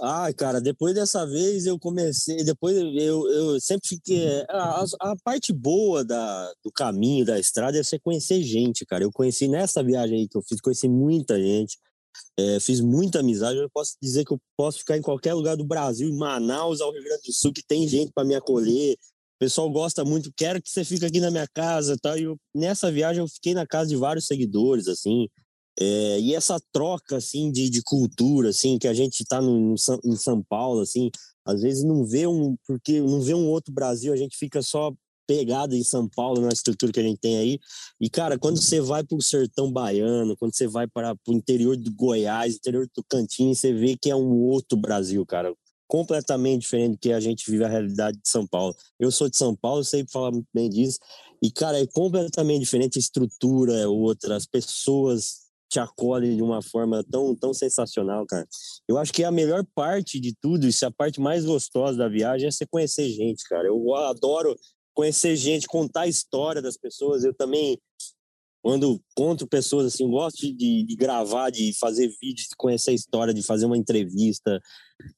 Ai, 0.00 0.32
cara, 0.32 0.60
depois 0.60 0.94
dessa 0.94 1.26
vez 1.26 1.66
eu 1.66 1.76
comecei, 1.76 2.44
depois 2.44 2.76
eu, 2.76 3.28
eu 3.28 3.60
sempre 3.60 3.88
fiquei. 3.88 4.24
A, 4.48 4.84
a 5.00 5.16
parte 5.24 5.52
boa 5.52 6.04
da, 6.04 6.52
do 6.64 6.70
caminho, 6.70 7.24
da 7.24 7.40
estrada, 7.40 7.76
é 7.76 7.82
você 7.82 7.98
conhecer 7.98 8.40
gente, 8.42 8.86
cara. 8.86 9.02
Eu 9.02 9.10
conheci 9.10 9.48
nessa 9.48 9.82
viagem 9.82 10.20
aí 10.20 10.28
que 10.28 10.38
eu 10.38 10.42
fiz, 10.42 10.60
conheci 10.60 10.88
muita 10.88 11.36
gente, 11.40 11.76
é, 12.38 12.60
fiz 12.60 12.80
muita 12.80 13.20
amizade. 13.20 13.58
Eu 13.58 13.70
posso 13.70 13.96
dizer 14.02 14.24
que 14.24 14.32
eu 14.32 14.40
posso 14.56 14.78
ficar 14.78 14.96
em 14.96 15.02
qualquer 15.02 15.34
lugar 15.34 15.56
do 15.56 15.64
Brasil, 15.64 16.08
em 16.08 16.16
Manaus, 16.16 16.80
ao 16.80 16.92
Rio 16.92 17.04
Grande 17.04 17.22
do 17.26 17.32
Sul, 17.32 17.52
que 17.52 17.62
tem 17.62 17.86
gente 17.88 18.12
para 18.12 18.24
me 18.24 18.34
acolher. 18.34 18.94
O 18.94 19.38
pessoal 19.38 19.70
gosta 19.70 20.04
muito, 20.04 20.32
quero 20.36 20.60
que 20.60 20.68
você 20.68 20.84
fique 20.84 21.04
aqui 21.04 21.20
na 21.20 21.30
minha 21.30 21.46
casa, 21.54 21.96
tal. 22.00 22.18
E 22.18 22.24
eu, 22.24 22.36
nessa 22.54 22.90
viagem 22.90 23.22
eu 23.22 23.28
fiquei 23.28 23.54
na 23.54 23.66
casa 23.66 23.88
de 23.88 23.96
vários 23.96 24.26
seguidores, 24.26 24.86
assim. 24.86 25.28
É, 25.78 26.20
e 26.20 26.34
essa 26.34 26.60
troca 26.72 27.16
assim 27.16 27.50
de, 27.50 27.70
de 27.70 27.80
cultura 27.82 28.50
assim 28.50 28.76
que 28.76 28.88
a 28.88 28.92
gente 28.92 29.20
está 29.20 29.40
em 30.04 30.16
São 30.16 30.42
Paulo 30.42 30.80
assim 30.80 31.10
às 31.44 31.62
vezes 31.62 31.84
não 31.84 32.04
vê 32.04 32.26
um 32.26 32.56
porque 32.66 33.00
não 33.00 33.20
vê 33.20 33.34
um 33.34 33.48
outro 33.48 33.72
Brasil 33.72 34.12
a 34.12 34.16
gente 34.16 34.36
fica 34.36 34.60
só 34.62 34.92
pegado 35.30 35.76
em 35.76 35.84
São 35.84 36.08
Paulo 36.08 36.40
na 36.40 36.48
estrutura 36.48 36.90
que 36.90 36.98
a 36.98 37.04
gente 37.04 37.20
tem 37.20 37.38
aí 37.38 37.60
e 38.00 38.10
cara 38.10 38.36
quando 38.36 38.60
você 38.60 38.80
vai 38.80 39.04
para 39.04 39.16
o 39.16 39.22
sertão 39.22 39.70
baiano 39.70 40.36
quando 40.36 40.52
você 40.52 40.66
vai 40.66 40.88
para 40.88 41.14
o 41.28 41.32
interior 41.32 41.76
do 41.76 41.94
Goiás 41.94 42.56
interior 42.56 42.84
do 42.84 42.90
Tocantins 42.94 43.60
você 43.60 43.72
vê 43.72 43.96
que 43.96 44.10
é 44.10 44.16
um 44.16 44.32
outro 44.40 44.76
Brasil 44.76 45.24
cara 45.24 45.54
completamente 45.86 46.62
diferente 46.62 46.92
do 46.94 46.98
que 46.98 47.12
a 47.12 47.20
gente 47.20 47.48
vive 47.48 47.62
a 47.62 47.68
realidade 47.68 48.18
de 48.18 48.28
São 48.28 48.44
Paulo 48.44 48.74
eu 48.98 49.12
sou 49.12 49.30
de 49.30 49.36
São 49.36 49.54
Paulo 49.54 49.84
sei 49.84 50.04
falar 50.10 50.32
muito 50.32 50.48
bem 50.52 50.68
disso 50.68 50.98
e 51.40 51.48
cara 51.48 51.80
é 51.80 51.86
completamente 51.86 52.62
diferente 52.62 52.98
a 52.98 53.00
estrutura 53.00 53.78
é 53.78 53.86
outra 53.86 54.34
as 54.34 54.46
pessoas 54.46 55.48
te 55.70 55.78
acolhe 55.78 56.34
de 56.34 56.42
uma 56.42 56.60
forma 56.60 57.04
tão, 57.04 57.32
tão 57.32 57.54
sensacional, 57.54 58.26
cara. 58.26 58.46
Eu 58.88 58.98
acho 58.98 59.12
que 59.12 59.22
a 59.22 59.30
melhor 59.30 59.64
parte 59.72 60.18
de 60.18 60.34
tudo, 60.34 60.66
isso 60.66 60.84
é 60.84 60.88
a 60.88 60.90
parte 60.90 61.20
mais 61.20 61.44
gostosa 61.44 61.96
da 61.96 62.08
viagem, 62.08 62.48
é 62.48 62.50
você 62.50 62.66
conhecer 62.66 63.08
gente, 63.08 63.44
cara. 63.48 63.68
Eu 63.68 63.94
adoro 63.94 64.56
conhecer 64.94 65.36
gente, 65.36 65.66
contar 65.66 66.02
a 66.02 66.08
história 66.08 66.60
das 66.62 66.76
pessoas. 66.76 67.24
Eu 67.24 67.34
também, 67.34 67.78
quando 68.62 69.00
conto 69.14 69.46
pessoas 69.46 69.86
assim, 69.86 70.08
gosto 70.08 70.40
de, 70.40 70.84
de 70.84 70.96
gravar, 70.96 71.50
de 71.50 71.72
fazer 71.78 72.08
vídeos, 72.20 72.48
de 72.48 72.56
conhecer 72.56 72.90
a 72.90 72.94
história, 72.94 73.34
de 73.34 73.42
fazer 73.42 73.66
uma 73.66 73.76
entrevista. 73.76 74.60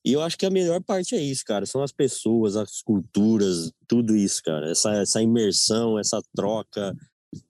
E 0.04 0.12
eu 0.12 0.22
acho 0.22 0.38
que 0.38 0.46
a 0.46 0.50
melhor 0.50 0.82
parte 0.82 1.14
é 1.14 1.20
isso, 1.20 1.44
cara. 1.44 1.66
São 1.66 1.82
as 1.82 1.92
pessoas, 1.92 2.56
as 2.56 2.82
culturas, 2.82 3.72
tudo 3.88 4.16
isso, 4.16 4.42
cara. 4.42 4.70
Essa, 4.70 4.94
essa 4.94 5.22
imersão, 5.22 5.98
essa 5.98 6.22
troca 6.34 6.94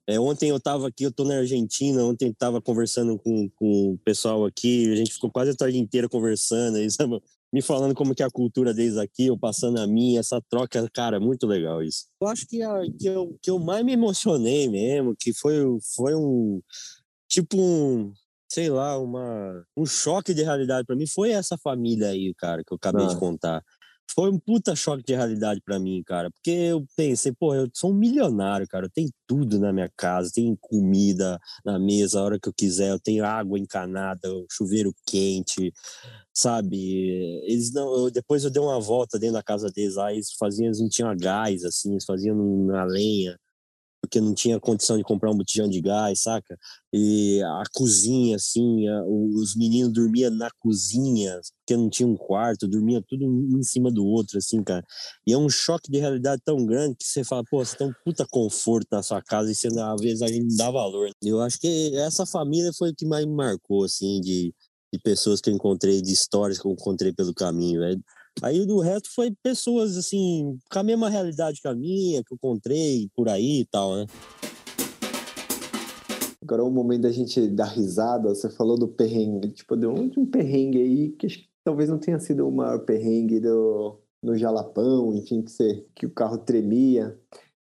é, 0.07 0.19
ontem 0.19 0.49
eu 0.49 0.57
estava 0.57 0.87
aqui, 0.87 1.03
eu 1.03 1.09
estou 1.09 1.25
na 1.25 1.37
Argentina, 1.37 2.03
ontem 2.03 2.29
estava 2.29 2.61
conversando 2.61 3.17
com, 3.19 3.49
com 3.49 3.93
o 3.93 3.97
pessoal 3.99 4.45
aqui, 4.45 4.91
a 4.91 4.95
gente 4.95 5.13
ficou 5.13 5.29
quase 5.29 5.51
a 5.51 5.55
tarde 5.55 5.77
inteira 5.77 6.07
conversando, 6.07 6.77
aí, 6.77 6.89
sabe? 6.91 7.21
Me 7.53 7.61
falando 7.61 7.93
como 7.93 8.15
que 8.15 8.23
é 8.23 8.25
a 8.25 8.31
cultura 8.31 8.73
deles 8.73 8.97
aqui, 8.97 9.27
eu 9.27 9.37
passando 9.37 9.79
a 9.79 9.85
minha, 9.85 10.19
essa 10.19 10.41
troca, 10.49 10.89
cara, 10.91 11.19
muito 11.19 11.45
legal 11.45 11.83
isso. 11.83 12.07
Eu 12.19 12.27
acho 12.27 12.47
que, 12.47 12.63
a, 12.63 12.81
que, 12.99 13.05
eu, 13.05 13.37
que 13.39 13.51
eu 13.51 13.59
mais 13.59 13.85
me 13.85 13.93
emocionei 13.93 14.67
mesmo, 14.67 15.15
que 15.15 15.31
foi, 15.31 15.63
foi 15.95 16.15
um, 16.15 16.59
tipo 17.29 17.55
um, 17.55 18.11
sei 18.49 18.71
lá, 18.71 18.97
uma, 18.97 19.63
um 19.77 19.85
choque 19.85 20.33
de 20.33 20.41
realidade 20.41 20.87
para 20.87 20.95
mim, 20.95 21.05
foi 21.05 21.29
essa 21.29 21.55
família 21.55 22.07
aí, 22.07 22.33
cara, 22.35 22.63
que 22.63 22.73
eu 22.73 22.75
acabei 22.75 23.05
ah. 23.05 23.09
de 23.09 23.19
contar 23.19 23.63
foi 24.13 24.29
um 24.29 24.39
puta 24.39 24.75
choque 24.75 25.03
de 25.03 25.15
realidade 25.15 25.61
para 25.61 25.79
mim, 25.79 26.03
cara. 26.05 26.29
Porque 26.31 26.51
eu 26.51 26.85
pensei, 26.95 27.31
pô, 27.31 27.55
eu 27.55 27.69
sou 27.73 27.91
um 27.91 27.95
milionário, 27.95 28.67
cara. 28.67 28.85
Eu 28.85 28.91
tenho 28.91 29.09
tudo 29.27 29.59
na 29.59 29.73
minha 29.73 29.89
casa, 29.97 30.31
tenho 30.33 30.55
comida 30.61 31.39
na 31.65 31.79
mesa 31.79 32.19
a 32.19 32.23
hora 32.23 32.39
que 32.39 32.47
eu 32.47 32.53
quiser, 32.53 32.91
eu 32.91 32.99
tenho 32.99 33.25
água 33.25 33.57
encanada, 33.57 34.29
chuveiro 34.51 34.93
quente, 35.05 35.73
sabe? 36.33 36.77
Eles 37.45 37.73
não. 37.73 38.05
Eu, 38.05 38.11
depois 38.11 38.43
eu 38.43 38.51
dei 38.51 38.61
uma 38.61 38.79
volta 38.79 39.19
dentro 39.19 39.35
da 39.35 39.43
casa 39.43 39.69
deles 39.71 39.95
lá, 39.95 40.13
eles 40.13 40.33
faziam, 40.33 40.67
eles 40.67 40.79
não 40.79 40.89
tinham 40.89 41.15
gás, 41.17 41.63
assim, 41.63 41.91
eles 41.91 42.05
faziam 42.05 42.35
na 42.65 42.83
lenha 42.85 43.37
porque 44.03 44.19
não 44.19 44.33
tinha 44.33 44.59
condição 44.59 44.97
de 44.97 45.03
comprar 45.03 45.31
um 45.31 45.37
botijão 45.37 45.67
de 45.67 45.79
gás, 45.79 46.23
saca? 46.23 46.59
E 46.91 47.41
a 47.41 47.63
cozinha, 47.73 48.35
assim, 48.35 48.85
a, 48.85 49.01
os 49.05 49.55
meninos 49.55 49.93
dormiam 49.93 50.29
na 50.29 50.49
cozinha, 50.59 51.39
porque 51.61 51.77
não 51.77 51.89
tinha 51.89 52.05
um 52.05 52.17
quarto, 52.17 52.67
dormia 52.67 53.01
tudo 53.07 53.25
um 53.25 53.57
em 53.57 53.63
cima 53.63 53.89
do 53.89 54.05
outro, 54.05 54.37
assim, 54.37 54.61
cara. 54.61 54.83
E 55.25 55.31
é 55.31 55.37
um 55.37 55.49
choque 55.49 55.89
de 55.89 55.99
realidade 55.99 56.41
tão 56.43 56.65
grande 56.65 56.97
que 56.97 57.05
você 57.05 57.23
fala, 57.23 57.43
pô, 57.49 57.63
você 57.63 57.77
tem 57.77 57.87
um 57.87 57.93
puta 58.03 58.27
conforto 58.29 58.89
na 58.91 59.01
sua 59.01 59.21
casa 59.21 59.49
e 59.49 59.55
você, 59.55 59.67
às 59.67 60.01
vezes 60.01 60.21
a 60.21 60.27
gente 60.27 60.47
não 60.49 60.57
dá 60.57 60.69
valor. 60.69 61.09
Eu 61.23 61.39
acho 61.39 61.57
que 61.57 61.95
essa 61.95 62.25
família 62.25 62.73
foi 62.77 62.89
o 62.89 62.95
que 62.95 63.05
mais 63.05 63.25
me 63.25 63.33
marcou, 63.33 63.85
assim, 63.85 64.19
de, 64.19 64.53
de 64.91 64.99
pessoas 64.99 65.39
que 65.39 65.49
eu 65.49 65.53
encontrei, 65.53 66.01
de 66.01 66.11
histórias 66.11 66.59
que 66.59 66.67
eu 66.67 66.73
encontrei 66.73 67.13
pelo 67.13 67.33
caminho, 67.33 67.79
velho. 67.79 68.03
Aí 68.41 68.65
do 68.65 68.79
resto 68.79 69.09
foi 69.13 69.31
pessoas 69.43 69.97
assim, 69.97 70.57
com 70.71 70.79
a 70.79 70.83
mesma 70.83 71.09
realidade 71.09 71.61
que 71.61 71.67
a 71.67 71.75
minha, 71.75 72.23
que 72.23 72.33
eu 72.33 72.35
encontrei 72.35 73.09
por 73.15 73.29
aí 73.29 73.61
e 73.61 73.65
tal, 73.65 73.95
né? 73.95 74.05
Agora 76.41 76.61
é 76.61 76.65
o 76.65 76.69
momento 76.69 77.03
da 77.03 77.11
gente 77.11 77.47
dar 77.47 77.67
risada. 77.67 78.29
Você 78.29 78.49
falou 78.49 78.77
do 78.77 78.87
perrengue, 78.87 79.51
tipo, 79.51 79.77
deu 79.77 79.93
um 79.93 80.25
perrengue 80.25 80.81
aí 80.81 81.09
que 81.11 81.25
acho 81.25 81.39
que 81.39 81.49
talvez 81.63 81.89
não 81.89 81.97
tenha 81.97 82.19
sido 82.19 82.45
o 82.45 82.51
maior 82.51 82.79
perrengue 82.79 83.39
do, 83.39 83.97
no 84.21 84.37
Jalapão, 84.37 85.13
enfim, 85.15 85.41
que, 85.41 85.51
você, 85.51 85.85
que 85.95 86.05
o 86.05 86.11
carro 86.11 86.37
tremia. 86.37 87.17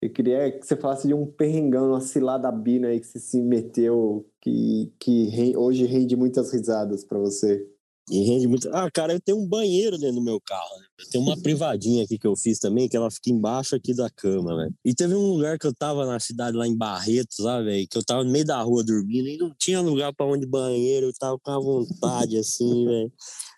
Eu 0.02 0.10
queria 0.10 0.50
que 0.50 0.66
você 0.66 0.76
falasse 0.76 1.06
de 1.06 1.14
um 1.14 1.24
perrengão, 1.24 1.90
uma 1.90 2.00
cilada 2.00 2.50
bina 2.50 2.88
aí 2.88 3.00
que 3.00 3.06
você 3.06 3.18
se 3.18 3.40
meteu, 3.40 4.26
que, 4.40 4.92
que 4.98 5.56
hoje 5.56 5.86
rende 5.86 6.16
muitas 6.16 6.52
risadas 6.52 7.04
para 7.04 7.18
você. 7.18 7.66
E 8.10 8.22
rende 8.22 8.46
muito. 8.46 8.68
Ah, 8.68 8.90
cara, 8.90 9.14
eu 9.14 9.20
tenho 9.20 9.38
um 9.38 9.46
banheiro 9.46 9.96
dentro 9.96 10.16
do 10.16 10.22
meu 10.22 10.38
carro. 10.38 10.78
Né? 10.78 10.86
Eu 11.00 11.10
tenho 11.10 11.24
uma 11.24 11.36
privadinha 11.40 12.04
aqui 12.04 12.18
que 12.18 12.26
eu 12.26 12.36
fiz 12.36 12.58
também, 12.58 12.88
que 12.88 12.96
ela 12.96 13.10
fica 13.10 13.30
embaixo 13.30 13.74
aqui 13.74 13.94
da 13.94 14.10
cama, 14.10 14.54
velho. 14.56 14.74
E 14.84 14.94
teve 14.94 15.14
um 15.14 15.26
lugar 15.26 15.58
que 15.58 15.66
eu 15.66 15.74
tava 15.74 16.04
na 16.04 16.20
cidade 16.20 16.56
lá 16.56 16.66
em 16.66 16.76
Barretos, 16.76 17.36
sabe, 17.36 17.64
velho? 17.64 17.88
Que 17.88 17.96
eu 17.96 18.04
tava 18.04 18.22
no 18.22 18.30
meio 18.30 18.44
da 18.44 18.60
rua 18.60 18.84
dormindo 18.84 19.28
e 19.28 19.38
não 19.38 19.54
tinha 19.58 19.80
lugar 19.80 20.12
para 20.12 20.26
onde 20.26 20.46
banheiro. 20.46 21.06
Eu 21.06 21.14
tava 21.18 21.38
com 21.38 21.50
a 21.50 21.58
vontade, 21.58 22.36
assim, 22.36 22.84
velho, 22.84 23.12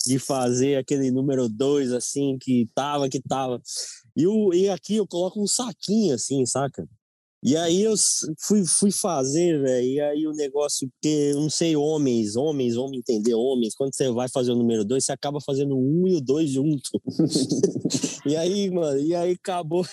de 0.07 0.19
fazer 0.19 0.77
aquele 0.77 1.11
número 1.11 1.49
dois, 1.49 1.93
assim, 1.93 2.39
que 2.41 2.69
tava, 2.73 3.09
que 3.09 3.21
tava. 3.21 3.61
E, 4.17 4.27
o, 4.27 4.55
e 4.55 4.69
aqui 4.69 4.97
eu 4.97 5.07
coloco 5.09 5.43
um 5.43 5.47
saquinho, 5.47 6.15
assim, 6.15 6.47
saca? 6.47 6.89
E 7.47 7.57
aí 7.57 7.83
eu 7.83 7.95
fui, 8.41 8.67
fui 8.67 8.91
fazer, 8.91 9.63
velho, 9.63 9.87
e 9.87 10.01
aí 10.01 10.27
o 10.27 10.33
negócio, 10.33 10.91
porque 10.91 11.31
eu 11.33 11.43
não 11.43 11.49
sei, 11.49 11.77
homens, 11.77 12.35
homens, 12.35 12.75
me 12.91 12.99
entender, 12.99 13.35
homens, 13.35 13.73
quando 13.77 13.95
você 13.95 14.11
vai 14.11 14.29
fazer 14.29 14.51
o 14.51 14.57
número 14.57 14.85
dois, 14.85 15.05
você 15.05 15.13
acaba 15.13 15.39
fazendo 15.41 15.79
um 15.79 16.09
e 16.09 16.17
o 16.17 16.21
dois 16.21 16.51
junto. 16.51 16.91
e 18.27 18.35
aí, 18.35 18.69
mano, 18.69 18.99
e 18.99 19.15
aí 19.15 19.31
acabou, 19.41 19.87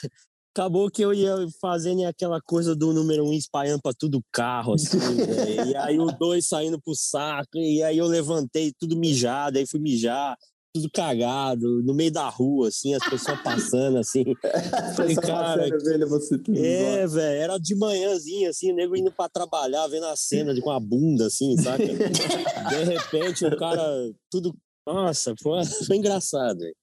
acabou 0.51 0.89
que 0.89 1.03
eu 1.03 1.13
ia 1.13 1.35
fazendo 1.61 2.03
aquela 2.05 2.41
coisa 2.41 2.75
do 2.75 2.91
número 2.91 3.23
um 3.23 3.33
espalhando 3.33 3.83
pra 3.83 3.93
tudo 3.93 4.23
carro, 4.31 4.73
assim, 4.73 4.97
véio, 5.23 5.67
e 5.67 5.75
aí 5.75 5.99
o 5.99 6.07
dois 6.07 6.47
saindo 6.47 6.81
pro 6.81 6.95
saco, 6.95 7.59
e 7.59 7.83
aí 7.83 7.99
eu 7.99 8.07
levantei 8.07 8.73
tudo 8.79 8.97
mijado, 8.97 9.59
aí 9.59 9.67
fui 9.67 9.79
mijar, 9.79 10.35
tudo 10.73 10.89
cagado, 10.89 11.83
no 11.83 11.93
meio 11.93 12.11
da 12.11 12.27
rua, 12.27 12.69
assim, 12.69 12.95
as 12.95 13.07
pessoas 13.07 13.39
passando, 13.41 13.99
assim. 13.99 14.23
Falei, 14.95 15.15
cara. 15.15 15.69
Passando, 15.69 16.09
você 16.09 16.37
tudo 16.39 16.57
é, 16.57 17.05
velho, 17.05 17.41
era 17.41 17.57
de 17.59 17.75
manhãzinha, 17.75 18.49
assim, 18.49 18.71
o 18.71 18.75
nego 18.75 18.97
indo 18.97 19.11
pra 19.11 19.29
trabalhar, 19.29 19.87
vendo 19.87 20.07
a 20.07 20.15
cena 20.15 20.53
de, 20.53 20.61
com 20.61 20.71
a 20.71 20.79
bunda, 20.79 21.27
assim, 21.27 21.55
saca? 21.57 21.85
de 21.85 22.83
repente, 22.83 23.45
o 23.45 23.55
cara, 23.55 24.11
tudo. 24.31 24.55
Nossa, 24.87 25.35
foi, 25.41 25.63
foi 25.85 25.97
engraçado, 25.97 26.59
véio. 26.59 26.75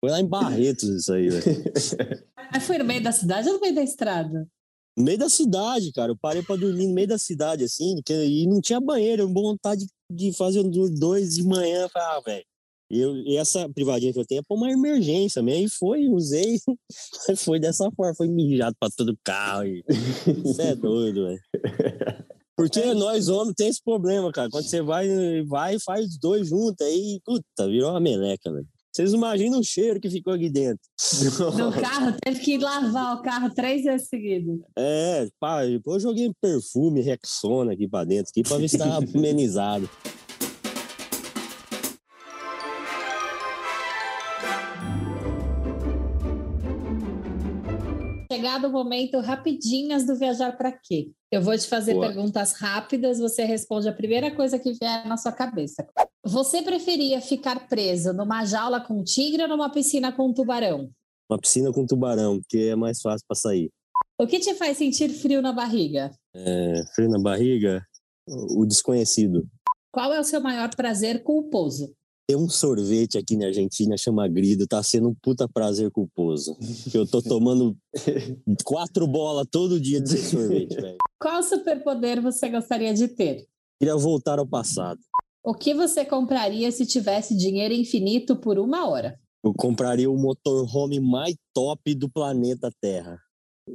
Foi 0.00 0.10
lá 0.10 0.20
em 0.20 0.26
Barretos 0.26 0.88
isso 0.88 1.12
aí, 1.12 1.28
velho. 1.28 2.24
Mas 2.52 2.64
foi 2.64 2.78
no 2.78 2.84
meio 2.84 3.02
da 3.02 3.10
cidade 3.10 3.48
ou 3.48 3.54
no 3.54 3.60
meio 3.60 3.74
da 3.74 3.82
estrada? 3.82 4.46
No 4.96 5.04
meio 5.04 5.18
da 5.18 5.28
cidade, 5.28 5.92
cara. 5.92 6.12
Eu 6.12 6.16
parei 6.16 6.42
pra 6.42 6.56
dormir 6.56 6.86
no 6.86 6.94
meio 6.94 7.08
da 7.08 7.18
cidade, 7.18 7.64
assim, 7.64 7.96
e 8.08 8.46
não 8.46 8.60
tinha 8.60 8.80
banheiro. 8.80 9.24
Eu 9.24 9.32
vontade 9.32 9.84
de 10.10 10.32
fazer 10.32 10.62
dois 10.62 11.34
de 11.34 11.42
manhã. 11.42 11.88
Falei, 11.88 12.08
ah, 12.08 12.20
velho. 12.24 12.44
Eu, 12.90 13.16
e 13.16 13.36
essa 13.36 13.68
privadinha 13.68 14.12
que 14.12 14.18
eu 14.18 14.26
tenho 14.26 14.40
é 14.40 14.42
pra 14.46 14.56
uma 14.56 14.70
emergência 14.70 15.42
mesmo. 15.42 15.66
E 15.66 15.68
foi, 15.68 16.08
usei. 16.08 16.58
foi 17.38 17.58
dessa 17.58 17.90
forma. 17.90 18.14
Foi 18.14 18.28
mijado 18.28 18.76
pra 18.78 18.88
todo 18.96 19.18
carro. 19.24 19.64
Você 20.44 20.62
é 20.62 20.74
doido, 20.74 21.26
velho. 21.26 21.40
Porque 22.56 22.80
é 22.80 22.94
nós 22.94 23.28
homens 23.28 23.54
tem 23.54 23.68
esse 23.68 23.82
problema, 23.82 24.32
cara. 24.32 24.48
Quando 24.50 24.64
você 24.64 24.80
vai, 24.80 25.08
vai 25.44 25.74
e 25.74 25.80
faz 25.80 26.18
dois 26.18 26.48
juntos, 26.48 26.86
aí, 26.86 27.20
puta, 27.24 27.68
virou 27.68 27.90
uma 27.90 28.00
meleca, 28.00 28.50
velho. 28.50 28.66
Vocês 28.96 29.12
imaginam 29.12 29.60
o 29.60 29.62
cheiro 29.62 30.00
que 30.00 30.08
ficou 30.08 30.32
aqui 30.32 30.48
dentro. 30.48 30.80
No 31.58 31.70
carro, 31.78 32.16
teve 32.24 32.40
que 32.40 32.56
lavar 32.56 33.16
o 33.16 33.22
carro 33.22 33.52
três 33.54 33.84
vezes 33.84 34.08
seguidas. 34.08 34.58
É, 34.74 35.28
pá, 35.38 35.66
depois 35.66 36.02
eu 36.02 36.08
joguei 36.08 36.32
perfume, 36.40 37.02
Rexona 37.02 37.74
aqui 37.74 37.86
pra 37.86 38.04
dentro, 38.04 38.30
aqui, 38.30 38.42
pra 38.42 38.56
ver 38.56 38.68
se 38.70 38.78
tava 38.78 39.04
amenizado. 39.14 39.86
Chegado 48.36 48.66
o 48.66 48.70
momento, 48.70 49.18
rapidinhas 49.18 50.04
do 50.04 50.14
Viajar 50.14 50.54
para 50.58 50.70
Quê? 50.70 51.10
Eu 51.32 51.40
vou 51.40 51.56
te 51.56 51.66
fazer 51.66 51.94
Boa. 51.94 52.08
perguntas 52.08 52.52
rápidas, 52.52 53.18
você 53.18 53.44
responde 53.44 53.88
a 53.88 53.92
primeira 53.94 54.30
coisa 54.30 54.58
que 54.58 54.74
vier 54.74 55.06
na 55.06 55.16
sua 55.16 55.32
cabeça. 55.32 55.88
Você 56.22 56.60
preferia 56.60 57.18
ficar 57.22 57.66
preso 57.66 58.12
numa 58.12 58.44
jaula 58.44 58.78
com 58.78 59.02
tigre 59.02 59.42
ou 59.42 59.48
numa 59.48 59.70
piscina 59.70 60.12
com 60.12 60.34
tubarão? 60.34 60.90
Uma 61.30 61.38
piscina 61.38 61.72
com 61.72 61.86
tubarão, 61.86 62.38
porque 62.38 62.58
é 62.58 62.76
mais 62.76 63.00
fácil 63.00 63.24
para 63.26 63.38
sair. 63.38 63.70
O 64.20 64.26
que 64.26 64.38
te 64.38 64.52
faz 64.52 64.76
sentir 64.76 65.08
frio 65.08 65.40
na 65.40 65.54
barriga? 65.54 66.10
É, 66.34 66.84
frio 66.94 67.08
na 67.08 67.18
barriga? 67.18 67.82
O 68.28 68.66
desconhecido. 68.66 69.48
Qual 69.90 70.12
é 70.12 70.20
o 70.20 70.24
seu 70.24 70.42
maior 70.42 70.68
prazer 70.76 71.22
culposo? 71.22 71.94
Tem 72.28 72.36
um 72.36 72.48
sorvete 72.48 73.16
aqui 73.16 73.36
na 73.36 73.46
Argentina, 73.46 73.96
chama 73.96 74.26
Grido, 74.26 74.66
tá 74.66 74.82
sendo 74.82 75.10
um 75.10 75.14
puta 75.14 75.48
prazer 75.48 75.92
culposo. 75.92 76.56
Que 76.90 76.98
eu 76.98 77.06
tô 77.06 77.22
tomando 77.22 77.76
quatro 78.64 79.06
bolas 79.06 79.46
todo 79.48 79.80
dia 79.80 80.00
desse 80.00 80.30
sorvete, 80.30 80.74
velho. 80.80 80.96
Qual 81.20 81.40
superpoder 81.40 82.20
você 82.20 82.48
gostaria 82.48 82.92
de 82.92 83.06
ter? 83.06 83.46
Queria 83.78 83.96
voltar 83.96 84.40
ao 84.40 84.46
passado. 84.46 84.98
O 85.44 85.54
que 85.54 85.72
você 85.72 86.04
compraria 86.04 86.72
se 86.72 86.84
tivesse 86.84 87.36
dinheiro 87.36 87.72
infinito 87.72 88.34
por 88.34 88.58
uma 88.58 88.88
hora? 88.88 89.16
Eu 89.44 89.54
compraria 89.54 90.10
o 90.10 90.18
motorhome 90.18 90.98
mais 90.98 91.36
top 91.54 91.94
do 91.94 92.10
planeta 92.10 92.68
Terra. 92.80 93.20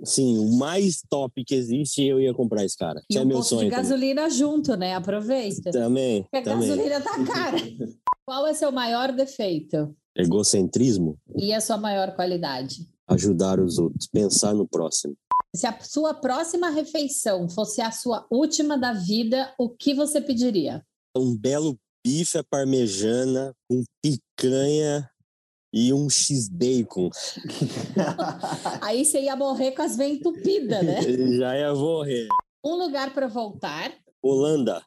Sim, 0.03 0.37
o 0.37 0.57
mais 0.57 1.01
top 1.09 1.43
que 1.43 1.53
existe, 1.53 2.03
eu 2.03 2.19
ia 2.19 2.33
comprar 2.33 2.63
esse 2.63 2.77
cara. 2.77 3.01
E 3.09 3.17
é 3.17 3.21
um 3.21 3.25
meu 3.25 3.43
sonho. 3.43 3.69
de 3.69 3.75
gasolina 3.75 4.23
também. 4.23 4.37
junto, 4.37 4.75
né? 4.75 4.95
Aproveita. 4.95 5.71
Também. 5.71 6.23
Porque 6.23 6.37
a 6.37 6.43
também. 6.43 6.69
gasolina 6.69 7.01
tá 7.01 7.25
cara. 7.25 7.57
Qual 8.25 8.47
é 8.47 8.53
seu 8.53 8.71
maior 8.71 9.11
defeito? 9.11 9.93
Egocentrismo. 10.15 11.17
E 11.35 11.53
a 11.53 11.59
sua 11.59 11.77
maior 11.77 12.15
qualidade? 12.15 12.87
Ajudar 13.07 13.59
os 13.59 13.77
outros, 13.77 14.07
pensar 14.07 14.53
no 14.53 14.67
próximo. 14.67 15.15
Se 15.53 15.67
a 15.67 15.77
sua 15.81 16.13
próxima 16.13 16.69
refeição 16.69 17.49
fosse 17.49 17.81
a 17.81 17.91
sua 17.91 18.25
última 18.31 18.77
da 18.77 18.93
vida, 18.93 19.53
o 19.59 19.69
que 19.69 19.93
você 19.93 20.21
pediria? 20.21 20.81
um 21.15 21.35
belo 21.35 21.77
bife 22.05 22.37
à 22.37 22.43
parmejana 22.43 23.53
com 23.69 23.83
picanha 24.01 25.10
e 25.73 25.93
um 25.93 26.09
x-bacon. 26.09 27.09
Aí 28.81 29.05
você 29.05 29.21
ia 29.21 29.35
morrer 29.35 29.71
com 29.71 29.81
as 29.81 29.95
veias 29.95 30.17
entupidas, 30.17 30.83
né? 30.83 31.01
Já 31.37 31.57
ia 31.57 31.73
morrer. 31.73 32.27
Um 32.63 32.75
lugar 32.75 33.13
para 33.13 33.27
voltar. 33.27 33.91
Holanda. 34.21 34.83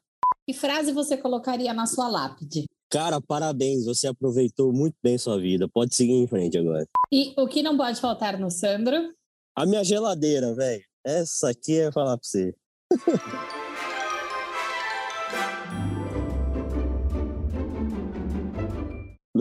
Que 0.47 0.53
frase 0.53 0.93
você 0.93 1.17
colocaria 1.17 1.73
na 1.73 1.87
sua 1.87 2.09
lápide? 2.09 2.67
Cara, 2.91 3.21
parabéns, 3.21 3.87
você 3.87 4.07
aproveitou 4.07 4.73
muito 4.73 4.95
bem 5.03 5.19
sua 5.19 5.41
vida. 5.41 5.67
Pode 5.69 5.95
seguir 5.95 6.13
em 6.13 6.29
frente 6.29 6.59
agora. 6.59 6.87
E 7.11 7.35
o 7.37 7.49
que 7.49 7.63
não 7.63 7.77
pode 7.77 8.01
faltar 8.01 8.39
no 8.39 8.51
Sandro? 8.51 9.13
A 9.57 9.67
minha 9.67 9.83
geladeira, 9.83 10.55
velho. 10.55 10.85
Essa 11.05 11.51
aqui 11.51 11.81
é 11.81 11.91
falar 11.91 12.17
pra 12.17 12.27
você. 12.27 12.55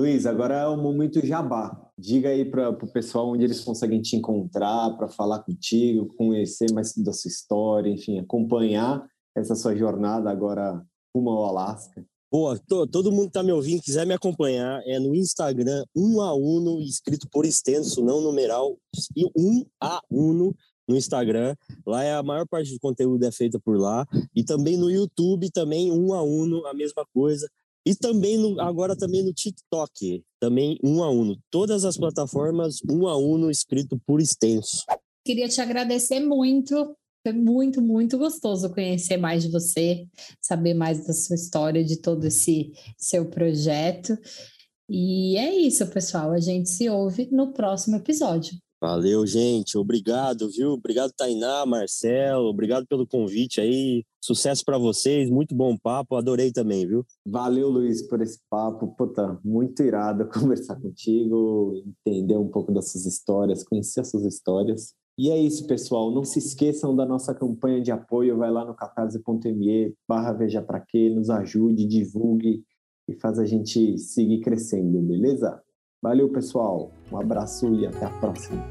Luiz, 0.04 0.26
agora 0.26 0.56
é 0.56 0.68
o 0.68 0.76
momento 0.76 1.26
jabá. 1.26 1.82
Diga 1.98 2.28
aí 2.28 2.44
para 2.44 2.72
o 2.72 2.92
pessoal 2.92 3.30
onde 3.30 3.46
eles 3.46 3.62
conseguem 3.62 4.02
te 4.02 4.18
encontrar, 4.18 4.98
para 4.98 5.08
falar 5.08 5.40
contigo, 5.40 6.14
conhecer 6.18 6.70
mais 6.74 6.94
da 6.98 7.14
sua 7.14 7.30
história, 7.30 7.90
enfim, 7.90 8.20
acompanhar 8.20 9.02
essa 9.34 9.56
sua 9.56 9.74
jornada 9.78 10.30
agora 10.30 10.86
rumo 11.16 11.30
ao 11.30 11.46
Alasca. 11.46 12.06
Boa, 12.30 12.60
tô, 12.68 12.86
todo 12.86 13.14
mundo 13.14 13.28
que 13.28 13.32
tá 13.32 13.44
me 13.44 13.54
ouvindo, 13.54 13.82
quiser 13.82 14.06
me 14.06 14.14
acompanhar, 14.14 14.82
é 14.86 15.00
no 15.00 15.16
Instagram, 15.16 15.86
um 15.96 16.20
a 16.20 16.34
uno, 16.34 16.82
escrito 16.82 17.26
por 17.32 17.46
extenso, 17.46 18.04
não 18.04 18.20
numeral, 18.20 18.78
e 19.16 19.26
um 19.38 19.66
a 19.80 20.02
uno 20.12 20.54
no 20.86 20.98
Instagram. 20.98 21.56
Lá 21.88 22.04
é 22.04 22.14
a 22.14 22.22
maior 22.22 22.46
parte 22.46 22.74
do 22.74 22.80
conteúdo 22.82 23.24
é 23.24 23.32
feita 23.32 23.58
por 23.58 23.80
lá. 23.80 24.06
E 24.36 24.44
também 24.44 24.76
no 24.76 24.92
YouTube, 24.92 25.50
também 25.50 25.92
um 25.94 26.14
a 26.14 26.22
uno, 26.22 26.66
a 26.66 26.74
mesma 26.74 27.06
coisa. 27.14 27.48
E 27.86 27.94
também 27.96 28.38
no, 28.38 28.60
agora 28.62 28.96
também 28.96 29.24
no 29.24 29.34
TikTok, 29.34 30.24
também 30.40 30.78
um 30.84 31.04
a 31.04 31.10
um. 31.10 31.36
Todas 31.52 31.84
as 31.84 31.98
plataformas, 31.98 32.78
um 32.90 33.08
a 33.08 33.18
um, 33.18 33.50
escrito 33.50 34.00
por 34.06 34.22
extenso. 34.22 34.84
Queria 35.26 35.50
te 35.50 35.60
agradecer 35.60 36.20
muito. 36.20 36.96
Foi 37.26 37.34
muito, 37.34 37.82
muito 37.82 38.18
gostoso 38.18 38.74
conhecer 38.74 39.16
mais 39.16 39.44
de 39.44 39.50
você, 39.50 40.06
saber 40.42 40.74
mais 40.74 41.08
da 41.08 41.14
sua 41.14 41.36
história, 41.36 41.84
de 41.84 41.98
todo 41.98 42.26
esse 42.26 42.72
seu 42.98 43.26
projeto. 43.30 44.18
E 44.90 45.38
é 45.38 45.54
isso, 45.56 45.88
pessoal. 45.88 46.32
A 46.32 46.40
gente 46.40 46.70
se 46.70 46.90
ouve 46.90 47.30
no 47.32 47.54
próximo 47.54 47.96
episódio. 47.96 48.58
Valeu, 48.84 49.26
gente. 49.26 49.78
Obrigado, 49.78 50.50
viu? 50.50 50.72
Obrigado, 50.72 51.14
Tainá, 51.14 51.66
Marcelo. 51.66 52.50
Obrigado 52.50 52.86
pelo 52.86 53.08
convite 53.08 53.62
aí. 53.62 54.04
Sucesso 54.22 54.62
para 54.66 54.78
vocês. 54.78 55.30
Muito 55.30 55.56
bom 55.56 55.78
papo. 55.78 56.18
Adorei 56.18 56.52
também, 56.52 56.86
viu? 56.86 57.06
Valeu, 57.26 57.70
Luiz, 57.70 58.06
por 58.06 58.22
esse 58.22 58.40
papo. 58.50 58.94
Puta, 58.98 59.40
muito 59.42 59.82
irado 59.82 60.28
conversar 60.28 60.76
contigo, 60.82 61.82
entender 62.06 62.36
um 62.36 62.50
pouco 62.50 62.74
das 62.74 62.92
suas 62.92 63.06
histórias, 63.06 63.64
conhecer 63.64 64.02
as 64.02 64.10
suas 64.10 64.26
histórias. 64.26 64.94
E 65.18 65.30
é 65.30 65.38
isso, 65.38 65.66
pessoal. 65.66 66.14
Não 66.14 66.26
se 66.26 66.40
esqueçam 66.40 66.94
da 66.94 67.06
nossa 67.06 67.34
campanha 67.34 67.82
de 67.82 67.90
apoio. 67.90 68.38
Vai 68.38 68.52
lá 68.52 68.66
no 68.66 68.76
catarse.me 68.76 69.94
barra 70.06 70.34
Veja 70.34 70.62
Pra 70.62 70.82
Quê, 70.82 71.10
nos 71.10 71.30
ajude, 71.30 71.88
divulgue 71.88 72.66
e 73.08 73.14
faz 73.14 73.40
a 73.40 73.46
gente 73.46 73.98
seguir 73.98 74.42
crescendo, 74.42 75.02
beleza? 75.02 75.64
Valeu, 76.04 76.28
pessoal. 76.28 76.92
Um 77.10 77.18
abraço 77.18 77.74
e 77.74 77.88
até 77.88 78.06
a 78.06 78.10
próxima. 78.10 78.62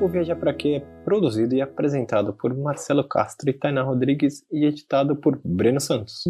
O 0.00 0.06
Viaja 0.06 0.36
Pra 0.36 0.54
Quê 0.54 0.76
é 0.76 0.80
produzido 1.04 1.56
e 1.56 1.60
apresentado 1.60 2.32
por 2.32 2.56
Marcelo 2.56 3.02
Castro 3.02 3.50
e 3.50 3.52
Tainá 3.52 3.82
Rodrigues 3.82 4.46
e 4.52 4.64
editado 4.64 5.16
por 5.16 5.40
Breno 5.44 5.80
Santos. 5.80 6.22